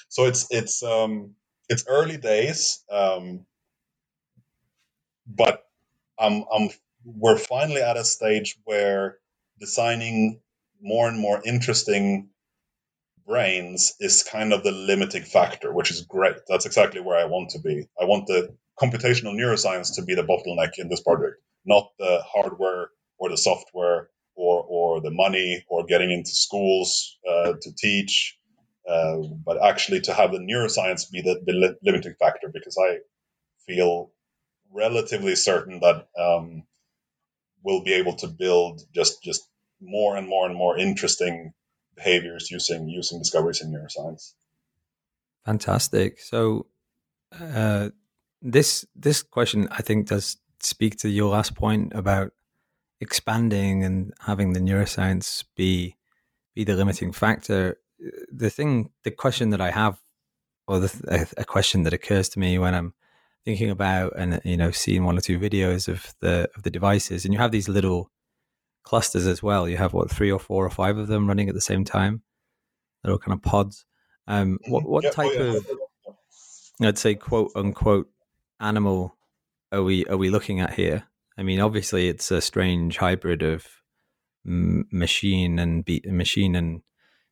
So 0.09 0.27
it's 0.27 0.47
it's 0.51 0.83
um, 0.83 1.35
it's 1.69 1.85
early 1.89 2.17
days, 2.19 2.85
um, 2.91 3.47
but 5.27 5.65
I'm, 6.19 6.45
I'm 6.53 6.71
we're 7.05 7.39
finally 7.39 7.83
at 7.83 7.97
a 7.97 8.05
stage 8.05 8.59
where 8.65 9.19
designing 9.61 10.41
more 10.83 11.09
and 11.09 11.19
more 11.19 11.43
interesting 11.45 12.31
brains 13.27 13.95
is 14.01 14.25
kind 14.25 14.55
of 14.55 14.65
the 14.65 14.73
limiting 14.73 15.25
factor, 15.25 15.75
which 15.75 15.93
is 15.93 16.03
great. 16.03 16.37
That's 16.49 16.67
exactly 16.67 17.03
where 17.03 17.19
I 17.19 17.27
want 17.27 17.51
to 17.53 17.61
be. 17.61 17.89
I 18.01 18.07
want 18.07 18.29
the 18.29 18.57
computational 18.81 19.35
neuroscience 19.35 19.97
to 19.97 20.03
be 20.03 20.17
the 20.17 20.25
bottleneck 20.25 20.79
in 20.79 20.91
this 20.91 21.03
project, 21.03 21.37
not 21.67 21.91
the 21.99 22.23
hardware 22.27 22.91
or 23.19 23.31
the 23.31 23.39
software 23.39 24.11
or, 24.37 24.65
or 24.69 25.03
the 25.03 25.13
money 25.13 25.65
or 25.69 25.87
getting 25.87 26.13
into 26.13 26.31
schools 26.31 27.19
uh, 27.29 27.55
to 27.63 27.73
teach, 27.77 28.38
uh, 28.89 29.19
but 29.45 29.63
actually 29.63 30.01
to 30.01 30.15
have 30.15 30.33
the 30.33 30.39
neuroscience 30.39 31.11
be 31.11 31.21
the, 31.21 31.41
the 31.45 31.77
limiting 31.83 32.15
factor 32.19 32.49
because 32.53 32.77
I 32.79 32.99
feel 33.67 34.13
relatively 34.73 35.37
certain 35.37 35.81
that 35.81 36.09
um, 36.19 36.65
we'll 37.63 37.83
be 37.83 37.95
able 37.95 38.15
to 38.17 38.29
build 38.29 38.83
just 38.95 39.23
just 39.23 39.49
more 39.81 40.17
and 40.17 40.27
more 40.27 40.47
and 40.47 40.55
more 40.55 40.79
interesting 40.79 41.53
behaviors 41.95 42.51
using 42.51 42.89
using 42.89 43.19
discoveries 43.19 43.61
in 43.61 43.73
neuroscience. 43.73 44.33
Fantastic. 45.45 46.21
So 46.21 46.67
uh, 47.39 47.91
this 48.41 48.85
this 48.95 49.23
question 49.23 49.69
I 49.71 49.83
think 49.83 50.09
does 50.09 50.39
speak 50.61 50.97
to 50.99 51.09
your 51.09 51.31
last 51.31 51.55
point 51.55 51.93
about 51.95 52.33
expanding 53.01 53.85
and 53.85 54.13
having 54.21 54.53
the 54.53 54.61
neuroscience 54.61 55.45
be 55.57 55.97
be 56.55 56.65
the 56.65 56.75
limiting 56.75 57.13
factor. 57.13 57.77
The 58.33 58.51
thing, 58.51 58.91
the 59.05 59.11
question 59.11 59.51
that 59.51 59.61
I 59.61 59.71
have, 59.71 60.01
or 60.67 60.81
the, 60.81 61.29
a, 61.37 61.41
a 61.43 61.45
question 61.45 61.83
that 61.85 61.93
occurs 61.93 62.29
to 62.31 62.39
me 62.39 62.59
when 62.59 62.75
I'm 62.75 62.95
thinking 63.45 63.71
about 63.71 64.13
and 64.17 64.41
you 64.45 64.57
know 64.57 64.71
seeing 64.71 65.05
one 65.05 65.17
or 65.17 65.23
two 65.23 65.39
videos 65.39 65.89
of 65.89 66.15
the 66.21 66.51
of 66.57 66.63
the 66.63 66.71
devices, 66.71 67.25
and 67.25 67.33
you 67.33 67.41
have 67.41 67.53
these 67.53 67.69
little 67.69 68.11
clusters 68.83 69.27
as 69.27 69.43
well. 69.43 69.69
You 69.69 69.77
have 69.77 69.93
what 69.93 70.11
three 70.11 70.31
or 70.31 70.39
four 70.39 70.65
or 70.65 70.71
five 70.71 70.99
of 70.99 71.09
them 71.09 71.27
running 71.27 71.49
at 71.49 71.55
the 71.55 71.61
same 71.61 71.85
time, 71.85 72.23
little 73.05 73.19
kind 73.19 73.35
of 73.35 73.43
pods. 73.43 73.85
Um, 74.27 74.59
what 74.69 74.85
what 74.89 75.05
yeah, 75.05 75.11
type 75.11 75.33
oh, 75.35 75.45
yeah. 75.45 75.57
of 75.57 75.67
I'd 76.83 76.99
say 76.99 77.15
quote 77.15 77.51
unquote 77.57 78.09
animal 78.61 79.17
are 79.73 79.83
we 79.83 80.05
are 80.07 80.17
we 80.17 80.31
looking 80.31 80.61
at 80.61 80.75
here? 80.75 81.05
I 81.37 81.43
mean, 81.43 81.61
obviously, 81.61 82.09
it's 82.09 82.31
a 82.31 82.41
strange 82.41 82.97
hybrid 82.97 83.43
of 83.43 83.67
m- 84.47 84.89
machine 84.91 85.59
and 85.59 85.85
be- 85.85 86.03
machine 86.07 86.55
and 86.55 86.83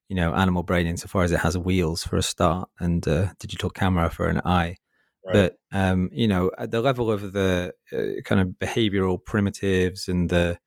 you 0.09 0.17
know 0.17 0.35
animal 0.35 0.63
brain 0.63 0.87
insofar 0.87 1.25
as 1.25 1.33
it 1.33 1.41
has 1.41 1.59
wheels 1.59 2.05
for 2.05 2.17
a 2.17 2.23
start 2.23 2.69
and 2.79 3.07
a 3.07 3.35
digital 3.39 3.71
camera 3.71 4.11
for 4.11 4.29
an 4.29 4.41
eye. 4.45 4.77
Right. 5.25 5.33
But 5.33 5.59
um, 5.73 6.11
you 6.13 6.29
know, 6.29 6.51
at 6.57 6.71
the 6.71 6.81
level 6.81 7.11
of 7.11 7.33
the 7.33 7.73
uh, 7.93 8.23
kind 8.25 8.41
of 8.41 8.49
behavioral 8.61 9.23
primitives 9.23 10.09
and 10.09 10.29
the 10.31 10.59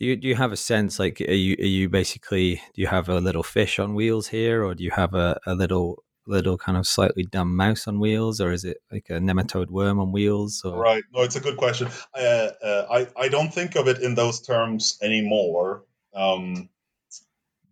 do 0.00 0.06
you 0.06 0.16
do 0.16 0.28
you 0.28 0.36
have 0.36 0.52
a 0.52 0.56
sense 0.56 0.98
like 0.98 1.20
are 1.20 1.32
you 1.32 1.56
are 1.58 1.66
you 1.66 1.88
basically 1.88 2.56
do 2.74 2.82
you 2.82 2.86
have 2.86 3.08
a 3.08 3.20
little 3.20 3.42
fish 3.42 3.78
on 3.78 3.94
wheels 3.94 4.28
here, 4.28 4.64
or 4.64 4.74
do 4.74 4.84
you 4.84 4.90
have 4.90 5.14
a, 5.14 5.38
a 5.46 5.54
little 5.54 6.04
little 6.26 6.58
kind 6.58 6.76
of 6.76 6.86
slightly 6.86 7.24
dumb 7.24 7.56
mouse 7.56 7.88
on 7.88 7.98
wheels, 7.98 8.40
or 8.40 8.52
is 8.52 8.64
it 8.64 8.78
like 8.92 9.06
a 9.08 9.14
nematode 9.14 9.70
worm 9.70 9.98
on 9.98 10.12
wheels? 10.12 10.62
Or? 10.64 10.78
Right. 10.78 11.02
No, 11.12 11.22
it's 11.22 11.36
a 11.36 11.40
good 11.40 11.56
question. 11.56 11.88
Uh, 12.14 12.50
uh, 12.62 12.86
I 12.90 13.08
I 13.16 13.28
don't 13.28 13.52
think 13.52 13.76
of 13.76 13.88
it 13.88 13.98
in 14.00 14.14
those 14.14 14.40
terms 14.40 14.98
anymore. 15.02 15.84
Um, 16.14 16.68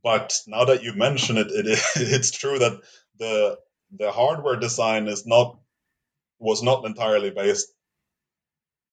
but 0.06 0.40
now 0.46 0.66
that 0.66 0.84
you 0.84 0.94
mention 0.94 1.36
it, 1.36 1.48
it 1.50 1.66
it's 1.96 2.30
true 2.30 2.60
that 2.60 2.80
the 3.18 3.58
the 3.98 4.12
hardware 4.12 4.54
design 4.54 5.08
is 5.08 5.26
not 5.26 5.58
was 6.38 6.62
not 6.62 6.84
entirely 6.84 7.30
based 7.30 7.66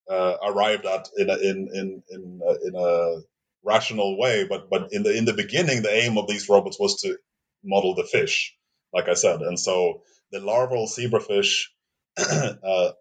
uh, 0.09 0.37
arrived 0.43 0.87
at 0.87 1.09
in 1.15 1.29
a, 1.29 1.37
in 1.37 1.69
in 1.79 2.03
in 2.09 2.41
a, 2.43 2.67
in 2.67 2.75
a 2.75 3.21
rational 3.63 4.17
way. 4.17 4.47
But 4.49 4.71
but 4.71 4.87
in 4.91 5.03
the 5.03 5.15
in 5.15 5.25
the 5.25 5.33
beginning, 5.33 5.83
the 5.83 5.93
aim 5.93 6.17
of 6.17 6.27
these 6.27 6.49
robots 6.49 6.79
was 6.79 6.99
to 7.01 7.15
model 7.63 7.93
the 7.93 8.09
fish, 8.11 8.55
like 8.91 9.07
I 9.07 9.13
said, 9.13 9.41
and 9.41 9.59
so 9.59 10.01
the 10.31 10.39
larval 10.39 10.87
zebrafish. 10.87 11.67
uh, 12.17 12.91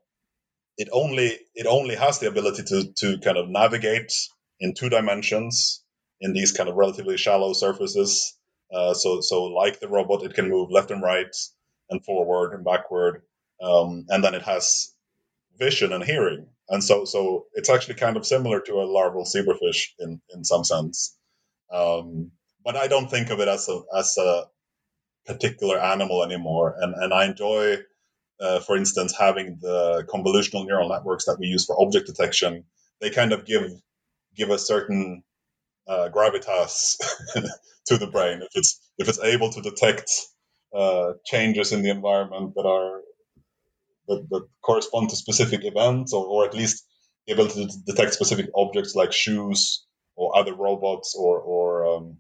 it 0.77 0.89
only 0.93 1.39
it 1.55 1.67
only 1.67 1.95
has 1.95 2.19
the 2.19 2.29
ability 2.29 2.65
to 2.65 2.93
to 2.99 3.19
kind 3.21 3.39
of 3.39 3.49
navigate 3.49 4.13
in 4.61 4.75
two 4.75 4.91
dimensions 4.91 5.82
in 6.23 6.35
these 6.35 6.53
kind 6.53 6.71
of 6.71 6.77
relatively 6.77 7.19
shallow 7.19 7.55
surfaces. 7.55 8.39
Uh, 8.75 8.95
so 8.95 9.21
so 9.23 9.45
like 9.45 9.81
the 9.81 9.89
robot, 9.89 10.25
it 10.25 10.35
can 10.35 10.51
move 10.51 10.73
left 10.73 10.93
and 10.93 11.03
right 11.03 11.37
and 11.91 12.05
forward 12.05 12.55
and 12.55 12.65
backward, 12.65 13.23
um, 13.63 14.07
and 14.11 14.25
then 14.25 14.35
it 14.35 14.43
has 14.43 14.95
vision 15.59 15.93
and 15.93 16.05
hearing 16.05 16.47
and 16.71 16.83
so 16.83 17.05
so 17.05 17.47
it's 17.55 17.71
actually 17.71 17.95
kind 17.97 18.17
of 18.17 18.27
similar 18.27 18.61
to 18.61 18.75
a 18.81 18.91
larval 18.91 19.25
zebrafish 19.25 19.89
in 20.01 20.21
in 20.35 20.45
some 20.45 20.65
sense. 20.65 21.17
Um, 21.73 22.33
but 22.65 22.77
I 22.77 22.89
don't 22.89 23.11
think 23.11 23.31
of 23.31 23.41
it 23.41 23.49
as 23.49 23.69
a 23.69 23.83
as 23.97 24.17
a 24.19 24.45
particular 25.27 25.79
animal 25.79 26.25
anymore, 26.25 26.77
and 26.81 26.95
and 26.95 27.15
I 27.15 27.27
enjoy. 27.27 27.79
Uh, 28.41 28.61
for 28.61 28.77
instance, 28.77 29.15
having 29.17 29.59
the 29.63 30.05
convolutional 30.13 30.67
neural 30.67 30.89
networks 30.89 31.27
that 31.27 31.39
we 31.39 31.47
use 31.47 31.65
for 31.67 31.81
object 31.81 32.07
detection, 32.09 32.65
they 33.01 33.11
kind 33.11 33.33
of 33.33 33.47
give 33.47 33.71
give 34.37 34.51
a 34.51 34.59
certain 34.59 35.23
uh, 35.89 36.09
gravitas 36.15 36.97
to 37.87 37.97
the 37.97 38.07
brain. 38.07 38.43
If 38.43 38.51
it's 38.55 38.81
if 38.99 39.09
it's 39.09 39.21
able 39.21 39.51
to 39.51 39.61
detect 39.61 40.11
uh, 40.75 41.13
changes 41.25 41.73
in 41.73 41.83
the 41.83 41.91
environment 41.91 42.55
that 42.55 42.67
are 42.67 43.01
that, 44.09 44.29
that 44.31 44.49
correspond 44.63 45.11
to 45.11 45.17
specific 45.17 45.65
events, 45.65 46.13
or, 46.13 46.27
or 46.27 46.45
at 46.45 46.55
least 46.55 46.87
able 47.29 47.47
to 47.47 47.69
detect 47.87 48.15
specific 48.15 48.47
objects 48.55 48.95
like 48.95 49.13
shoes 49.13 49.87
or 50.17 50.37
other 50.37 50.55
robots, 50.55 51.15
or, 51.19 51.39
or 51.39 51.87
um, 51.87 52.17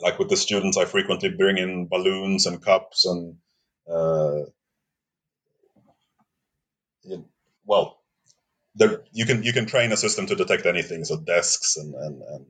like 0.00 0.18
with 0.18 0.28
the 0.30 0.36
students, 0.36 0.76
I 0.76 0.84
frequently 0.84 1.30
bring 1.30 1.58
in 1.58 1.88
balloons 1.88 2.46
and 2.46 2.62
cups 2.64 3.04
and 3.06 3.36
uh, 3.90 4.44
well, 7.66 8.00
there, 8.74 9.02
you 9.12 9.26
can 9.26 9.42
you 9.42 9.52
can 9.52 9.66
train 9.66 9.92
a 9.92 9.96
system 9.96 10.26
to 10.26 10.36
detect 10.36 10.66
anything, 10.66 11.04
so 11.04 11.16
desks 11.16 11.76
and, 11.76 11.94
and, 11.94 12.22
and 12.22 12.46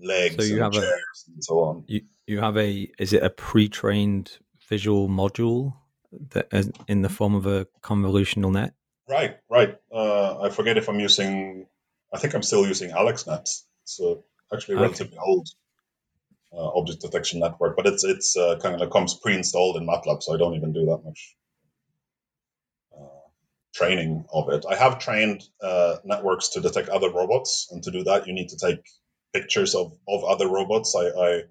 legs 0.00 0.36
so 0.36 0.42
you 0.42 0.62
and 0.62 0.62
have 0.62 0.72
chairs 0.72 1.24
a, 1.28 1.32
and 1.32 1.44
so 1.44 1.60
on. 1.60 1.84
You 1.86 2.02
you 2.26 2.40
have 2.40 2.56
a 2.56 2.90
is 2.98 3.12
it 3.12 3.22
a 3.22 3.30
pre-trained 3.30 4.38
visual 4.68 5.08
module 5.08 5.74
that 6.30 6.48
in 6.86 7.02
the 7.02 7.08
form 7.08 7.34
of 7.34 7.46
a 7.46 7.66
convolutional 7.82 8.52
net? 8.52 8.74
Right, 9.08 9.38
right. 9.50 9.76
Uh, 9.92 10.42
I 10.42 10.50
forget 10.50 10.76
if 10.76 10.88
I'm 10.88 11.00
using. 11.00 11.66
I 12.12 12.18
think 12.18 12.34
I'm 12.34 12.42
still 12.42 12.66
using 12.66 12.90
AlexNet. 12.90 13.48
So 13.84 14.24
actually, 14.52 14.76
okay. 14.76 14.82
relatively 14.82 15.18
old 15.18 15.48
uh, 16.52 16.68
object 16.78 17.00
detection 17.00 17.40
network, 17.40 17.76
but 17.76 17.86
it's 17.86 18.04
it's 18.04 18.36
uh, 18.36 18.58
kind 18.60 18.74
of 18.74 18.80
like 18.80 18.90
comes 18.90 19.14
pre-installed 19.14 19.76
in 19.76 19.86
MATLAB, 19.86 20.22
so 20.22 20.34
I 20.34 20.38
don't 20.38 20.54
even 20.54 20.72
do 20.72 20.86
that 20.86 21.04
much 21.04 21.36
uh, 22.96 23.28
training 23.74 24.24
of 24.32 24.48
it. 24.50 24.64
I 24.68 24.74
have 24.74 24.98
trained 24.98 25.42
uh, 25.62 25.96
networks 26.04 26.50
to 26.50 26.60
detect 26.60 26.88
other 26.88 27.10
robots, 27.10 27.68
and 27.70 27.82
to 27.84 27.90
do 27.90 28.04
that, 28.04 28.26
you 28.26 28.32
need 28.32 28.48
to 28.50 28.56
take 28.56 28.84
pictures 29.32 29.74
of, 29.74 29.92
of 30.08 30.24
other 30.24 30.48
robots. 30.48 30.94
I, 30.96 31.08
I 31.08 31.42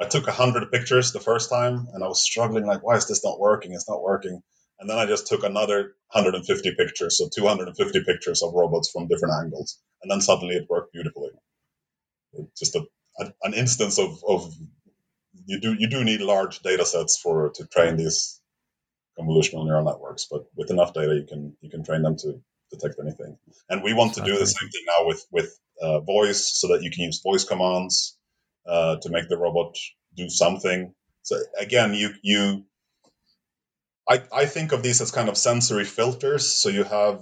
I 0.00 0.06
took 0.06 0.26
100 0.26 0.70
pictures 0.70 1.12
the 1.12 1.20
first 1.20 1.50
time 1.50 1.88
and 1.92 2.04
I 2.04 2.08
was 2.08 2.22
struggling, 2.22 2.66
like, 2.66 2.82
why 2.84 2.96
is 2.96 3.08
this 3.08 3.24
not 3.24 3.40
working? 3.40 3.72
It's 3.72 3.88
not 3.88 4.02
working. 4.02 4.42
And 4.78 4.88
then 4.88 4.98
I 4.98 5.06
just 5.06 5.26
took 5.26 5.42
another 5.42 5.94
150 6.12 6.74
pictures, 6.76 7.18
so 7.18 7.28
250 7.34 8.04
pictures 8.04 8.42
of 8.42 8.54
robots 8.54 8.90
from 8.90 9.08
different 9.08 9.34
angles. 9.42 9.80
And 10.02 10.10
then 10.10 10.20
suddenly 10.20 10.54
it 10.54 10.68
worked 10.70 10.92
beautifully. 10.92 11.30
It's 12.34 12.60
just 12.60 12.76
a, 12.76 12.84
a, 13.18 13.32
an 13.42 13.54
instance 13.54 13.98
of, 13.98 14.22
of 14.28 14.54
you 15.46 15.60
do 15.60 15.74
you 15.74 15.88
do 15.88 16.04
need 16.04 16.20
large 16.20 16.60
data 16.60 16.84
sets 16.84 17.18
for 17.18 17.50
to 17.56 17.66
train 17.66 17.96
these 17.96 18.40
convolutional 19.18 19.66
neural 19.66 19.84
networks, 19.84 20.26
but 20.30 20.44
with 20.56 20.70
enough 20.70 20.94
data 20.94 21.14
you 21.14 21.26
can 21.26 21.56
you 21.60 21.70
can 21.70 21.84
train 21.84 22.02
them 22.02 22.16
to 22.18 22.40
detect 22.70 22.96
anything. 23.00 23.38
And 23.68 23.82
we 23.82 23.94
want 23.94 24.14
to 24.14 24.22
do 24.22 24.38
the 24.38 24.46
same 24.46 24.70
thing 24.70 24.84
now 24.86 25.06
with 25.06 25.26
with 25.32 25.58
uh, 25.82 26.00
voice, 26.00 26.58
so 26.60 26.68
that 26.68 26.82
you 26.82 26.90
can 26.90 27.04
use 27.04 27.20
voice 27.22 27.44
commands 27.44 28.18
uh, 28.66 28.96
to 29.02 29.10
make 29.10 29.28
the 29.28 29.38
robot 29.38 29.76
do 30.16 30.28
something. 30.28 30.94
So 31.22 31.36
again, 31.58 31.94
you 31.94 32.10
you 32.22 32.64
I, 34.08 34.22
I 34.32 34.46
think 34.46 34.72
of 34.72 34.82
these 34.82 35.00
as 35.00 35.10
kind 35.10 35.28
of 35.28 35.36
sensory 35.36 35.84
filters. 35.84 36.50
So 36.54 36.70
you 36.70 36.84
have 36.84 37.20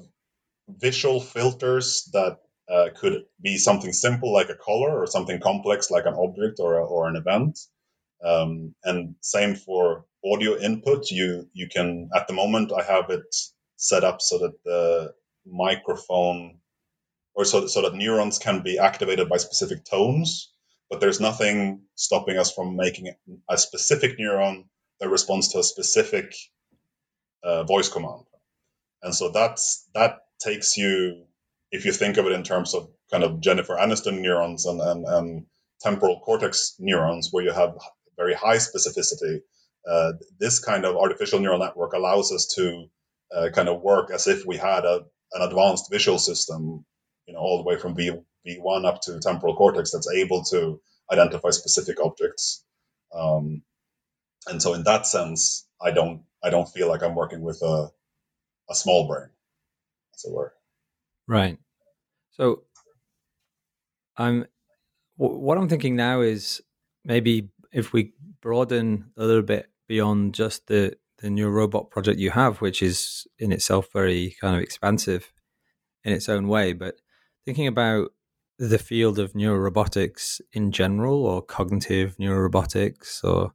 visual 0.69 1.21
filters 1.21 2.09
that 2.13 2.39
uh, 2.69 2.89
could 2.97 3.25
be 3.41 3.59
something 3.59 3.93
simple 3.93 4.33
like 4.33 4.51
a 4.51 4.55
color 4.55 5.01
or 5.01 5.07
something 5.07 5.41
complex 5.41 5.91
like 5.91 6.07
an 6.07 6.15
object 6.15 6.59
or, 6.61 6.79
a, 6.79 6.85
or 6.85 7.09
an 7.09 7.17
event. 7.17 7.59
Um, 8.25 8.75
and 8.85 9.15
same 9.21 9.55
for 9.57 10.07
audio 10.25 10.57
input. 10.59 11.11
You 11.11 11.49
you 11.53 11.69
can 11.69 12.09
at 12.15 12.27
the 12.29 12.35
moment 12.35 12.73
I 12.73 12.83
have 12.83 13.11
it 13.11 13.35
set 13.77 14.05
up 14.05 14.21
so 14.21 14.39
that 14.39 14.55
the 14.65 15.13
microphone 15.47 16.59
or 17.37 17.45
so, 17.45 17.67
so 17.67 17.83
that 17.83 17.95
neurons 17.95 18.39
can 18.39 18.63
be 18.63 18.79
activated 18.79 19.29
by 19.29 19.37
specific 19.37 19.85
tones. 19.85 20.51
but 20.91 21.01
there's 21.01 21.21
nothing 21.21 21.83
stopping 21.95 22.39
us 22.39 22.53
from 22.53 22.77
making 22.77 23.13
a 23.51 23.59
specific 23.59 24.19
neuron 24.19 24.65
that 25.01 25.09
responds 25.09 25.49
to 25.49 25.59
a 25.59 25.63
specific 25.63 26.35
uh, 27.43 27.65
voice 27.65 27.89
command. 27.89 28.25
And 29.03 29.15
so 29.15 29.31
that's 29.31 29.89
that 29.95 30.21
takes 30.39 30.77
you, 30.77 31.25
if 31.71 31.85
you 31.85 31.93
think 31.93 32.17
of 32.17 32.27
it 32.27 32.33
in 32.33 32.43
terms 32.43 32.75
of 32.75 32.89
kind 33.11 33.25
of 33.25 33.41
Jennifer 33.41 33.75
Aniston 33.75 34.21
neurons 34.21 34.67
and, 34.67 34.81
and, 34.81 35.05
and 35.07 35.47
temporal 35.81 36.21
cortex 36.21 36.77
neurons, 36.79 37.29
where 37.33 37.45
you 37.45 37.53
have 37.53 37.77
very 38.17 38.35
high 38.35 38.57
specificity, 38.57 39.41
uh, 39.89 40.13
this 40.39 40.59
kind 40.61 40.85
of 40.85 40.97
artificial 40.97 41.41
neural 41.41 41.59
network 41.59 41.93
allows 41.93 42.33
us 42.33 42.47
to 42.57 42.87
uh, 43.35 43.49
kind 43.53 43.69
of 43.69 43.83
work 43.83 44.11
as 44.11 44.27
if 44.27 44.47
we 44.47 44.57
had 44.57 44.85
a, 44.85 45.03
an 45.33 45.43
advanced 45.43 45.91
visual 45.91 46.19
system, 46.19 46.85
you 47.27 47.35
know, 47.35 47.41
all 47.41 47.59
the 47.59 47.65
way 47.65 47.79
from 47.79 47.95
V, 47.95 48.13
V1 48.47 48.85
up 48.85 49.01
to 49.03 49.19
temporal 49.21 49.57
cortex 49.57 49.93
that's 49.93 50.11
able 50.11 50.45
to 50.45 50.81
identify 51.11 51.51
specific 51.51 52.01
objects. 52.01 52.65
Um, 53.15 53.63
and 54.47 54.63
so 54.63 54.75
in 54.75 54.85
that 54.85 55.07
sense, 55.07 55.67
I 55.81 55.91
don't 55.91 56.23
I 56.43 56.51
don't 56.51 56.69
feel 56.69 56.89
like 56.89 57.03
I'm 57.03 57.15
working 57.15 57.43
with 57.43 57.61
a 57.63 57.91
a 58.71 58.75
small 58.75 59.07
brain, 59.07 59.29
as 60.15 60.25
it 60.25 60.33
were. 60.33 60.53
Right. 61.27 61.59
So 62.33 62.63
I'm 64.17 64.47
what 65.17 65.59
I'm 65.59 65.69
thinking 65.69 65.97
now 65.97 66.21
is 66.21 66.61
maybe 67.05 67.49
if 67.73 67.93
we 67.93 68.13
broaden 68.41 69.13
a 69.17 69.25
little 69.25 69.43
bit 69.43 69.71
beyond 69.89 70.35
just 70.35 70.67
the 70.67 70.97
the 71.19 71.31
new 71.31 71.49
robot 71.49 71.91
project 71.91 72.19
you 72.19 72.31
have, 72.31 72.61
which 72.61 72.83
is 72.83 73.27
in 73.39 73.51
itself 73.51 73.89
very 73.93 74.37
kind 74.41 74.55
of 74.57 74.63
expansive 74.63 75.33
in 76.05 76.13
its 76.13 76.29
own 76.29 76.47
way, 76.47 76.73
but 76.73 76.97
thinking 77.47 77.67
about 77.67 78.13
the 78.59 78.79
field 78.79 79.19
of 79.19 79.33
neurorobotics 79.33 80.41
in 80.53 80.73
general, 80.73 81.25
or 81.25 81.41
cognitive 81.41 82.17
neurorobotics, 82.19 83.23
or 83.25 83.53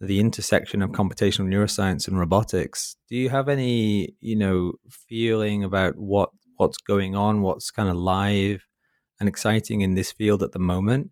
the 0.00 0.20
intersection 0.20 0.82
of 0.82 0.90
computational 0.90 1.48
neuroscience 1.48 2.06
and 2.06 2.18
robotics. 2.18 2.96
Do 3.08 3.16
you 3.16 3.30
have 3.30 3.48
any, 3.48 4.14
you 4.20 4.36
know, 4.36 4.74
feeling 4.88 5.64
about 5.64 5.96
what 5.96 6.30
what's 6.56 6.78
going 6.78 7.14
on, 7.14 7.42
what's 7.42 7.70
kind 7.70 7.88
of 7.88 7.96
live 7.96 8.66
and 9.20 9.28
exciting 9.28 9.82
in 9.82 9.94
this 9.94 10.12
field 10.12 10.42
at 10.42 10.52
the 10.52 10.58
moment? 10.58 11.10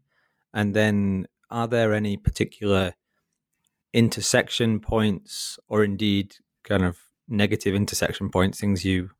And 0.52 0.74
then, 0.74 1.26
are 1.50 1.66
there 1.66 1.92
any 1.92 2.16
particular 2.16 2.94
intersection 3.92 4.80
points, 4.80 5.58
or 5.68 5.82
indeed, 5.82 6.36
kind 6.62 6.84
of 6.84 6.98
negative 7.28 7.74
intersection 7.74 8.28
points, 8.30 8.60
things 8.60 8.84
you 8.84 9.10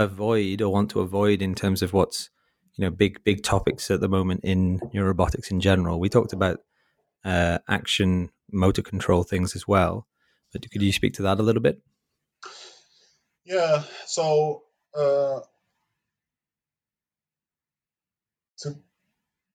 avoid 0.00 0.62
or 0.62 0.72
want 0.72 0.90
to 0.90 1.00
avoid 1.00 1.42
in 1.42 1.54
terms 1.54 1.82
of 1.82 1.92
what's 1.92 2.30
you 2.74 2.84
know 2.84 2.90
big 2.90 3.22
big 3.24 3.42
topics 3.42 3.90
at 3.90 4.00
the 4.00 4.08
moment 4.08 4.40
in 4.42 4.80
neurorobotics 4.94 5.50
in 5.50 5.60
general. 5.60 6.00
We 6.00 6.08
talked 6.08 6.32
about 6.32 6.60
uh, 7.24 7.58
action 7.68 8.30
motor 8.50 8.82
control 8.82 9.22
things 9.22 9.54
as 9.54 9.68
well. 9.68 10.06
But 10.52 10.68
could 10.70 10.82
you 10.82 10.92
speak 10.92 11.14
to 11.14 11.22
that 11.22 11.38
a 11.38 11.42
little 11.42 11.62
bit? 11.62 11.80
Yeah. 13.44 13.84
So 14.06 14.62
uh, 14.96 15.40
to 18.60 18.74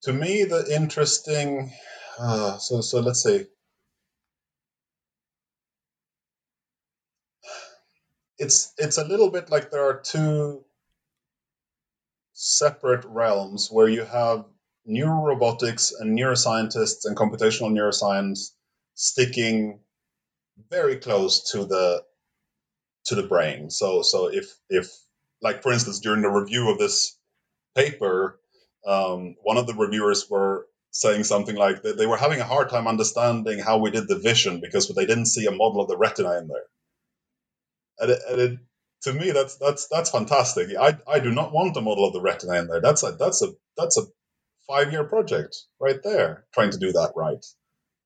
to 0.04 0.14
me, 0.14 0.44
the 0.44 0.74
interesting. 0.74 1.72
Uh, 2.18 2.58
so 2.58 2.82
so 2.82 3.02
let's 3.02 3.24
say 3.24 3.48
it's 8.38 8.74
it's 8.78 8.98
a 8.98 9.06
little 9.06 9.30
bit 9.32 9.50
like 9.50 9.72
there 9.72 9.88
are 9.88 10.00
two 10.00 10.64
separate 12.34 13.06
realms 13.06 13.70
where 13.72 13.88
you 13.88 14.04
have 14.04 14.46
neurorobotics 14.88 15.94
and 16.00 16.18
neuroscientists 16.18 17.06
and 17.06 17.16
computational 17.16 17.72
neuroscience 17.72 18.52
sticking 18.94 19.80
very 20.70 20.98
close 20.98 21.52
to 21.52 21.66
the 21.66 22.04
to 23.06 23.16
the 23.16 23.24
brain. 23.24 23.70
So 23.70 24.02
so 24.02 24.28
if 24.28 24.54
if 24.70 24.92
like 25.42 25.64
for 25.64 25.72
instance 25.72 26.00
during 26.00 26.22
the 26.22 26.30
review 26.30 26.70
of 26.70 26.78
this 26.78 27.18
paper, 27.76 28.40
um, 28.86 29.36
one 29.44 29.58
of 29.58 29.68
the 29.68 29.74
reviewers 29.74 30.30
were 30.30 30.68
saying 30.92 31.24
something 31.24 31.56
like 31.56 31.84
that 31.84 31.98
they 31.98 32.06
were 32.06 32.18
having 32.18 32.40
a 32.40 32.46
hard 32.46 32.70
time 32.70 32.88
understanding 32.88 33.60
how 33.60 33.78
we 33.78 33.92
did 33.92 34.08
the 34.08 34.18
vision 34.18 34.62
because 34.62 34.88
they 34.90 35.06
didn't 35.06 35.26
see 35.26 35.46
a 35.46 35.52
model 35.52 35.82
of 35.82 35.90
the 35.90 35.98
retina 35.98 36.38
in 36.38 36.48
there. 36.48 36.64
And, 38.00 38.12
it, 38.12 38.20
and 38.30 38.42
it, 38.42 38.60
to 39.04 39.14
me, 39.14 39.32
that's 39.32 39.58
that's 39.58 39.88
that's 39.88 40.10
fantastic. 40.10 40.70
I, 40.78 40.98
I 41.08 41.20
do 41.20 41.32
not 41.32 41.54
want 41.54 41.78
a 41.78 41.82
model 41.82 42.06
of 42.06 42.14
the 42.14 42.22
retina 42.22 42.54
in 42.60 42.68
there. 42.68 42.82
That's 42.82 43.04
a 43.04 43.12
that's 43.12 43.42
a 43.42 43.50
that's 43.78 43.98
a 43.98 44.04
five 44.68 44.92
year 44.92 45.04
project 45.04 45.56
right 45.80 46.02
there, 46.04 46.46
trying 46.54 46.72
to 46.72 46.78
do 46.78 46.92
that 46.94 47.14
right. 47.16 47.46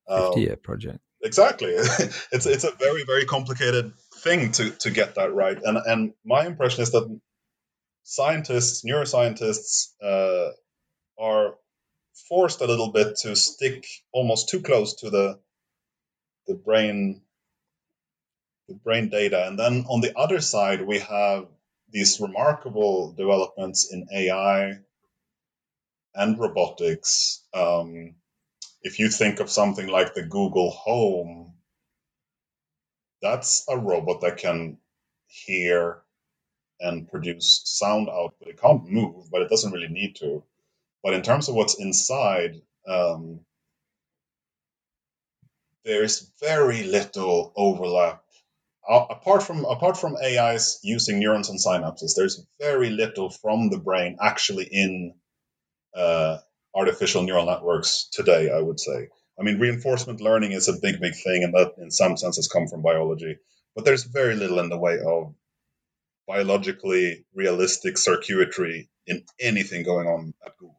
50 0.08 0.40
year 0.40 0.52
um, 0.52 0.58
project. 0.62 0.98
Exactly. 1.22 1.70
it's 1.74 2.46
it's 2.46 2.64
a 2.64 2.72
very 2.72 3.04
very 3.04 3.24
complicated 3.24 3.92
thing 4.16 4.52
to 4.52 4.70
to 4.70 4.90
get 4.90 5.14
that 5.16 5.32
right. 5.34 5.58
And 5.62 5.78
and 5.78 6.12
my 6.24 6.46
impression 6.46 6.82
is 6.82 6.92
that 6.92 7.20
scientists, 8.02 8.84
neuroscientists, 8.84 9.92
uh, 10.02 10.50
are 11.18 11.54
forced 12.28 12.60
a 12.60 12.66
little 12.66 12.92
bit 12.92 13.16
to 13.22 13.36
stick 13.36 13.86
almost 14.12 14.48
too 14.48 14.60
close 14.60 14.94
to 14.96 15.10
the 15.10 15.38
the 16.46 16.54
brain 16.54 17.22
brain 18.74 19.08
data. 19.10 19.46
And 19.46 19.58
then 19.58 19.86
on 19.88 20.00
the 20.00 20.16
other 20.18 20.40
side, 20.40 20.86
we 20.86 21.00
have 21.00 21.46
these 21.90 22.20
remarkable 22.20 23.12
developments 23.12 23.92
in 23.92 24.06
AI 24.14 24.78
and 26.14 26.38
robotics. 26.38 27.44
Um, 27.54 28.14
if 28.82 28.98
you 28.98 29.10
think 29.10 29.40
of 29.40 29.50
something 29.50 29.88
like 29.88 30.14
the 30.14 30.22
Google 30.22 30.70
Home, 30.70 31.54
that's 33.22 33.66
a 33.68 33.78
robot 33.78 34.22
that 34.22 34.38
can 34.38 34.78
hear 35.28 36.02
and 36.80 37.10
produce 37.10 37.62
sound 37.64 38.08
output. 38.08 38.48
It 38.48 38.60
can't 38.60 38.88
move, 38.90 39.30
but 39.30 39.42
it 39.42 39.50
doesn't 39.50 39.72
really 39.72 39.88
need 39.88 40.16
to. 40.16 40.42
But 41.02 41.14
in 41.14 41.22
terms 41.22 41.48
of 41.48 41.54
what's 41.54 41.80
inside, 41.80 42.60
um, 42.88 43.40
there's 45.84 46.30
very 46.40 46.84
little 46.84 47.52
overlap. 47.56 48.24
Uh, 48.90 49.06
apart 49.08 49.40
from 49.44 49.64
apart 49.66 49.96
from 49.96 50.16
AIs 50.16 50.80
using 50.82 51.20
neurons 51.20 51.48
and 51.48 51.60
synapses, 51.60 52.16
there's 52.16 52.44
very 52.58 52.90
little 52.90 53.30
from 53.30 53.70
the 53.70 53.78
brain 53.78 54.16
actually 54.20 54.64
in 54.64 55.14
uh, 55.94 56.38
artificial 56.74 57.22
neural 57.22 57.46
networks 57.46 58.08
today, 58.12 58.50
I 58.50 58.60
would 58.60 58.80
say. 58.80 59.08
I 59.38 59.44
mean, 59.44 59.60
reinforcement 59.60 60.20
learning 60.20 60.52
is 60.52 60.66
a 60.66 60.80
big, 60.82 61.00
big 61.00 61.14
thing, 61.14 61.44
and 61.44 61.54
that 61.54 61.74
in 61.78 61.92
some 61.92 62.16
senses 62.16 62.48
come 62.48 62.66
from 62.66 62.82
biology. 62.82 63.38
But 63.76 63.84
there's 63.84 64.02
very 64.02 64.34
little 64.34 64.58
in 64.58 64.70
the 64.70 64.78
way 64.78 64.98
of 64.98 65.34
biologically 66.26 67.24
realistic 67.32 67.96
circuitry 67.96 68.90
in 69.06 69.24
anything 69.38 69.84
going 69.84 70.08
on 70.08 70.34
at 70.44 70.56
Google. 70.58 70.76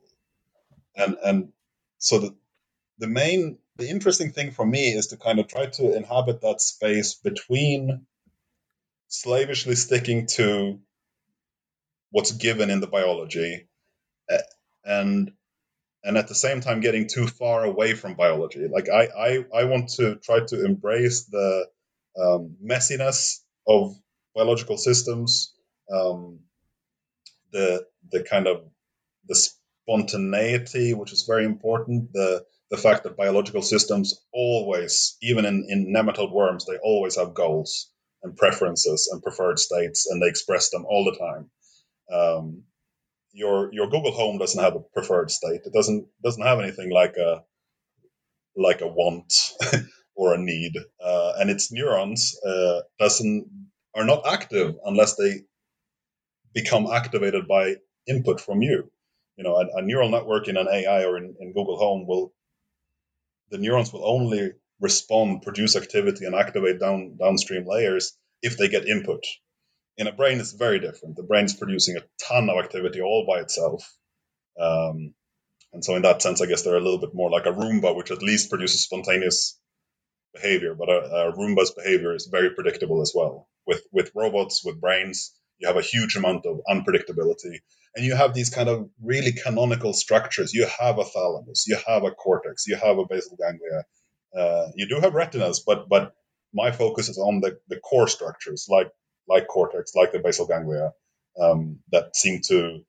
And 0.98 1.16
and 1.24 1.54
so 1.98 2.20
the 2.20 2.36
the 2.98 3.08
main 3.08 3.58
the 3.82 3.90
interesting 3.90 4.32
thing 4.32 4.52
for 4.52 4.66
me 4.66 4.94
is 4.94 5.08
to 5.08 5.18
kind 5.18 5.40
of 5.40 5.48
try 5.48 5.66
to 5.66 5.96
inhabit 5.96 6.42
that 6.42 6.62
space 6.62 7.16
between 7.16 8.06
slavishly 9.08 9.76
sticking 9.76 10.28
to 10.28 10.80
what's 12.12 12.32
given 12.32 12.70
in 12.70 12.80
the 12.80 12.88
biology 12.88 13.68
eh, 14.30 14.38
and 14.86 15.32
and 16.04 16.18
at 16.18 16.28
the 16.28 16.36
same 16.36 16.62
time 16.62 16.80
getting 16.80 17.08
too 17.08 17.28
far 17.28 17.64
away 17.64 17.94
from 17.94 18.16
biology. 18.16 18.68
Like 18.68 18.90
I, 18.90 19.08
I, 19.16 19.46
I 19.62 19.64
want 19.66 19.90
to 19.98 20.16
try 20.16 20.40
to 20.48 20.66
embrace 20.66 21.26
the 21.26 21.68
um, 22.20 22.56
messiness 22.64 23.42
of 23.68 23.96
biological 24.36 24.78
systems, 24.78 25.54
um, 25.92 26.40
the 27.52 27.86
the 28.12 28.24
kind 28.24 28.48
of 28.48 28.64
the 29.28 29.36
spontaneity, 29.36 30.94
which 30.94 31.14
is 31.14 31.24
very 31.24 31.46
important. 31.46 32.14
The 32.14 32.46
the 32.72 32.78
fact 32.78 33.04
that 33.04 33.18
biological 33.18 33.62
systems 33.62 34.20
always, 34.34 35.18
even 35.22 35.46
in, 35.46 35.66
in 35.70 35.94
nematode 35.94 36.32
worms, 36.34 36.66
they 36.66 36.78
always 36.84 37.18
have 37.18 37.34
goals 37.36 37.92
and 38.24 38.36
preferences 38.38 39.10
and 39.12 39.22
preferred 39.22 39.60
states, 39.60 40.08
and 40.10 40.22
they 40.22 40.28
express 40.28 40.70
them 40.72 40.86
all 40.90 41.06
the 41.06 41.18
time. 41.18 41.52
Um, 42.12 42.64
your 43.34 43.74
your 43.74 43.90
Google 43.90 44.12
Home 44.12 44.38
doesn't 44.38 44.62
have 44.62 44.76
a 44.76 44.82
preferred 44.94 45.32
state. 45.32 45.62
It 45.66 45.74
doesn't 45.74 46.08
doesn't 46.24 46.44
have 46.46 46.60
anything 46.60 46.92
like 46.92 47.18
a 47.18 47.44
like 48.56 48.82
a 48.82 48.88
want 48.88 49.34
or 50.16 50.34
a 50.34 50.38
need, 50.38 50.74
uh, 51.04 51.34
and 51.40 51.50
its 51.50 51.72
neurons 51.72 52.38
uh, 52.46 52.82
doesn't 53.00 53.48
are 53.96 54.06
not 54.06 54.24
active 54.28 54.76
unless 54.86 55.16
they 55.16 55.42
become 56.54 56.88
activated 56.88 57.48
by 57.48 57.76
input 58.08 58.42
from 58.42 58.62
you. 58.62 58.92
You 59.38 59.44
know, 59.44 59.56
a, 59.58 59.80
a 59.80 59.82
neural 59.82 60.10
network 60.10 60.48
in 60.48 60.58
an 60.58 60.68
AI 60.68 61.04
or 61.06 61.18
in, 61.18 61.36
in 61.40 61.54
Google 61.54 61.78
Home 61.78 62.06
will 62.08 62.34
the 63.52 63.60
neurons 63.60 63.94
will 63.94 64.06
only 64.08 64.52
respond, 64.82 65.44
produce 65.44 65.76
activity, 65.78 66.26
and 66.26 66.36
activate 66.36 66.80
down 66.80 67.18
downstream 67.20 67.66
layers 67.68 68.14
if 68.44 68.58
they 68.58 68.70
get 68.70 68.88
input 68.88 69.24
in 69.98 70.08
a 70.08 70.14
brain 70.14 70.40
it's 70.40 70.54
very 70.54 70.80
different 70.80 71.16
the 71.18 71.24
brain's 71.24 71.56
producing 71.56 71.98
a 71.98 72.02
ton 72.28 72.50
of 72.50 72.58
activity 72.64 73.02
all 73.02 73.26
by 73.28 73.42
itself 73.42 73.94
um, 74.60 75.10
And 75.74 75.84
so, 75.86 75.96
in 75.96 76.02
that 76.04 76.22
sense, 76.22 76.42
I 76.42 76.48
guess 76.48 76.64
they're 76.64 76.78
a 76.78 76.82
little 76.82 77.00
bit 77.00 77.14
more 77.14 77.30
like 77.30 77.46
a 77.46 77.52
Roomba, 77.52 77.96
which 77.96 78.12
at 78.12 78.24
least 78.24 78.50
produces 78.50 78.84
spontaneous 78.84 79.60
behavior. 80.34 80.76
But 80.76 80.90
a, 80.90 81.00
a 81.30 81.34
Roomba's 81.34 81.72
behavior 81.72 82.16
is 82.16 82.30
very 82.32 82.52
predictable 82.52 83.02
as 83.02 83.14
well. 83.16 83.50
With 83.68 83.84
with 83.92 84.12
robots 84.16 84.64
with 84.66 84.82
brains, 84.82 85.34
you 85.62 85.68
have 85.68 85.78
a 85.78 85.82
huge 85.82 86.16
amount 86.16 86.46
of 86.46 86.60
unpredictability, 86.70 87.60
and 87.96 88.06
you 88.06 88.16
have 88.16 88.34
these 88.34 88.50
kind 88.50 88.68
of 88.68 88.90
really 89.02 89.32
canonical 89.32 89.94
structures. 89.94 90.54
You 90.54 90.68
have 90.80 90.98
a 90.98 91.06
thalamus, 91.06 91.66
you 91.68 91.78
have 91.88 92.04
a 92.04 92.12
cortex, 92.12 92.66
you 92.68 92.76
have 92.76 92.98
a 92.98 93.06
basal 93.06 93.38
ganglia. 93.38 93.86
Uh, 94.36 94.72
you 94.76 94.88
do 94.88 95.00
have 95.00 95.14
retinas, 95.14 95.60
but 95.60 95.88
but 95.88 96.14
my 96.54 96.72
focus 96.72 97.10
is 97.10 97.18
on 97.18 97.42
the, 97.42 97.60
the 97.70 97.80
core 97.80 98.08
structures 98.08 98.68
like 98.70 98.92
like 99.28 99.48
cortex, 99.48 99.94
like 99.96 100.12
the 100.12 100.20
basal 100.20 100.48
ganglia, 100.48 100.92
um, 101.40 101.80
that 101.92 102.16
seem 102.16 102.42
to 102.48 102.80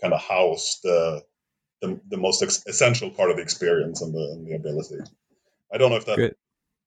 kind 0.00 0.14
of 0.14 0.20
house 0.20 0.80
the 0.84 1.22
the, 1.82 2.00
the 2.08 2.16
most 2.16 2.42
ex- 2.42 2.64
essential 2.66 3.10
part 3.10 3.30
of 3.30 3.36
the 3.36 3.42
experience 3.42 4.00
and 4.00 4.14
the, 4.14 4.20
and 4.32 4.46
the 4.46 4.54
ability. 4.54 5.00
I 5.72 5.76
don't 5.76 5.90
know 5.90 5.96
if 5.96 6.06
that 6.06 6.16
Good. 6.16 6.34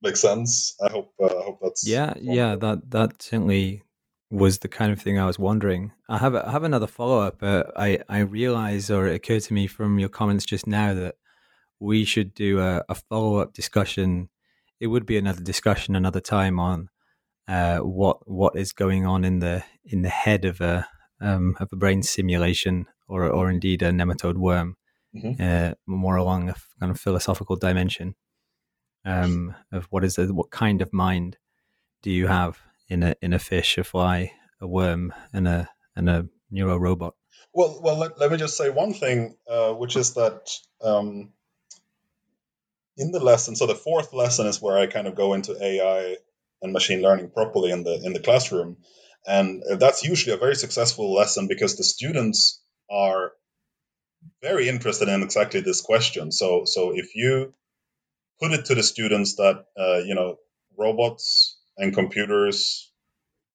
makes 0.01 0.21
sense. 0.21 0.75
I 0.81 0.89
hope 0.89 1.13
uh, 1.21 1.25
I 1.25 1.43
hope 1.43 1.59
that's 1.61 1.85
yeah 1.85 2.13
yeah 2.19 2.55
that 2.55 2.89
that 2.91 3.21
certainly 3.21 3.83
was 4.29 4.59
the 4.59 4.67
kind 4.67 4.91
of 4.91 5.01
thing 5.01 5.17
I 5.17 5.25
was 5.25 5.39
wondering. 5.39 5.93
I 6.09 6.17
have 6.17 6.35
I 6.35 6.51
have 6.51 6.63
another 6.63 6.87
follow 6.87 7.19
up. 7.19 7.41
Uh, 7.41 7.63
I 7.75 7.99
I 8.09 8.19
realize 8.19 8.89
or 8.89 9.07
it 9.07 9.15
occurred 9.15 9.43
to 9.43 9.53
me 9.53 9.67
from 9.67 9.99
your 9.99 10.09
comments 10.09 10.45
just 10.45 10.67
now 10.67 10.93
that 10.93 11.15
we 11.79 12.03
should 12.03 12.33
do 12.33 12.59
a, 12.59 12.83
a 12.89 12.95
follow 12.95 13.37
up 13.37 13.53
discussion. 13.53 14.29
It 14.79 14.87
would 14.87 15.05
be 15.05 15.17
another 15.17 15.41
discussion 15.41 15.95
another 15.95 16.19
time 16.19 16.59
on 16.59 16.89
uh, 17.47 17.79
what 17.79 18.29
what 18.29 18.55
is 18.55 18.73
going 18.73 19.05
on 19.05 19.23
in 19.23 19.39
the 19.39 19.63
in 19.85 20.01
the 20.01 20.09
head 20.09 20.45
of 20.45 20.59
a 20.61 20.87
um, 21.21 21.55
of 21.59 21.69
a 21.71 21.75
brain 21.77 22.03
simulation 22.03 22.87
or 23.07 23.25
or 23.29 23.49
indeed 23.49 23.81
a 23.81 23.91
nematode 23.91 24.37
worm, 24.37 24.75
mm-hmm. 25.15 25.41
uh, 25.41 25.73
more 25.85 26.17
along 26.17 26.49
a 26.49 26.55
kind 26.79 26.91
of 26.91 26.99
philosophical 26.99 27.55
dimension 27.55 28.15
um, 29.05 29.55
of 29.71 29.85
what 29.85 30.03
is 30.03 30.15
the, 30.15 30.33
what 30.33 30.51
kind 30.51 30.81
of 30.81 30.91
mind 30.91 31.37
do 32.01 32.11
you 32.11 32.27
have 32.27 32.59
in 32.89 33.03
a 33.03 33.15
in 33.21 33.33
a 33.33 33.39
fish, 33.39 33.77
a 33.77 33.83
fly, 33.83 34.31
a 34.61 34.67
worm, 34.67 35.13
and 35.33 35.47
a 35.47 35.69
and 35.95 36.09
a 36.09 36.27
neuro 36.51 36.77
robot. 36.77 37.13
Well, 37.53 37.79
well, 37.83 37.97
let, 37.97 38.19
let 38.19 38.31
me 38.31 38.37
just 38.37 38.57
say 38.57 38.69
one 38.69 38.93
thing, 38.93 39.35
uh, 39.49 39.73
which 39.73 39.95
is 39.95 40.13
that 40.13 40.51
um, 40.81 41.33
in 42.97 43.11
the 43.11 43.23
lesson, 43.23 43.55
so 43.55 43.65
the 43.65 43.75
fourth 43.75 44.13
lesson 44.13 44.47
is 44.47 44.61
where 44.61 44.77
I 44.77 44.87
kind 44.87 45.07
of 45.07 45.15
go 45.15 45.33
into 45.33 45.57
AI 45.61 46.17
and 46.61 46.73
machine 46.73 47.01
learning 47.01 47.31
properly 47.31 47.71
in 47.71 47.83
the 47.83 48.01
in 48.03 48.13
the 48.13 48.19
classroom, 48.19 48.77
and 49.25 49.63
that's 49.79 50.03
usually 50.03 50.35
a 50.35 50.39
very 50.39 50.55
successful 50.55 51.13
lesson 51.13 51.47
because 51.47 51.77
the 51.77 51.83
students 51.83 52.61
are 52.89 53.33
very 54.41 54.67
interested 54.67 55.07
in 55.07 55.23
exactly 55.23 55.61
this 55.61 55.81
question. 55.81 56.31
So, 56.31 56.65
so 56.65 56.91
if 56.95 57.15
you 57.15 57.53
put 58.39 58.51
it 58.51 58.65
to 58.65 58.75
the 58.75 58.83
students 58.83 59.35
that 59.35 59.65
uh, 59.77 59.99
you 60.05 60.15
know 60.15 60.37
robots 60.77 61.56
and 61.77 61.93
computers 61.93 62.91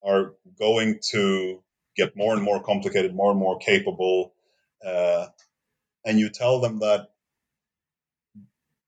are 0.03 0.33
going 0.59 0.99
to 1.11 1.61
get 1.95 2.15
more 2.15 2.33
and 2.33 2.43
more 2.43 2.61
complicated, 2.63 3.13
more 3.13 3.31
and 3.31 3.39
more 3.39 3.59
capable, 3.59 4.33
uh, 4.85 5.27
and 6.05 6.19
you 6.19 6.29
tell 6.29 6.59
them 6.59 6.79
that 6.79 7.09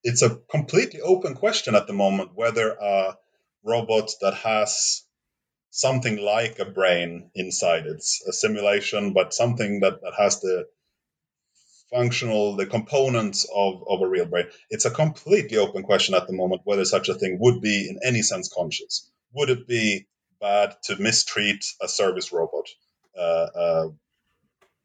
it's 0.03 0.21
a 0.21 0.37
completely 0.51 1.01
open 1.01 1.33
question 1.35 1.75
at 1.75 1.87
the 1.87 1.93
moment 1.93 2.35
whether 2.35 2.71
a 2.71 3.17
robot 3.63 4.11
that 4.21 4.35
has 4.35 5.03
something 5.71 6.17
like 6.17 6.59
a 6.59 6.65
brain 6.65 7.29
inside 7.35 7.85
it's 7.85 8.23
a 8.27 8.31
simulation 8.31 9.13
but 9.13 9.33
something 9.33 9.79
that, 9.79 9.99
that 10.01 10.13
has 10.17 10.39
the 10.41 10.65
functional 11.91 12.55
the 12.55 12.65
components 12.65 13.45
of, 13.53 13.83
of 13.87 14.01
a 14.01 14.07
real 14.07 14.25
brain. 14.25 14.45
It's 14.69 14.85
a 14.85 14.91
completely 14.91 15.57
open 15.57 15.83
question 15.83 16.15
at 16.15 16.27
the 16.27 16.33
moment 16.33 16.61
whether 16.65 16.85
such 16.85 17.09
a 17.09 17.13
thing 17.13 17.37
would 17.39 17.61
be 17.61 17.89
in 17.89 17.99
any 18.03 18.21
sense 18.21 18.51
conscious 18.53 19.09
would 19.33 19.49
it 19.49 19.67
be 19.67 20.07
bad 20.39 20.75
to 20.83 21.01
mistreat 21.01 21.65
a 21.81 21.87
service 21.87 22.31
robot? 22.31 22.67
Uh, 23.17 23.47
uh, 23.55 23.87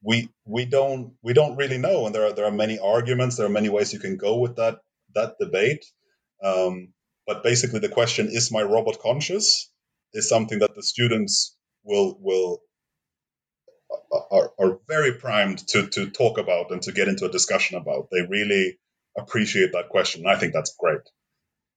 we 0.03 0.29
we 0.47 0.65
don't 0.65 1.15
we 1.23 1.33
don't 1.33 1.57
really 1.57 1.79
know, 1.79 2.07
and 2.07 2.15
there 2.15 2.27
are 2.27 2.33
there 2.33 2.47
are 2.47 2.53
many 2.53 2.79
arguments. 2.79 3.37
There 3.37 3.47
are 3.47 3.51
many 3.61 3.69
ways 3.69 3.93
you 3.93 3.99
can 3.99 4.17
go 4.17 4.39
with 4.39 4.57
that 4.57 4.79
that 5.15 5.37
debate. 5.39 5.85
Um, 6.43 6.93
but 7.27 7.43
basically, 7.43 7.81
the 7.81 7.89
question 7.89 8.29
is 8.29 8.51
my 8.51 8.63
robot 8.63 8.99
conscious 9.01 9.71
is 10.15 10.29
something 10.29 10.61
that 10.61 10.75
the 10.75 10.83
students 10.83 11.57
will 11.85 12.17
will 12.21 12.61
uh, 14.13 14.21
are, 14.31 14.53
are 14.59 14.79
very 14.89 15.13
primed 15.15 15.59
to 15.69 15.87
to 15.89 16.11
talk 16.11 16.39
about 16.39 16.71
and 16.71 16.83
to 16.83 16.93
get 16.93 17.09
into 17.09 17.27
a 17.27 17.31
discussion 17.31 17.77
about. 17.77 18.09
They 18.11 18.23
really 18.23 18.79
appreciate 19.19 19.73
that 19.73 19.91
question. 19.91 20.27
I 20.27 20.37
think 20.37 20.55
that's 20.55 20.75
great 20.79 21.03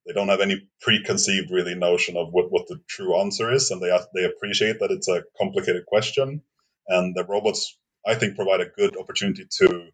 they 0.07 0.13
don't 0.13 0.29
have 0.29 0.41
any 0.41 0.67
preconceived 0.81 1.51
really 1.51 1.75
notion 1.75 2.17
of 2.17 2.29
what, 2.31 2.51
what 2.51 2.67
the 2.67 2.79
true 2.89 3.19
answer 3.19 3.51
is 3.53 3.71
and 3.71 3.81
they 3.81 3.91
they 4.15 4.25
appreciate 4.25 4.79
that 4.79 4.91
it's 4.91 5.09
a 5.09 5.23
complicated 5.39 5.85
question 5.87 6.41
and 6.89 7.15
the 7.15 7.25
robots 7.25 7.77
i 8.07 8.15
think 8.15 8.35
provide 8.35 8.61
a 8.61 8.69
good 8.77 8.97
opportunity 8.97 9.45
to 9.59 9.87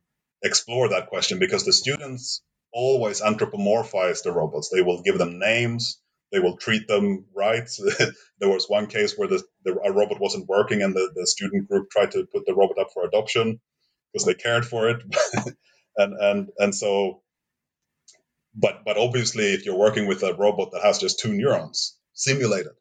explore 0.43 0.89
that 0.89 1.07
question 1.07 1.39
because 1.39 1.65
the 1.65 1.73
students 1.73 2.43
always 2.73 3.21
anthropomorphize 3.21 4.23
the 4.23 4.31
robots. 4.31 4.69
They 4.69 4.83
will 4.83 5.01
give 5.03 5.17
them 5.17 5.39
names 5.39 5.97
they 6.31 6.39
will 6.39 6.57
treat 6.57 6.87
them 6.87 7.25
right. 7.35 7.69
There 8.39 8.49
was 8.49 8.67
one 8.69 8.87
case 8.87 9.15
where 9.17 9.27
the, 9.29 9.43
the 9.65 9.73
a 9.83 9.91
robot 9.91 10.19
wasn't 10.19 10.47
working 10.47 10.81
and 10.83 10.95
the, 10.95 11.11
the 11.15 11.25
student 11.27 11.69
group 11.69 11.89
tried 11.89 12.11
to 12.11 12.27
put 12.33 12.45
the 12.45 12.53
robot 12.55 12.77
up 12.79 12.89
for 12.93 13.05
adoption 13.05 13.59
because 14.13 14.25
they 14.25 14.35
cared 14.35 14.65
for 14.65 14.89
it. 14.89 15.03
And 15.99 16.13
and 16.19 16.49
and 16.59 16.75
so 16.75 17.23
but 18.59 18.83
but 18.85 18.97
obviously, 18.97 19.53
if 19.53 19.65
you're 19.65 19.77
working 19.77 20.07
with 20.07 20.21
a 20.23 20.33
robot 20.33 20.71
that 20.71 20.83
has 20.83 20.99
just 20.99 21.19
two 21.19 21.33
neurons 21.33 21.97
simulated, 22.13 22.73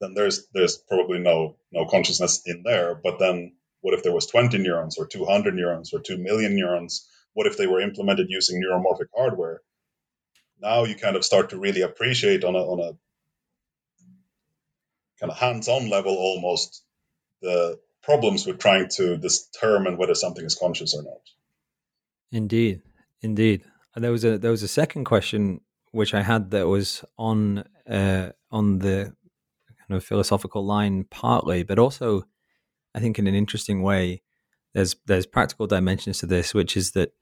then 0.00 0.14
there's 0.14 0.46
there's 0.52 0.76
probably 0.76 1.18
no 1.18 1.56
no 1.72 1.86
consciousness 1.86 2.42
in 2.46 2.62
there. 2.64 2.94
But 2.96 3.18
then, 3.18 3.54
what 3.80 3.94
if 3.94 4.02
there 4.02 4.12
was 4.12 4.26
20 4.26 4.58
neurons 4.58 4.98
or 4.98 5.06
200 5.06 5.54
neurons 5.54 5.94
or 5.94 6.00
2 6.00 6.18
million 6.18 6.56
neurons? 6.56 7.08
What 7.34 7.46
if 7.46 7.56
they 7.56 7.66
were 7.66 7.80
implemented 7.80 8.26
using 8.28 8.60
neuromorphic 8.60 9.08
hardware? 9.14 9.60
Now 10.60 10.84
you 10.84 10.96
kind 10.96 11.16
of 11.16 11.24
start 11.24 11.50
to 11.50 11.58
really 11.58 11.82
appreciate 11.82 12.44
on 12.44 12.56
a 12.56 12.62
on 12.62 12.80
a 12.80 12.92
kind 15.20 15.30
of 15.30 15.38
hands-on 15.38 15.88
level 15.88 16.16
almost 16.16 16.82
the 17.40 17.78
problems 18.02 18.46
with 18.46 18.58
trying 18.58 18.88
to 18.88 19.16
determine 19.16 19.96
whether 19.96 20.14
something 20.14 20.44
is 20.44 20.56
conscious 20.56 20.94
or 20.94 21.02
not. 21.02 21.20
Indeed, 22.32 22.82
indeed. 23.22 23.62
And 23.94 24.02
there 24.02 24.12
was 24.12 24.24
a 24.24 24.38
there 24.38 24.50
was 24.50 24.62
a 24.62 24.68
second 24.68 25.04
question 25.04 25.60
which 25.92 26.12
I 26.12 26.22
had 26.22 26.50
that 26.50 26.66
was 26.66 27.04
on 27.16 27.64
uh, 27.88 28.30
on 28.50 28.78
the 28.78 29.14
kind 29.88 29.96
of 29.96 30.04
philosophical 30.04 30.64
line 30.64 31.04
partly, 31.10 31.62
but 31.62 31.78
also 31.78 32.24
I 32.94 33.00
think 33.00 33.18
in 33.18 33.26
an 33.26 33.34
interesting 33.34 33.82
way. 33.82 34.22
There's 34.72 34.96
there's 35.06 35.26
practical 35.26 35.68
dimensions 35.68 36.18
to 36.18 36.26
this, 36.26 36.52
which 36.52 36.76
is 36.76 36.92
that 36.92 37.12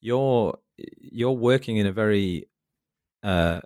you're 0.00 0.56
you're 0.76 1.32
working 1.32 1.76
in 1.76 1.86
a 1.86 1.92
very 1.92 2.48
uh, 3.24 3.60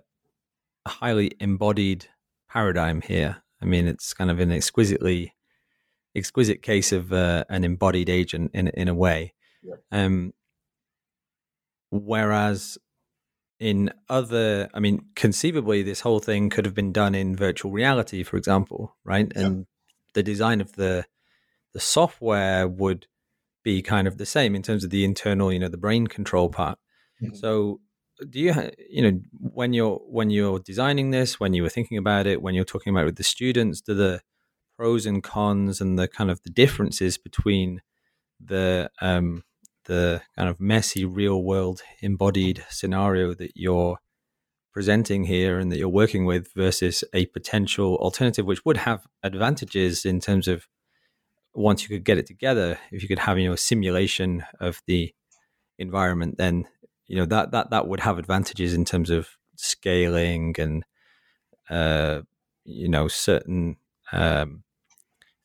highly 0.87 1.33
embodied 1.39 2.07
paradigm 2.49 3.01
here. 3.01 3.43
I 3.61 3.65
mean, 3.65 3.87
it's 3.87 4.13
kind 4.13 4.31
of 4.31 4.39
an 4.39 4.51
exquisitely 4.51 5.35
exquisite 6.15 6.63
case 6.63 6.91
of 6.91 7.13
uh, 7.13 7.45
an 7.49 7.63
embodied 7.63 8.09
agent 8.09 8.51
in 8.55 8.69
in 8.69 8.87
a 8.87 8.95
way. 8.95 9.33
Yeah. 9.61 9.75
Um, 9.91 10.33
Whereas 11.89 12.77
in 13.59 13.91
other, 14.09 14.69
I 14.73 14.79
mean, 14.79 15.05
conceivably, 15.15 15.81
this 15.83 16.01
whole 16.01 16.19
thing 16.19 16.49
could 16.49 16.65
have 16.65 16.75
been 16.75 16.91
done 16.91 17.15
in 17.15 17.35
virtual 17.35 17.71
reality, 17.71 18.23
for 18.23 18.37
example, 18.37 18.95
right? 19.03 19.31
Yeah. 19.35 19.41
And 19.41 19.65
the 20.13 20.23
design 20.23 20.61
of 20.61 20.73
the 20.73 21.05
the 21.73 21.79
software 21.79 22.67
would 22.67 23.07
be 23.63 23.81
kind 23.81 24.07
of 24.07 24.17
the 24.17 24.25
same 24.25 24.55
in 24.55 24.63
terms 24.63 24.83
of 24.83 24.89
the 24.89 25.03
internal, 25.03 25.51
you 25.51 25.59
know, 25.59 25.67
the 25.67 25.77
brain 25.77 26.07
control 26.07 26.49
part. 26.49 26.79
Mm-hmm. 27.21 27.35
So, 27.35 27.81
do 28.29 28.39
you, 28.39 28.53
you 28.89 29.01
know, 29.03 29.19
when 29.39 29.73
you're 29.73 29.97
when 30.07 30.29
you're 30.29 30.59
designing 30.59 31.11
this, 31.11 31.39
when 31.39 31.53
you 31.53 31.63
were 31.63 31.69
thinking 31.69 31.97
about 31.97 32.25
it, 32.25 32.41
when 32.41 32.55
you're 32.55 32.63
talking 32.63 32.91
about 32.91 33.01
it 33.01 33.05
with 33.05 33.17
the 33.17 33.23
students, 33.23 33.81
do 33.81 33.93
the 33.93 34.21
pros 34.77 35.05
and 35.05 35.23
cons 35.23 35.81
and 35.81 35.97
the 35.97 36.07
kind 36.07 36.31
of 36.31 36.41
the 36.43 36.49
differences 36.49 37.17
between 37.17 37.81
the 38.39 38.89
um, 39.01 39.43
the 39.87 40.21
kind 40.35 40.49
of 40.49 40.59
messy 40.59 41.05
real 41.05 41.41
world 41.41 41.81
embodied 42.01 42.63
scenario 42.69 43.33
that 43.33 43.51
you're 43.55 43.97
presenting 44.73 45.23
here 45.23 45.57
and 45.57 45.71
that 45.71 45.79
you're 45.79 45.89
working 45.89 46.25
with 46.25 46.53
versus 46.53 47.03
a 47.13 47.25
potential 47.27 47.95
alternative 47.95 48.45
which 48.45 48.63
would 48.63 48.77
have 48.77 49.07
advantages 49.23 50.05
in 50.05 50.19
terms 50.19 50.47
of 50.47 50.67
once 51.55 51.81
you 51.81 51.89
could 51.89 52.03
get 52.03 52.19
it 52.19 52.27
together 52.27 52.77
if 52.91 53.01
you 53.01 53.07
could 53.07 53.17
have 53.17 53.39
you 53.39 53.47
know 53.47 53.53
a 53.53 53.57
simulation 53.57 54.43
of 54.59 54.81
the 54.85 55.11
environment 55.79 56.37
then 56.37 56.65
you 57.07 57.17
know 57.17 57.25
that 57.25 57.51
that 57.51 57.71
that 57.71 57.87
would 57.87 58.01
have 58.01 58.19
advantages 58.19 58.73
in 58.73 58.85
terms 58.85 59.09
of 59.09 59.29
scaling 59.55 60.53
and 60.59 60.83
uh 61.69 62.21
you 62.63 62.87
know 62.87 63.07
certain 63.07 63.77
um 64.11 64.63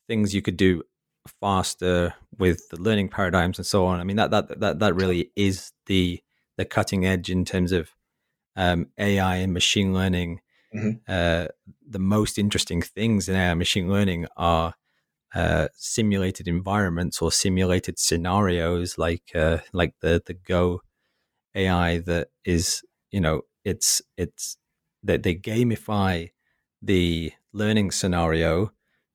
things 0.07 0.35
you 0.35 0.41
could 0.41 0.57
do 0.57 0.83
faster 1.27 2.13
with 2.37 2.67
the 2.69 2.81
learning 2.81 3.09
paradigms 3.09 3.57
and 3.57 3.65
so 3.65 3.85
on. 3.85 3.99
I 3.99 4.03
mean 4.03 4.17
that 4.17 4.31
that 4.31 4.59
that 4.59 4.79
that 4.79 4.95
really 4.95 5.31
is 5.35 5.71
the 5.85 6.21
the 6.57 6.65
cutting 6.65 7.05
edge 7.05 7.29
in 7.29 7.45
terms 7.45 7.71
of 7.71 7.89
um, 8.55 8.87
AI 8.97 9.37
and 9.37 9.53
machine 9.53 9.93
learning. 9.93 10.41
Mm-hmm. 10.75 10.99
Uh, 11.07 11.47
the 11.87 11.99
most 11.99 12.37
interesting 12.37 12.81
things 12.81 13.29
in 13.29 13.35
AI 13.35 13.53
machine 13.53 13.89
learning 13.89 14.27
are 14.37 14.73
uh, 15.35 15.67
simulated 15.75 16.47
environments 16.47 17.21
or 17.21 17.31
simulated 17.31 17.99
scenarios, 17.99 18.97
like 18.97 19.31
uh, 19.35 19.59
like 19.71 19.93
the 20.01 20.21
the 20.25 20.33
Go 20.33 20.81
AI 21.55 21.99
that 21.99 22.29
is 22.45 22.83
you 23.11 23.21
know 23.21 23.41
it's 23.63 24.01
it's 24.17 24.57
that 25.03 25.23
they 25.23 25.35
gamify 25.35 26.29
the 26.81 27.31
learning 27.51 27.91
scenario 27.91 28.71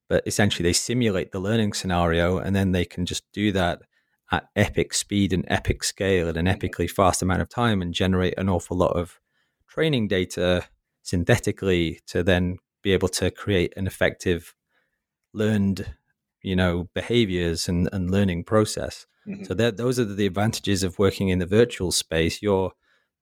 but 0.09 0.23
essentially 0.27 0.63
they 0.63 0.73
simulate 0.73 1.33
the 1.33 1.41
learning 1.41 1.73
scenario 1.73 2.39
and 2.39 2.55
then 2.55 2.73
they 2.73 2.85
can 2.85 3.07
just 3.07 3.25
do 3.33 3.53
that 3.53 3.83
at 4.31 4.49
epic 4.57 4.93
speed 4.93 5.33
and 5.33 5.45
epic 5.49 5.83
scale 5.83 6.29
at 6.29 6.37
an 6.37 6.47
epically 6.47 6.91
fast 6.91 7.23
amount 7.23 7.41
of 7.41 7.49
time 7.49 7.81
and 7.81 7.95
generate 7.95 8.37
an 8.39 8.49
awful 8.49 8.77
lot 8.77 8.93
of 8.97 9.21
training 9.69 10.09
data 10.09 10.65
synthetically 11.03 12.01
to 12.07 12.23
then 12.23 12.59
be 12.83 12.93
able 12.93 13.09
to 13.09 13.31
create 13.31 13.73
an 13.77 13.87
effective 13.87 14.55
learned 15.33 15.95
you 16.43 16.55
know 16.55 16.89
behaviors 16.95 17.69
and, 17.69 17.89
and 17.93 18.11
learning 18.11 18.45
process. 18.45 19.07
Mm-hmm. 19.27 19.45
so 19.45 19.53
that 19.55 19.77
those 19.77 19.99
are 19.99 20.07
the 20.07 20.25
advantages 20.25 20.83
of 20.83 20.99
working 20.99 21.29
in 21.29 21.39
the 21.39 21.45
virtual 21.45 21.93
space. 21.93 22.41
You're 22.41 22.73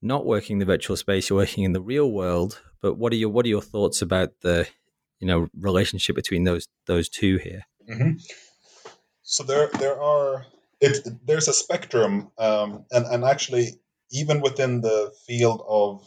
not 0.02 0.26
working 0.26 0.58
the 0.58 0.64
virtual 0.64 0.96
space 0.96 1.28
you're 1.28 1.38
working 1.38 1.64
in 1.64 1.72
the 1.72 1.80
real 1.80 2.10
world 2.10 2.60
but 2.80 2.94
what 2.94 3.12
are 3.12 3.16
your 3.16 3.30
what 3.30 3.44
are 3.46 3.50
your 3.50 3.62
thoughts 3.62 4.02
about 4.02 4.30
the 4.42 4.66
you 5.20 5.26
know 5.26 5.48
relationship 5.58 6.14
between 6.16 6.44
those 6.44 6.66
those 6.86 7.08
two 7.08 7.38
here. 7.38 7.62
Mm-hmm. 7.88 8.18
so 9.22 9.44
there 9.44 9.68
there 9.78 10.00
are 10.00 10.46
it 10.80 11.06
there's 11.24 11.48
a 11.48 11.52
spectrum 11.52 12.30
um, 12.38 12.84
and 12.90 13.06
and 13.06 13.24
actually 13.24 13.80
even 14.12 14.40
within 14.40 14.80
the 14.80 15.12
field 15.26 15.62
of 15.68 16.06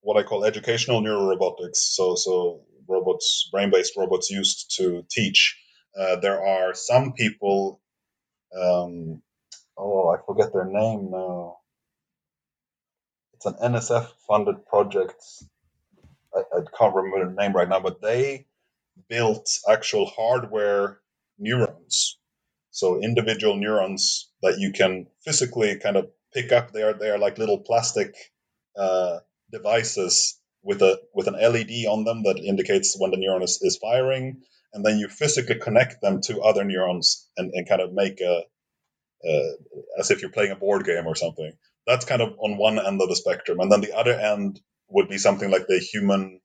what 0.00 0.16
i 0.16 0.22
call 0.22 0.44
educational 0.44 1.02
neurorobotics 1.02 1.76
so 1.76 2.14
so 2.14 2.62
robots 2.88 3.48
brain 3.52 3.70
based 3.70 3.96
robots 3.96 4.30
used 4.30 4.74
to 4.76 5.04
teach 5.10 5.58
uh, 5.98 6.16
there 6.16 6.42
are 6.44 6.74
some 6.74 7.12
people 7.12 7.80
um, 8.56 9.22
oh 9.78 10.08
i 10.08 10.16
forget 10.26 10.52
their 10.52 10.66
name 10.66 11.10
now. 11.10 11.56
It's 13.34 13.46
an 13.46 13.54
nsf 13.72 14.08
funded 14.26 14.66
project 14.66 15.22
I, 16.34 16.40
I 16.40 16.60
can't 16.78 16.94
remember 16.94 17.26
the 17.26 17.42
name 17.42 17.52
right 17.52 17.68
now, 17.68 17.80
but 17.80 18.02
they 18.02 18.46
built 19.08 19.48
actual 19.68 20.06
hardware 20.06 21.00
neurons. 21.38 22.18
So 22.70 23.00
individual 23.02 23.56
neurons 23.56 24.30
that 24.42 24.58
you 24.58 24.72
can 24.72 25.06
physically 25.24 25.78
kind 25.78 25.96
of 25.96 26.10
pick 26.32 26.52
up. 26.52 26.72
They 26.72 26.82
are 26.82 26.94
they 26.94 27.10
are 27.10 27.18
like 27.18 27.38
little 27.38 27.60
plastic 27.60 28.14
uh, 28.76 29.18
devices 29.52 30.40
with 30.62 30.82
a 30.82 31.00
with 31.14 31.28
an 31.28 31.34
LED 31.34 31.86
on 31.88 32.04
them 32.04 32.22
that 32.24 32.38
indicates 32.38 32.96
when 32.98 33.10
the 33.12 33.16
neuron 33.16 33.42
is, 33.44 33.60
is 33.62 33.78
firing, 33.78 34.42
and 34.72 34.84
then 34.84 34.98
you 34.98 35.08
physically 35.08 35.56
connect 35.56 36.02
them 36.02 36.20
to 36.22 36.40
other 36.42 36.64
neurons 36.64 37.28
and, 37.36 37.52
and 37.54 37.68
kind 37.68 37.80
of 37.80 37.92
make 37.92 38.20
a 38.20 38.42
uh, 39.28 39.52
as 39.98 40.10
if 40.10 40.20
you're 40.22 40.30
playing 40.30 40.52
a 40.52 40.56
board 40.56 40.84
game 40.84 41.06
or 41.06 41.14
something. 41.14 41.52
That's 41.86 42.06
kind 42.06 42.22
of 42.22 42.34
on 42.38 42.56
one 42.58 42.78
end 42.78 43.00
of 43.00 43.08
the 43.08 43.16
spectrum, 43.16 43.60
and 43.60 43.70
then 43.70 43.80
the 43.82 43.96
other 43.96 44.12
end 44.12 44.60
would 44.88 45.08
be 45.08 45.18
something 45.18 45.50
like 45.50 45.66
the 45.66 45.78
human 45.78 46.40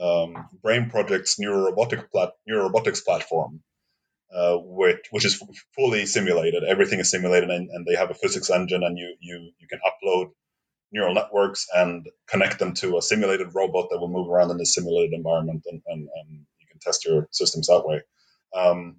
um, 0.00 0.48
brain 0.62 0.90
project's 0.90 1.38
neurorobotic 1.38 2.10
plat- 2.10 2.34
neurorobotics 2.48 3.04
platform, 3.04 3.62
uh, 4.34 4.56
which 4.56 5.06
which 5.10 5.24
is 5.24 5.42
fully 5.74 6.06
simulated. 6.06 6.64
Everything 6.64 7.00
is 7.00 7.10
simulated, 7.10 7.50
and, 7.50 7.68
and, 7.70 7.86
they 7.86 7.96
have 7.96 8.10
a 8.10 8.14
physics 8.14 8.50
engine, 8.50 8.82
and 8.82 8.98
you 8.98 9.14
you 9.20 9.50
you 9.58 9.68
can 9.68 9.80
upload 9.80 10.30
neural 10.92 11.14
networks 11.14 11.66
and 11.74 12.08
connect 12.28 12.58
them 12.58 12.74
to 12.74 12.98
a 12.98 13.02
simulated 13.02 13.54
robot 13.54 13.88
that 13.90 13.98
will 13.98 14.08
move 14.08 14.28
around 14.28 14.50
in 14.50 14.60
a 14.60 14.66
simulated 14.66 15.12
environment, 15.12 15.62
and, 15.66 15.82
and, 15.86 16.08
and 16.14 16.46
you 16.58 16.66
can 16.68 16.80
test 16.80 17.04
your 17.04 17.28
systems 17.30 17.68
that 17.68 17.86
way. 17.86 18.02
Um, 18.54 18.96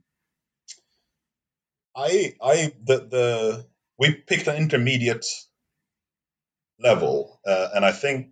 I 1.95 2.35
I 2.41 2.73
the 2.83 2.97
the 2.97 3.65
we 3.99 4.13
picked 4.13 4.47
an 4.47 4.55
intermediate 4.55 5.25
level, 6.79 7.39
uh, 7.45 7.69
and 7.75 7.85
I 7.85 7.91
think 7.91 8.30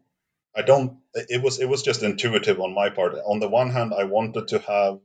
I 0.55 0.61
don't. 0.63 0.97
It 1.13 1.41
was 1.43 1.59
it 1.59 1.69
was 1.69 1.83
just 1.83 2.03
intuitive 2.03 2.59
on 2.59 2.73
my 2.75 2.89
part. 2.89 3.15
On 3.15 3.39
the 3.39 3.49
one 3.49 3.71
hand, 3.71 3.93
I 3.93 4.05
wanted 4.05 4.49
to 4.49 4.59
have 4.59 4.99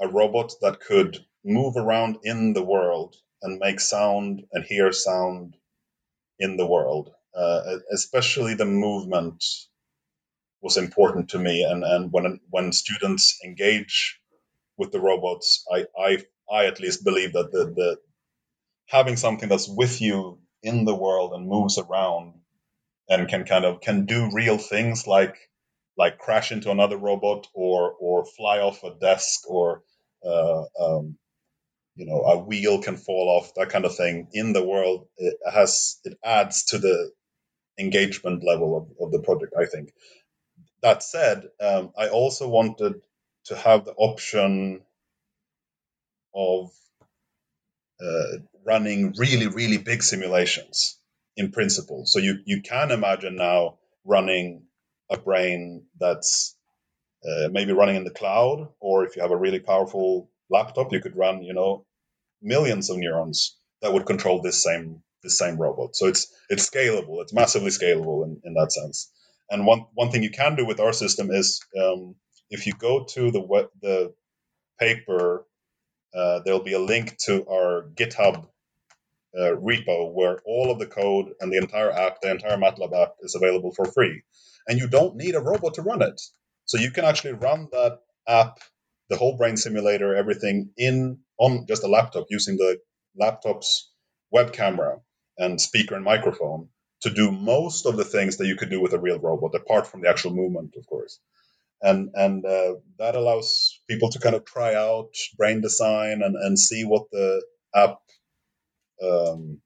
a 0.00 0.08
robot 0.08 0.52
that 0.62 0.80
could 0.80 1.24
move 1.44 1.76
around 1.76 2.18
in 2.24 2.52
the 2.54 2.64
world 2.64 3.16
and 3.42 3.58
make 3.60 3.80
sound 3.80 4.44
and 4.52 4.64
hear 4.64 4.92
sound 4.92 5.56
in 6.38 6.56
the 6.56 6.66
world. 6.66 7.10
Uh, 7.34 7.78
especially 7.92 8.54
the 8.54 8.66
movement 8.66 9.44
was 10.62 10.76
important 10.76 11.30
to 11.30 11.38
me. 11.38 11.64
And 11.64 11.84
and 11.84 12.12
when 12.12 12.40
when 12.50 12.72
students 12.72 13.38
engage 13.44 14.20
with 14.78 14.92
the 14.92 15.00
robots, 15.00 15.64
I 15.72 15.86
I 15.98 16.18
I 16.52 16.66
at 16.66 16.80
least 16.80 17.04
believe 17.04 17.34
that 17.34 17.52
the 17.52 17.66
the 17.66 17.98
having 18.88 19.16
something 19.16 19.48
that's 19.48 19.68
with 19.68 20.00
you 20.02 20.40
in 20.62 20.84
the 20.86 20.94
world 20.96 21.32
and 21.34 21.48
moves 21.48 21.78
around 21.78 22.34
and 23.10 23.28
can 23.28 23.44
kind 23.44 23.66
of 23.66 23.82
can 23.82 24.06
do 24.06 24.30
real 24.32 24.58
things 24.58 25.06
like 25.06 25.36
like 25.98 26.18
crash 26.18 26.52
into 26.52 26.70
another 26.72 26.98
robot 26.98 27.48
or 27.54 27.94
or 28.00 28.24
fly 28.26 28.60
off 28.60 28.84
a 28.84 28.94
desk 29.00 29.50
or 29.50 29.82
uh, 30.24 30.64
um, 30.80 31.18
you 31.96 32.06
know 32.06 32.22
a 32.22 32.38
wheel 32.38 32.82
can 32.82 32.96
fall 32.96 33.28
off 33.28 33.54
that 33.56 33.70
kind 33.70 33.84
of 33.86 33.96
thing 33.96 34.28
in 34.32 34.54
the 34.54 34.66
world. 34.66 35.08
It 35.18 35.36
has 35.52 36.00
it 36.04 36.18
adds 36.24 36.64
to 36.66 36.78
the 36.78 37.10
engagement 37.78 38.44
level 38.44 38.76
of, 38.76 39.06
of 39.06 39.12
the 39.12 39.20
project 39.20 39.54
i 39.58 39.66
think. 39.66 39.92
That 40.82 41.02
said 41.02 41.48
um, 41.60 41.92
i 41.98 42.08
also 42.08 42.48
wanted 42.48 43.02
to 43.46 43.56
have 43.56 43.84
the 43.84 43.94
option 43.94 44.82
of 46.34 46.70
uh, 48.02 48.38
running 48.66 49.14
really 49.18 49.48
really 49.48 49.78
big 49.78 50.02
simulations 50.02 50.99
in 51.40 51.52
principle. 51.52 52.06
So 52.06 52.20
you 52.20 52.40
you 52.46 52.62
can 52.62 52.92
imagine 52.92 53.36
now 53.36 53.78
running 54.06 54.64
a 55.10 55.18
brain 55.18 55.86
that's 56.00 56.56
uh, 57.24 57.48
maybe 57.50 57.72
running 57.72 57.96
in 57.96 58.04
the 58.04 58.10
cloud, 58.20 58.68
or 58.80 59.04
if 59.06 59.16
you 59.16 59.22
have 59.22 59.32
a 59.32 59.36
really 59.36 59.60
powerful 59.60 60.30
laptop, 60.50 60.92
you 60.92 61.00
could 61.00 61.16
run 61.16 61.42
you 61.44 61.54
know 61.54 61.86
millions 62.42 62.90
of 62.90 62.98
neurons 62.98 63.56
that 63.82 63.92
would 63.94 64.06
control 64.06 64.42
this 64.42 64.62
same 64.64 65.02
this 65.24 65.38
same 65.38 65.58
robot. 65.58 65.96
So 65.96 66.06
it's 66.08 66.32
it's 66.50 66.70
scalable. 66.70 67.22
It's 67.22 67.34
massively 67.34 67.70
scalable 67.70 68.24
in, 68.24 68.40
in 68.44 68.54
that 68.54 68.72
sense. 68.72 69.10
And 69.50 69.66
one 69.66 69.86
one 69.94 70.10
thing 70.12 70.24
you 70.24 70.30
can 70.32 70.56
do 70.56 70.66
with 70.66 70.80
our 70.80 70.94
system 70.94 71.30
is 71.32 71.62
um, 71.80 72.16
if 72.50 72.66
you 72.66 72.74
go 72.74 73.04
to 73.04 73.32
the 73.32 73.40
web, 73.42 73.68
the 73.82 74.14
paper, 74.80 75.46
uh, 76.14 76.40
there'll 76.44 76.64
be 76.64 76.74
a 76.74 76.80
link 76.80 77.18
to 77.26 77.46
our 77.48 77.90
GitHub 77.94 78.46
uh, 79.38 79.54
repo 79.56 80.12
where 80.12 80.40
all 80.44 80.70
of 80.70 80.78
the 80.78 80.86
code 80.86 81.30
and 81.40 81.52
the 81.52 81.58
entire 81.58 81.90
app, 81.90 82.20
the 82.20 82.30
entire 82.30 82.56
MATLAB 82.56 82.92
app, 82.92 83.14
is 83.20 83.34
available 83.34 83.72
for 83.72 83.84
free. 83.84 84.22
And 84.66 84.78
you 84.78 84.88
don't 84.88 85.16
need 85.16 85.34
a 85.34 85.40
robot 85.40 85.74
to 85.74 85.82
run 85.82 86.02
it. 86.02 86.20
So 86.64 86.78
you 86.78 86.90
can 86.90 87.04
actually 87.04 87.32
run 87.32 87.68
that 87.72 87.98
app, 88.28 88.58
the 89.08 89.16
whole 89.16 89.36
brain 89.36 89.56
simulator, 89.56 90.14
everything 90.14 90.70
in 90.76 91.18
on 91.38 91.66
just 91.66 91.84
a 91.84 91.88
laptop 91.88 92.26
using 92.30 92.56
the 92.56 92.78
laptop's 93.16 93.90
web 94.30 94.52
camera 94.52 94.98
and 95.38 95.60
speaker 95.60 95.94
and 95.94 96.04
microphone 96.04 96.68
to 97.02 97.10
do 97.10 97.30
most 97.32 97.86
of 97.86 97.96
the 97.96 98.04
things 98.04 98.36
that 98.36 98.46
you 98.46 98.56
could 98.56 98.70
do 98.70 98.80
with 98.80 98.92
a 98.92 99.00
real 99.00 99.18
robot, 99.18 99.54
apart 99.54 99.86
from 99.86 100.02
the 100.02 100.08
actual 100.08 100.32
movement, 100.32 100.74
of 100.76 100.86
course. 100.86 101.18
And 101.82 102.10
and 102.14 102.44
uh, 102.44 102.74
that 102.98 103.16
allows 103.16 103.80
people 103.88 104.10
to 104.10 104.18
kind 104.18 104.36
of 104.36 104.44
try 104.44 104.74
out 104.74 105.14
brain 105.38 105.62
design 105.62 106.22
and, 106.22 106.36
and 106.36 106.58
see 106.58 106.84
what 106.84 107.10
the 107.10 107.42
app 107.74 107.98
um, 109.02 109.60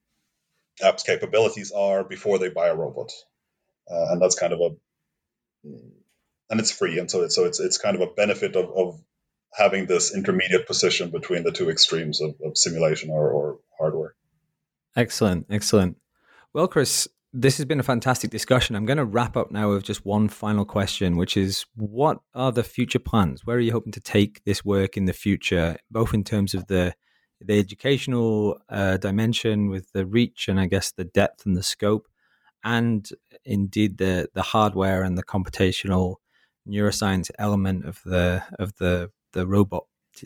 app's 0.82 1.03
capabilities 1.03 1.72
are 1.72 2.05
before 2.05 2.39
they 2.39 2.49
buy 2.49 2.68
a 2.68 2.76
robot, 2.76 3.11
uh, 3.91 4.07
and 4.11 4.20
that's 4.20 4.39
kind 4.39 4.53
of 4.53 4.61
a 4.61 4.70
and 6.51 6.61
it's 6.61 6.70
free, 6.70 6.99
and 6.99 7.11
so 7.11 7.22
it's 7.22 7.35
so 7.35 7.45
it's 7.45 7.61
it's 7.61 7.78
kind 7.78 7.97
of 7.97 8.03
a 8.03 8.12
benefit 8.12 8.57
of, 8.57 8.70
of 8.76 9.01
having 9.53 9.87
this 9.87 10.14
intermediate 10.14 10.66
position 10.66 11.11
between 11.11 11.45
the 11.45 11.53
two 11.53 11.70
extremes 11.70 12.20
of, 12.20 12.35
of 12.45 12.59
simulation 12.59 13.11
or, 13.11 13.30
or 13.30 13.59
hardware. 13.78 14.14
Excellent, 14.97 15.47
excellent. 15.49 15.97
Well, 16.53 16.66
Chris, 16.66 17.09
this 17.32 17.57
has 17.57 17.66
been 17.66 17.80
a 17.80 17.85
fantastic 17.85 18.30
discussion. 18.30 18.74
I'm 18.74 18.85
going 18.85 18.99
to 18.99 19.05
wrap 19.05 19.37
up 19.37 19.51
now 19.53 19.70
with 19.70 19.85
just 19.85 20.05
one 20.05 20.28
final 20.28 20.64
question, 20.64 21.16
which 21.16 21.37
is 21.37 21.66
what 21.76 22.18
are 22.35 22.53
the 22.53 22.64
future 22.64 22.99
plans? 22.99 23.45
Where 23.45 23.57
are 23.57 23.61
you 23.61 23.72
hoping 23.72 23.93
to 23.93 24.01
take 24.01 24.43
this 24.45 24.64
work 24.64 24.97
in 24.97 25.05
the 25.05 25.12
future, 25.12 25.76
both 25.91 26.14
in 26.14 26.24
terms 26.24 26.55
of 26.55 26.66
the 26.66 26.95
the 27.41 27.59
educational 27.59 28.59
uh, 28.68 28.97
dimension 28.97 29.68
with 29.68 29.93
the 29.93 30.07
reach 30.07 30.49
and 30.49 30.59
I 30.59 30.66
guess 30.66 30.93
the 30.93 31.05
depth 31.05 31.47
and 31.47 31.57
the 31.57 31.62
scope, 31.62 32.09
and 32.62 33.09
indeed 33.45 33.99
the 33.99 34.28
the 34.35 34.43
hardware 34.43 35.03
and 35.03 35.18
the 35.18 35.24
computational 35.24 36.16
neuroscience 36.66 37.30
element 37.39 37.85
of 37.85 38.01
the 38.05 38.43
of 38.59 38.76
the 38.76 39.11
the 39.32 39.47
robot 39.47 39.85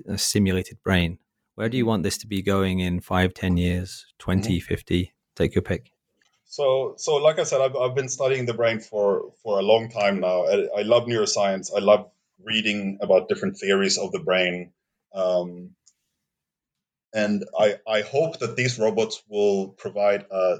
uh, 0.08 0.16
simulated 0.16 0.82
brain. 0.82 1.18
Where 1.54 1.68
do 1.68 1.76
you 1.76 1.86
want 1.86 2.04
this 2.04 2.18
to 2.18 2.26
be 2.28 2.40
going 2.40 2.78
in 2.78 3.00
five, 3.00 3.34
ten 3.34 3.56
years, 3.56 4.06
20, 4.20 4.58
mm-hmm. 4.58 4.64
50? 4.64 5.12
Take 5.34 5.56
your 5.56 5.62
pick. 5.62 5.90
So, 6.44 6.94
so 6.96 7.16
like 7.16 7.38
I 7.38 7.42
said, 7.42 7.60
I've, 7.60 7.74
I've 7.74 7.96
been 7.96 8.08
studying 8.08 8.46
the 8.46 8.54
brain 8.54 8.78
for, 8.78 9.32
for 9.42 9.58
a 9.58 9.62
long 9.62 9.90
time 9.90 10.20
now. 10.20 10.44
I, 10.44 10.68
I 10.78 10.82
love 10.82 11.04
neuroscience. 11.04 11.70
I 11.74 11.80
love 11.80 12.10
reading 12.42 12.98
about 13.02 13.28
different 13.28 13.58
theories 13.58 13.98
of 13.98 14.12
the 14.12 14.20
brain. 14.20 14.72
Um, 15.12 15.70
and 17.14 17.44
I, 17.58 17.76
I 17.88 18.02
hope 18.02 18.38
that 18.40 18.56
these 18.56 18.78
robots 18.78 19.22
will 19.28 19.68
provide 19.68 20.26
a 20.30 20.58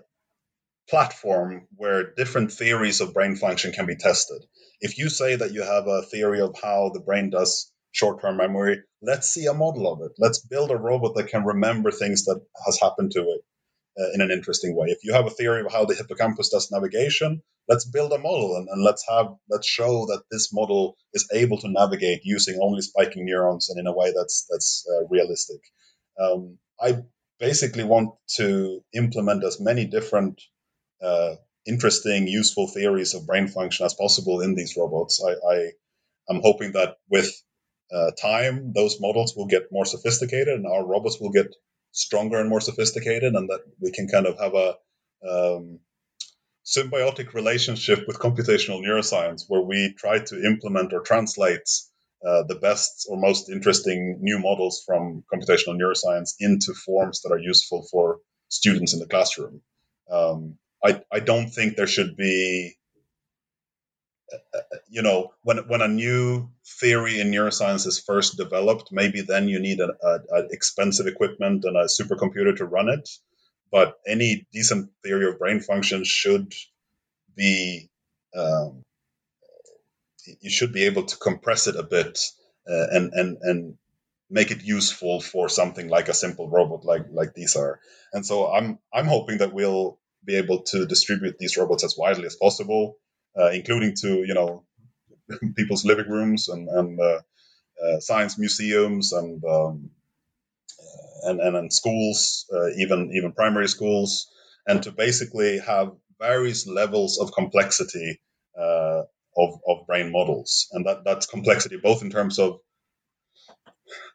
platform 0.88 1.68
where 1.76 2.14
different 2.14 2.52
theories 2.52 3.00
of 3.00 3.14
brain 3.14 3.36
function 3.36 3.72
can 3.72 3.86
be 3.86 3.96
tested. 3.96 4.42
If 4.80 4.98
you 4.98 5.10
say 5.10 5.36
that 5.36 5.52
you 5.52 5.62
have 5.62 5.86
a 5.86 6.02
theory 6.02 6.40
of 6.40 6.56
how 6.60 6.90
the 6.92 7.00
brain 7.00 7.30
does 7.30 7.70
short-term 7.92 8.36
memory, 8.36 8.82
let's 9.02 9.28
see 9.28 9.46
a 9.46 9.54
model 9.54 9.92
of 9.92 10.00
it. 10.02 10.12
Let's 10.18 10.40
build 10.40 10.70
a 10.70 10.76
robot 10.76 11.14
that 11.16 11.28
can 11.28 11.44
remember 11.44 11.90
things 11.90 12.24
that 12.24 12.40
has 12.64 12.80
happened 12.80 13.12
to 13.12 13.20
it 13.20 13.40
uh, 14.00 14.12
in 14.14 14.20
an 14.20 14.30
interesting 14.30 14.76
way. 14.76 14.88
If 14.88 15.04
you 15.04 15.12
have 15.12 15.26
a 15.26 15.30
theory 15.30 15.60
of 15.60 15.72
how 15.72 15.84
the 15.84 15.94
hippocampus 15.94 16.50
does 16.50 16.70
navigation, 16.70 17.42
let's 17.68 17.84
build 17.84 18.12
a 18.12 18.18
model 18.18 18.56
and, 18.56 18.68
and 18.68 18.82
let's 18.82 19.04
have 19.08 19.34
let's 19.50 19.68
show 19.68 20.06
that 20.06 20.22
this 20.30 20.52
model 20.52 20.96
is 21.12 21.28
able 21.32 21.58
to 21.58 21.68
navigate 21.68 22.20
using 22.24 22.58
only 22.62 22.80
spiking 22.80 23.26
neurons 23.26 23.68
and 23.68 23.78
in 23.78 23.86
a 23.86 23.94
way 23.94 24.12
that's 24.16 24.46
that's 24.50 24.86
uh, 24.90 25.06
realistic. 25.10 25.60
Um, 26.18 26.58
I 26.80 27.02
basically 27.38 27.84
want 27.84 28.14
to 28.36 28.82
implement 28.92 29.44
as 29.44 29.60
many 29.60 29.86
different 29.86 30.40
uh, 31.02 31.36
interesting, 31.66 32.26
useful 32.26 32.66
theories 32.66 33.14
of 33.14 33.26
brain 33.26 33.48
function 33.48 33.86
as 33.86 33.94
possible 33.94 34.40
in 34.40 34.54
these 34.54 34.76
robots. 34.76 35.22
I, 35.24 35.32
I 35.32 35.56
am 36.30 36.40
hoping 36.42 36.72
that 36.72 36.96
with 37.08 37.30
uh, 37.92 38.10
time, 38.20 38.72
those 38.74 39.00
models 39.00 39.34
will 39.36 39.46
get 39.46 39.72
more 39.72 39.84
sophisticated 39.84 40.54
and 40.54 40.66
our 40.66 40.84
robots 40.84 41.18
will 41.20 41.30
get 41.30 41.54
stronger 41.92 42.38
and 42.38 42.48
more 42.48 42.60
sophisticated, 42.60 43.34
and 43.34 43.48
that 43.48 43.60
we 43.80 43.90
can 43.90 44.08
kind 44.08 44.26
of 44.26 44.38
have 44.38 44.54
a 44.54 44.76
um, 45.26 45.80
symbiotic 46.64 47.32
relationship 47.32 48.06
with 48.06 48.18
computational 48.18 48.82
neuroscience 48.82 49.44
where 49.48 49.62
we 49.62 49.94
try 49.96 50.18
to 50.18 50.44
implement 50.44 50.92
or 50.92 51.00
translate 51.00 51.68
uh, 52.26 52.42
the 52.44 52.56
best 52.56 53.06
or 53.08 53.16
most 53.16 53.48
interesting 53.48 54.18
new 54.20 54.38
models 54.38 54.82
from 54.86 55.24
computational 55.32 55.78
neuroscience 55.78 56.34
into 56.40 56.74
forms 56.74 57.22
that 57.22 57.32
are 57.32 57.38
useful 57.38 57.86
for 57.90 58.18
students 58.48 58.92
in 58.92 58.98
the 58.98 59.06
classroom. 59.06 59.60
Um, 60.10 60.58
I, 60.84 61.02
I 61.12 61.20
don't 61.20 61.48
think 61.48 61.76
there 61.76 61.86
should 61.86 62.16
be 62.16 62.78
you 64.88 65.02
know, 65.02 65.32
when 65.42 65.58
when 65.68 65.82
a 65.82 65.88
new 65.88 66.50
theory 66.80 67.20
in 67.20 67.30
neuroscience 67.30 67.86
is 67.86 67.98
first 67.98 68.36
developed, 68.36 68.90
maybe 68.92 69.22
then 69.22 69.48
you 69.48 69.58
need 69.58 69.80
an 69.80 69.92
expensive 70.50 71.06
equipment 71.06 71.64
and 71.64 71.76
a 71.76 71.84
supercomputer 71.84 72.56
to 72.56 72.64
run 72.66 72.88
it. 72.88 73.08
But 73.70 73.96
any 74.06 74.46
decent 74.52 74.90
theory 75.04 75.28
of 75.28 75.38
brain 75.38 75.60
function 75.60 76.04
should 76.04 76.52
be 77.36 77.90
um, 78.36 78.82
you 80.40 80.50
should 80.50 80.72
be 80.72 80.86
able 80.86 81.04
to 81.04 81.16
compress 81.16 81.66
it 81.66 81.76
a 81.76 81.82
bit 81.82 82.18
uh, 82.70 82.86
and 82.90 83.12
and 83.14 83.38
and 83.42 83.78
make 84.30 84.50
it 84.50 84.62
useful 84.62 85.20
for 85.20 85.48
something 85.48 85.88
like 85.88 86.08
a 86.08 86.14
simple 86.14 86.48
robot 86.48 86.84
like 86.84 87.06
like 87.10 87.34
these 87.34 87.56
are. 87.56 87.80
And 88.12 88.24
so 88.24 88.52
I'm 88.52 88.78
I'm 88.92 89.06
hoping 89.06 89.38
that 89.38 89.52
we'll 89.52 89.98
be 90.24 90.36
able 90.36 90.62
to 90.62 90.86
distribute 90.86 91.38
these 91.38 91.56
robots 91.56 91.84
as 91.84 91.96
widely 91.96 92.26
as 92.26 92.36
possible 92.36 92.98
uh, 93.38 93.50
including 93.50 93.94
to 93.94 94.24
you 94.26 94.34
know 94.34 94.64
people's 95.56 95.84
living 95.84 96.08
rooms 96.08 96.48
and, 96.48 96.68
and 96.68 97.00
uh, 97.00 97.20
uh, 97.84 98.00
science 98.00 98.38
museums 98.38 99.12
and, 99.12 99.44
um, 99.44 99.90
and, 101.22 101.40
and 101.40 101.56
and 101.56 101.72
schools, 101.72 102.46
even 102.78 103.10
even 103.14 103.32
primary 103.32 103.68
schools, 103.68 104.28
and 104.66 104.82
to 104.82 104.92
basically 104.92 105.58
have 105.58 105.92
various 106.18 106.66
levels 106.66 107.18
of 107.18 107.32
complexity 107.32 108.20
of, 109.38 109.60
of 109.68 109.86
brain 109.86 110.12
models, 110.12 110.68
and 110.72 110.86
that 110.86 111.04
that's 111.04 111.26
complexity 111.26 111.78
both 111.78 112.02
in 112.02 112.10
terms 112.10 112.40
of 112.40 112.60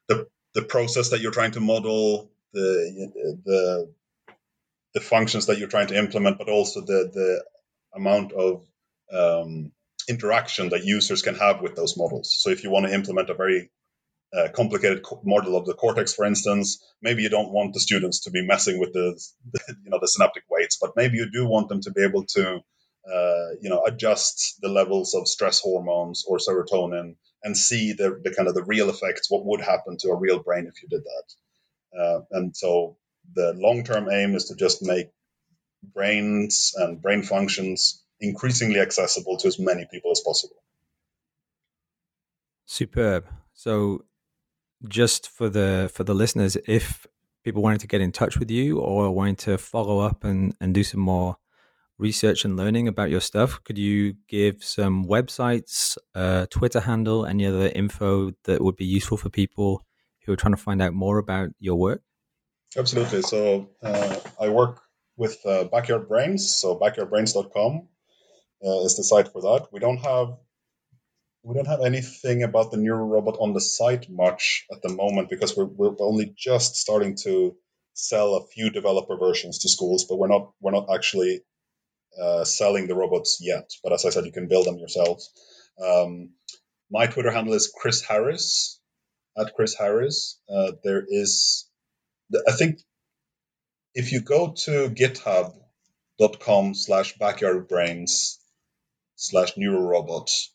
the 0.09 0.27
the 0.55 0.63
process 0.63 1.09
that 1.11 1.21
you're 1.21 1.31
trying 1.31 1.51
to 1.53 1.61
model, 1.61 2.31
the 2.53 3.11
the 3.45 3.93
the 4.93 5.01
functions 5.01 5.47
that 5.47 5.59
you're 5.59 5.69
trying 5.69 5.87
to 5.87 5.97
implement, 5.97 6.37
but 6.37 6.49
also 6.49 6.81
the 6.81 7.11
the 7.13 7.43
amount 7.95 8.33
of 8.33 8.65
um, 9.13 9.71
interaction 10.09 10.69
that 10.69 10.85
users 10.85 11.21
can 11.21 11.35
have 11.35 11.61
with 11.61 11.75
those 11.75 11.97
models. 11.97 12.35
So 12.39 12.49
if 12.51 12.63
you 12.63 12.71
want 12.71 12.87
to 12.87 12.93
implement 12.93 13.29
a 13.29 13.35
very 13.35 13.71
uh, 14.35 14.49
complicated 14.53 15.03
co- 15.03 15.21
model 15.25 15.57
of 15.57 15.65
the 15.65 15.73
cortex, 15.73 16.13
for 16.13 16.25
instance, 16.25 16.83
maybe 17.01 17.23
you 17.23 17.29
don't 17.29 17.51
want 17.51 17.73
the 17.73 17.79
students 17.79 18.21
to 18.21 18.31
be 18.31 18.45
messing 18.45 18.79
with 18.79 18.93
the, 18.93 19.19
the 19.53 19.61
you 19.85 19.91
know 19.91 19.99
the 20.01 20.07
synaptic 20.07 20.43
weights, 20.49 20.77
but 20.81 20.93
maybe 20.95 21.17
you 21.17 21.29
do 21.31 21.47
want 21.47 21.69
them 21.69 21.81
to 21.81 21.91
be 21.91 22.03
able 22.03 22.25
to 22.35 22.61
uh, 23.07 23.55
you 23.61 23.69
know 23.69 23.83
adjust 23.85 24.59
the 24.61 24.69
levels 24.69 25.13
of 25.13 25.27
stress 25.27 25.59
hormones 25.59 26.25
or 26.27 26.37
serotonin 26.37 27.15
and 27.43 27.57
see 27.57 27.93
the, 27.93 28.19
the 28.23 28.33
kind 28.33 28.47
of 28.47 28.55
the 28.55 28.63
real 28.63 28.89
effects, 28.89 29.29
what 29.29 29.45
would 29.45 29.61
happen 29.61 29.97
to 29.97 30.09
a 30.09 30.15
real 30.15 30.39
brain 30.39 30.65
if 30.65 30.81
you 30.81 30.87
did 30.87 31.03
that. 31.03 31.99
Uh, 31.99 32.21
and 32.31 32.55
so 32.55 32.97
the 33.35 33.53
long 33.57 33.83
term 33.83 34.09
aim 34.09 34.35
is 34.35 34.45
to 34.45 34.55
just 34.55 34.81
make 34.81 35.09
brains 35.93 36.73
and 36.77 37.01
brain 37.01 37.21
functions 37.21 38.01
increasingly 38.19 38.79
accessible 38.79 39.37
to 39.37 39.47
as 39.47 39.59
many 39.59 39.85
people 39.91 40.11
as 40.11 40.21
possible. 40.21 40.55
Superb. 42.65 43.25
So 43.53 44.05
just 44.87 45.29
for 45.29 45.49
the 45.49 45.91
for 45.93 46.03
the 46.03 46.13
listeners, 46.13 46.57
if 46.65 47.05
people 47.43 47.61
wanted 47.61 47.81
to 47.81 47.87
get 47.87 48.01
in 48.01 48.11
touch 48.11 48.37
with 48.37 48.49
you 48.49 48.79
or 48.79 49.11
wanting 49.11 49.35
to 49.35 49.57
follow 49.57 49.99
up 49.99 50.23
and, 50.23 50.55
and 50.61 50.73
do 50.73 50.83
some 50.83 51.01
more 51.01 51.37
research 51.97 52.45
and 52.45 52.57
learning 52.57 52.87
about 52.87 53.09
your 53.09 53.21
stuff, 53.21 53.63
could 53.63 53.77
you 53.77 54.15
give 54.27 54.63
some 54.63 55.05
websites, 55.05 55.97
uh, 56.15 56.45
Twitter 56.49 56.79
handle, 56.79 57.25
any 57.25 57.45
other 57.45 57.67
info 57.67 58.31
that 58.45 58.61
would 58.61 58.75
be 58.75 58.85
useful 58.85 59.17
for 59.17 59.29
people 59.29 59.85
who 60.25 60.33
are 60.33 60.37
trying 60.37 60.55
to 60.55 60.61
find 60.61 60.81
out 60.81 60.93
more 60.93 61.17
about 61.17 61.49
your 61.59 61.75
work? 61.75 62.01
Absolutely. 62.77 63.21
So 63.21 63.69
uh, 63.81 64.15
I 64.39 64.49
work 64.49 64.81
with 65.15 65.37
uh, 65.45 65.65
Backyard 65.65 66.07
Brains, 66.07 66.55
so 66.55 66.79
backyardbrains.com 66.79 67.87
uh, 68.65 68.79
is 68.85 68.97
the 68.97 69.03
site 69.03 69.27
for 69.27 69.41
that. 69.41 69.67
We 69.71 69.79
don't 69.79 69.97
have 69.97 70.37
we 71.43 71.53
don't 71.55 71.67
have 71.67 71.81
anything 71.81 72.41
about 72.41 72.71
the 72.71 72.77
neural 72.77 73.05
robot 73.05 73.35
on 73.37 73.53
the 73.53 73.59
site 73.59 74.09
much 74.09 74.65
at 74.71 74.81
the 74.81 74.93
moment 74.93 75.29
because 75.29 75.57
we're, 75.57 75.65
we're 75.65 75.93
only 75.99 76.33
just 76.37 76.77
starting 76.77 77.17
to 77.23 77.53
sell 77.93 78.35
a 78.35 78.47
few 78.47 78.69
developer 78.69 79.17
versions 79.17 79.59
to 79.59 79.69
schools, 79.69 80.05
but 80.05 80.17
we're 80.17 80.29
not 80.29 80.51
we're 80.61 80.71
not 80.71 80.87
actually 80.93 81.41
uh, 82.21 82.43
selling 82.43 82.87
the 82.87 82.95
robots 82.95 83.39
yet. 83.41 83.71
But 83.83 83.93
as 83.93 84.05
I 84.05 84.09
said, 84.09 84.25
you 84.25 84.31
can 84.31 84.47
build 84.47 84.65
them 84.67 84.77
yourselves. 84.77 85.31
Um, 85.83 86.31
my 86.91 87.07
Twitter 87.07 87.31
handle 87.31 87.53
is 87.53 87.73
Chris 87.75 88.01
Harris 88.01 88.79
at 89.37 89.55
Chris 89.55 89.75
Harris. 89.75 90.39
Uh, 90.49 90.73
there 90.83 91.03
is, 91.07 91.67
I 92.47 92.51
think, 92.51 92.79
if 93.93 94.11
you 94.11 94.21
go 94.21 94.53
to 94.65 94.89
GitHub.com 94.89 96.73
slash 96.75 97.17
backyard 97.17 97.67
brains 97.67 98.39
slash 99.15 99.53
neurorobots. 99.55 100.47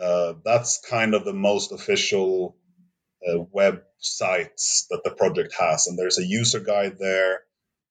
Uh, 0.00 0.34
that's 0.44 0.80
kind 0.88 1.14
of 1.14 1.24
the 1.24 1.32
most 1.32 1.72
official 1.72 2.56
uh, 3.26 3.38
websites 3.54 4.86
that 4.90 5.02
the 5.04 5.14
project 5.16 5.54
has, 5.58 5.86
and 5.86 5.98
there's 5.98 6.18
a 6.18 6.24
user 6.24 6.60
guide 6.60 6.98
there. 6.98 7.40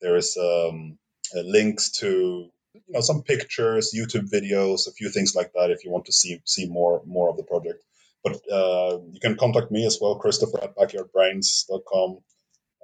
There 0.02 0.16
is 0.16 0.38
um, 0.38 0.98
uh, 1.36 1.42
links 1.42 1.92
to 2.00 2.50
you 2.74 2.82
know 2.90 3.02
some 3.02 3.24
pictures, 3.24 3.94
YouTube 3.96 4.30
videos, 4.30 4.88
a 4.88 4.92
few 4.92 5.10
things 5.10 5.36
like 5.36 5.52
that 5.54 5.72
if 5.72 5.84
you 5.84 5.92
want 5.92 6.06
to 6.06 6.14
see 6.14 6.42
see 6.46 6.68
more 6.68 7.02
more 7.06 7.30
of 7.30 7.38
the 7.38 7.44
project. 7.44 7.84
But 8.24 8.36
uh, 8.52 9.00
you 9.12 9.20
can 9.22 9.38
contact 9.38 9.72
me 9.72 9.86
as 9.86 9.98
well, 10.02 10.16
Christopher 10.16 10.62
at 10.64 10.76
backyardbrains.com. 10.76 12.18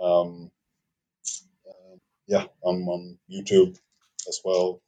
Um, 0.02 0.52
uh, 1.68 1.98
yeah, 2.28 2.46
I'm 2.66 2.88
on 2.88 3.18
YouTube 3.30 3.78
as 4.30 4.40
well, 4.46 4.82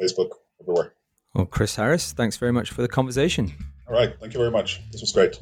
Facebook, 0.00 0.30
everywhere. 0.60 0.94
Well, 1.34 1.46
Chris 1.46 1.76
Harris, 1.76 2.12
thanks 2.12 2.36
very 2.36 2.52
much 2.52 2.70
for 2.70 2.82
the 2.82 2.88
conversation. 2.88 3.52
All 3.86 3.94
right. 3.94 4.14
Thank 4.20 4.34
you 4.34 4.38
very 4.38 4.50
much. 4.50 4.80
This 4.90 5.00
was 5.00 5.12
great. 5.12 5.38